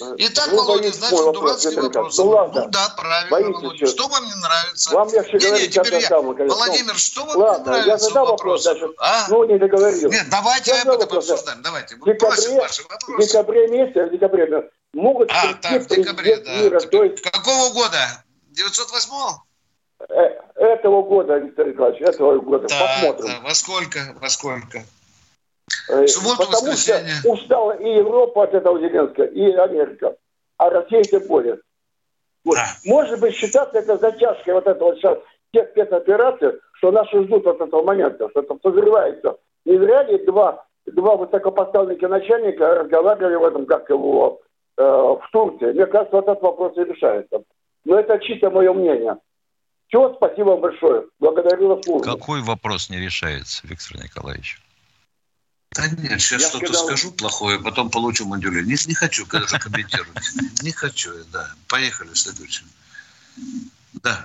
Итак, 0.01 0.49
ну, 0.53 0.59
Володя, 0.59 0.93
значит, 0.93 1.19
вопрос, 1.19 1.63
дурацкий 1.63 1.81
вопрос. 1.81 2.19
Ну, 2.19 2.29
ладно. 2.29 2.63
Ну 2.63 2.71
да, 2.71 2.95
правильно, 2.97 3.31
Боитесь 3.31 3.55
Володя. 3.55 3.87
Что? 3.87 3.87
что 3.87 4.09
вам 4.09 4.25
не 4.25 4.35
нравится? 4.35 4.95
Вам 4.95 5.13
легче 5.13 5.33
не, 5.33 5.39
говорить, 5.39 5.77
не, 5.77 5.85
теперь 5.85 6.01
я... 6.01 6.09
Там, 6.09 6.25
Владимир, 6.27 6.97
что 6.97 7.25
вам 7.25 7.37
ладно, 7.37 7.65
не 7.65 7.71
нравится? 7.71 7.91
Я 7.91 7.99
задал 7.99 8.27
вопрос, 8.27 8.63
значит, 8.63 8.91
а? 8.99 9.27
ну 9.29 9.45
не 9.45 9.59
договорил. 9.59 10.11
Нет, 10.11 10.27
давайте 10.31 10.73
об 10.75 10.89
этом 10.89 11.19
обсуждаем. 11.19 11.63
Давайте. 11.63 11.97
В 11.97 12.05
декабре, 12.05 12.69
в 13.09 13.19
декабре 13.19 13.69
месяце, 13.69 14.07
в 14.07 14.11
декабре 14.13 14.71
могут 14.93 15.31
а, 15.33 15.55
так, 15.55 15.83
в 15.83 15.87
декабре, 15.89 16.37
да. 16.37 16.57
мира. 16.57 16.81
То 16.81 17.05
есть... 17.05 17.23
Какого 17.23 17.73
года? 17.73 18.25
908-го? 18.53 19.43
Э, 20.09 20.39
этого 20.55 21.03
года, 21.03 21.39
Виктор 21.39 21.67
Николаевич, 21.67 22.03
этого 22.03 22.39
года. 22.41 22.69
Да, 22.69 22.79
Посмотрим. 22.81 23.27
Да. 23.27 23.41
Во 23.49 23.55
сколько? 23.55 24.17
Во 24.21 24.29
сколько? 24.29 24.85
Э, 25.89 26.07
Субботу, 26.07 26.39
Потому 26.39 26.73
воскресенье. 26.73 27.15
что 27.21 27.33
устала 27.33 27.73
и 27.73 27.97
Европа 27.97 28.45
от 28.45 28.55
этого 28.55 28.79
Зеленского, 28.79 29.25
и 29.25 29.53
Америка. 29.53 30.17
А 30.57 30.71
Россия 30.71 31.03
тем 31.03 31.27
более. 31.27 31.59
Вот. 32.45 32.57
Да. 32.57 32.67
Может 32.85 33.21
быть, 33.21 33.35
считаться 33.35 33.79
это 33.79 33.97
затяжкой 33.99 34.55
вот 34.55 34.67
этого 34.67 34.95
сейчас 34.97 35.19
тех 35.53 35.69
спецопераций, 35.71 36.53
что 36.75 36.91
наши 36.91 37.23
ждут 37.25 37.47
от 37.47 37.61
этого 37.61 37.83
момента, 37.83 38.29
что 38.31 38.41
это 38.41 38.57
созревается. 38.63 39.37
Не 39.65 39.79
зря 39.79 40.03
ли 40.05 40.25
два, 40.25 40.65
два 40.87 41.17
высокопоставленных 41.17 42.01
начальника 42.01 42.75
разговаривали 42.75 43.37
в 43.37 43.45
этом, 43.45 43.67
как 43.67 43.89
его, 43.91 44.41
э, 44.77 44.83
в 44.83 45.23
Турции. 45.33 45.73
Мне 45.73 45.87
кажется, 45.87 46.17
вот 46.17 46.29
этот 46.29 46.43
вопрос 46.43 46.77
и 46.77 46.85
решается. 46.85 47.43
Но 47.85 47.99
это 47.99 48.19
чисто 48.19 48.51
мое 48.51 48.73
мнение. 48.73 49.17
Все, 49.89 50.15
спасибо 50.15 50.57
большое. 50.57 51.05
Благодарю 51.19 51.77
вас. 51.77 52.05
Какой 52.05 52.43
вопрос 52.43 52.91
не 52.91 52.99
решается, 52.99 53.67
Виктор 53.67 54.03
Николаевич? 54.03 54.61
Да 55.79 55.87
нет, 55.87 56.21
сейчас 56.21 56.43
что-то 56.43 56.67
сказал... 56.67 56.87
скажу 56.87 57.13
плохое, 57.13 57.61
потом 57.61 57.89
получу 57.89 58.27
мандюлю. 58.27 58.65
Не, 58.65 58.77
не 58.87 58.95
хочу 58.95 59.25
когда 59.27 59.59
комментировать. 59.61 60.25
Не 60.63 60.73
хочу, 60.73 61.13
да. 61.27 61.55
Поехали 61.69 62.13
следующим. 62.15 62.67
Да. 64.03 64.25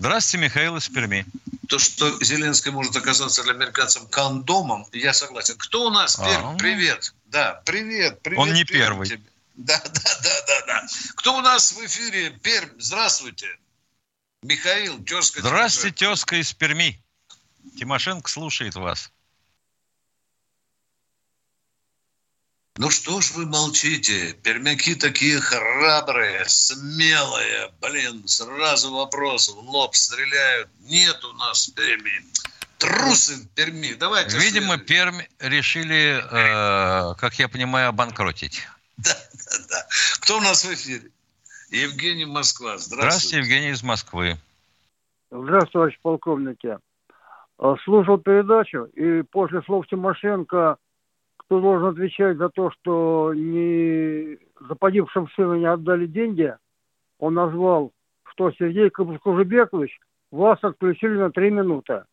Здравствуйте, 0.00 0.44
Михаил 0.46 0.76
из 0.76 0.88
Перми. 0.88 1.26
То, 1.68 1.78
что 1.78 2.22
Зеленский 2.24 2.72
может 2.72 2.96
оказаться 2.96 3.44
для 3.44 3.52
американцев 3.52 4.08
кондомом, 4.10 4.84
я 4.92 5.12
согласен. 5.12 5.54
Кто 5.58 5.86
у 5.86 5.90
нас? 5.90 6.16
Пермь, 6.16 6.28
А-а-а. 6.30 6.56
привет. 6.56 7.14
Да, 7.26 7.62
привет, 7.64 8.20
привет. 8.22 8.38
Он 8.40 8.52
не 8.52 8.64
Пермь 8.64 8.80
первый. 8.80 9.08
Тебе. 9.08 9.22
Да, 9.54 9.80
да, 9.84 10.18
да, 10.22 10.42
да, 10.46 10.66
да. 10.66 10.86
Кто 11.14 11.36
у 11.36 11.40
нас 11.40 11.72
в 11.72 11.86
эфире? 11.86 12.30
Пермь, 12.30 12.70
здравствуйте. 12.78 13.46
Михаил, 14.42 15.00
тезка. 15.04 15.40
Здравствуйте, 15.40 16.06
тезка 16.06 16.34
из 16.36 16.52
Перми. 16.52 17.00
Тимошенко 17.78 18.28
слушает 18.28 18.74
вас. 18.74 19.12
Ну 22.78 22.90
что 22.90 23.20
ж 23.20 23.32
вы 23.32 23.44
молчите? 23.44 24.34
Пермяки 24.44 24.94
такие 24.94 25.40
храбрые, 25.40 26.44
смелые. 26.46 27.72
Блин, 27.80 28.22
сразу 28.28 28.94
вопрос 28.94 29.48
в 29.48 29.58
лоб 29.68 29.96
стреляют. 29.96 30.68
Нет 30.82 31.24
у 31.24 31.32
нас 31.32 31.66
Перми. 31.70 32.22
Трусы 32.78 33.34
в 33.34 33.48
Перми. 33.48 33.94
Давайте. 33.94 34.38
Видимо, 34.38 34.76
следует. 34.76 34.86
Пермь 34.86 35.22
решили, 35.40 36.22
э, 36.22 37.14
как 37.16 37.34
я 37.40 37.48
понимаю, 37.48 37.88
обанкротить. 37.88 38.62
Да, 38.98 39.14
да, 39.14 39.58
да. 39.68 39.86
Кто 40.20 40.38
у 40.38 40.40
нас 40.40 40.64
в 40.64 40.72
эфире? 40.74 41.10
Евгений 41.70 42.26
Москва. 42.26 42.78
Здравствуйте. 42.78 42.96
Здравствуйте, 42.96 43.36
Евгений 43.38 43.70
из 43.70 43.82
Москвы. 43.82 44.38
Здравствуйте, 45.30 45.72
товарищ 45.72 45.98
полковники. 46.02 46.78
Э, 47.58 47.74
слушал 47.84 48.18
передачу, 48.18 48.84
и 48.94 49.22
после 49.22 49.62
слов 49.62 49.86
Тимошенко 49.88 50.78
кто 51.48 51.60
должен 51.60 51.88
отвечать 51.88 52.36
за 52.36 52.50
то, 52.50 52.70
что 52.70 53.32
не 53.34 54.38
за 54.68 54.74
погибшим 54.74 55.30
сына 55.34 55.54
не 55.54 55.64
отдали 55.64 56.06
деньги, 56.06 56.54
он 57.18 57.34
назвал, 57.34 57.92
что 58.30 58.52
Сергей 58.52 58.90
Кужебекович 58.90 59.98
вас 60.30 60.58
отключили 60.60 61.16
на 61.16 61.30
три 61.30 61.50
минуты. 61.50 62.04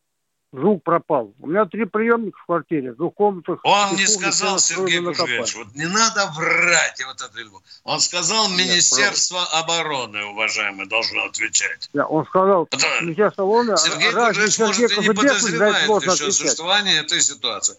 Звук 0.53 0.83
пропал. 0.83 1.33
У 1.41 1.47
меня 1.47 1.65
три 1.65 1.83
приемника 1.83 2.37
в 2.39 2.45
квартире, 2.45 2.93
в 2.93 2.95
двух 2.95 3.13
комнатах. 3.15 3.59
Он 3.65 3.97
не 3.97 4.07
сказал, 4.07 4.57
Сергей 4.57 5.03
Кужевич, 5.03 5.53
вот 5.57 5.75
не 5.75 5.87
надо 5.87 6.31
врать. 6.37 7.03
Вот 7.05 7.17
это. 7.17 7.49
Он 7.83 7.99
сказал, 7.99 8.47
Министерство 8.51 9.39
Нет, 9.39 9.49
обороны, 9.51 10.23
уважаемый, 10.27 10.87
должно 10.87 11.25
отвечать. 11.25 11.89
Да, 11.91 12.05
он 12.05 12.25
сказал, 12.25 12.69
это... 12.71 12.77
Министерство 13.01 13.43
обороны... 13.43 13.75
Сергей 13.75 14.13
Кужевич, 14.13 14.59
может, 14.59 14.91
и 14.97 15.01
не 15.01 15.13
подозревает 15.13 15.89
еще 15.89 16.31
существование 16.31 17.01
этой 17.01 17.19
ситуации. 17.19 17.75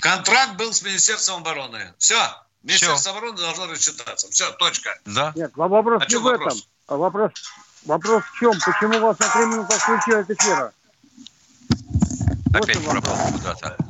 Контракт 0.00 0.56
был 0.56 0.72
с 0.72 0.82
Министерством 0.82 1.40
обороны. 1.40 1.92
Все. 1.98 2.18
Министерство 2.62 2.98
Все. 2.98 3.10
обороны 3.10 3.36
должно 3.38 3.66
рассчитаться. 3.66 4.30
Все, 4.30 4.50
точка. 4.52 4.98
Да. 5.04 5.32
Нет, 5.34 5.52
вопрос 5.56 6.02
а 6.06 6.10
не 6.10 6.16
в 6.16 6.26
этом. 6.26 6.58
А 6.86 6.96
вопрос, 6.96 7.32
вопрос 7.84 8.22
в 8.24 8.38
чем? 8.38 8.52
Почему 8.52 9.00
вас 9.00 9.18
на 9.18 9.28
три 9.28 9.46
минуты 9.46 9.74
отключают 9.74 10.30
эфира? 10.30 10.72
Опять 12.54 12.84
пропал 12.84 13.32
куда-то. 13.32 13.87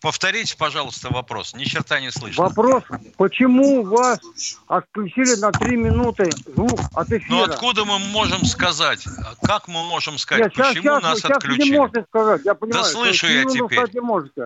Повторите, 0.00 0.56
пожалуйста, 0.56 1.10
вопрос. 1.10 1.54
Ни 1.54 1.64
черта 1.64 2.00
не 2.00 2.10
слышно. 2.10 2.44
Вопрос, 2.44 2.84
почему 3.18 3.82
вас 3.82 4.18
отключили 4.66 5.38
на 5.38 5.52
три 5.52 5.76
минуты 5.76 6.30
звук 6.46 6.80
от 6.94 7.12
эфира? 7.12 7.30
Ну, 7.30 7.42
откуда 7.42 7.84
мы 7.84 7.98
можем 7.98 8.46
сказать? 8.46 9.04
Как 9.42 9.68
мы 9.68 9.82
можем 9.84 10.16
сказать, 10.16 10.46
Нет, 10.46 10.54
почему 10.54 10.82
сейчас, 10.82 11.02
нас 11.02 11.18
сейчас 11.18 11.36
отключили? 11.36 11.72
не 11.72 11.78
можете 11.78 12.04
сказать, 12.08 12.40
я 12.46 12.54
понимаю. 12.54 12.82
Да 12.82 12.88
слышу 12.88 13.26
я 13.26 13.44
теперь. 13.44 13.84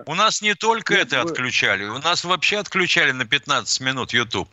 У 0.05 0.15
нас 0.15 0.41
не 0.41 0.55
только 0.55 0.95
Нет, 0.95 1.07
это 1.07 1.23
вы... 1.23 1.31
отключали, 1.31 1.85
у 1.85 1.99
нас 1.99 2.25
вообще 2.25 2.57
отключали 2.57 3.11
на 3.11 3.23
15 3.23 3.79
минут 3.79 4.11
YouTube. 4.11 4.49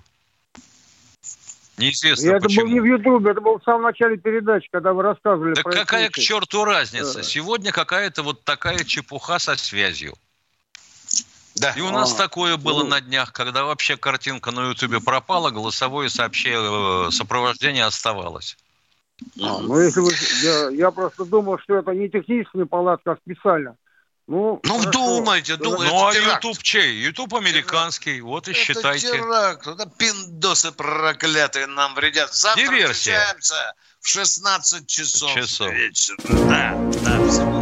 Неизвестно 1.78 2.30
это 2.30 2.44
почему. 2.44 2.66
был 2.66 2.72
не 2.74 2.80
в 2.80 2.84
Ютубе, 2.84 3.30
это 3.32 3.40
был 3.40 3.58
в 3.58 3.64
самом 3.64 3.82
начале 3.82 4.18
передачи, 4.18 4.68
когда 4.70 4.92
вы 4.92 5.02
рассказывали. 5.02 5.54
Так 5.54 5.64
какая 5.64 6.10
к 6.10 6.14
черту 6.18 6.64
разница? 6.64 7.14
Да. 7.18 7.22
Сегодня 7.24 7.72
какая-то 7.72 8.22
вот 8.22 8.44
такая 8.44 8.84
чепуха 8.84 9.40
со 9.40 9.56
связью. 9.56 10.14
Да. 11.56 11.72
И 11.76 11.80
у 11.80 11.90
нас 11.90 12.14
а, 12.14 12.16
такое 12.16 12.56
было 12.56 12.82
ну... 12.82 12.90
на 12.90 13.00
днях, 13.00 13.32
когда 13.32 13.64
вообще 13.64 13.96
картинка 13.96 14.50
на 14.50 14.70
Ютубе 14.70 15.00
пропала, 15.00 15.50
голосовое 15.50 16.08
сообщение, 16.08 17.08
э, 17.08 17.10
сопровождение 17.10 17.84
оставалось. 17.84 18.56
А, 19.40 19.58
ну, 19.58 19.78
если 19.78 20.00
вы, 20.00 20.12
я, 20.42 20.68
я 20.70 20.90
просто 20.90 21.24
думал, 21.24 21.58
что 21.58 21.76
это 21.76 21.92
не 21.92 22.08
техническая 22.08 22.64
палатка, 22.64 23.12
а 23.12 23.16
специально. 23.16 23.76
Ну, 24.28 24.60
ну 24.64 24.78
хорошо. 24.78 24.90
думайте, 24.92 25.56
думайте. 25.56 25.92
Ну, 25.92 26.06
а 26.06 26.14
Ютуб 26.14 26.62
чей? 26.62 26.94
Ютуб 26.94 27.34
американский, 27.34 28.14
теракт. 28.14 28.24
вот 28.24 28.48
и 28.48 28.52
это 28.52 28.60
считайте. 28.60 29.08
теракт, 29.08 29.66
это 29.66 29.90
пиндосы 29.98 30.72
проклятые 30.72 31.66
нам 31.66 31.94
вредят. 31.94 32.32
Завтра 32.32 32.62
Диверсия. 32.62 33.18
встречаемся 33.18 33.74
в 34.00 34.08
16 34.08 34.86
часов, 34.86 35.34
часов. 35.34 35.72
вечера. 35.72 36.16
Да, 36.22 36.74
да, 37.04 37.28
всего. 37.28 37.61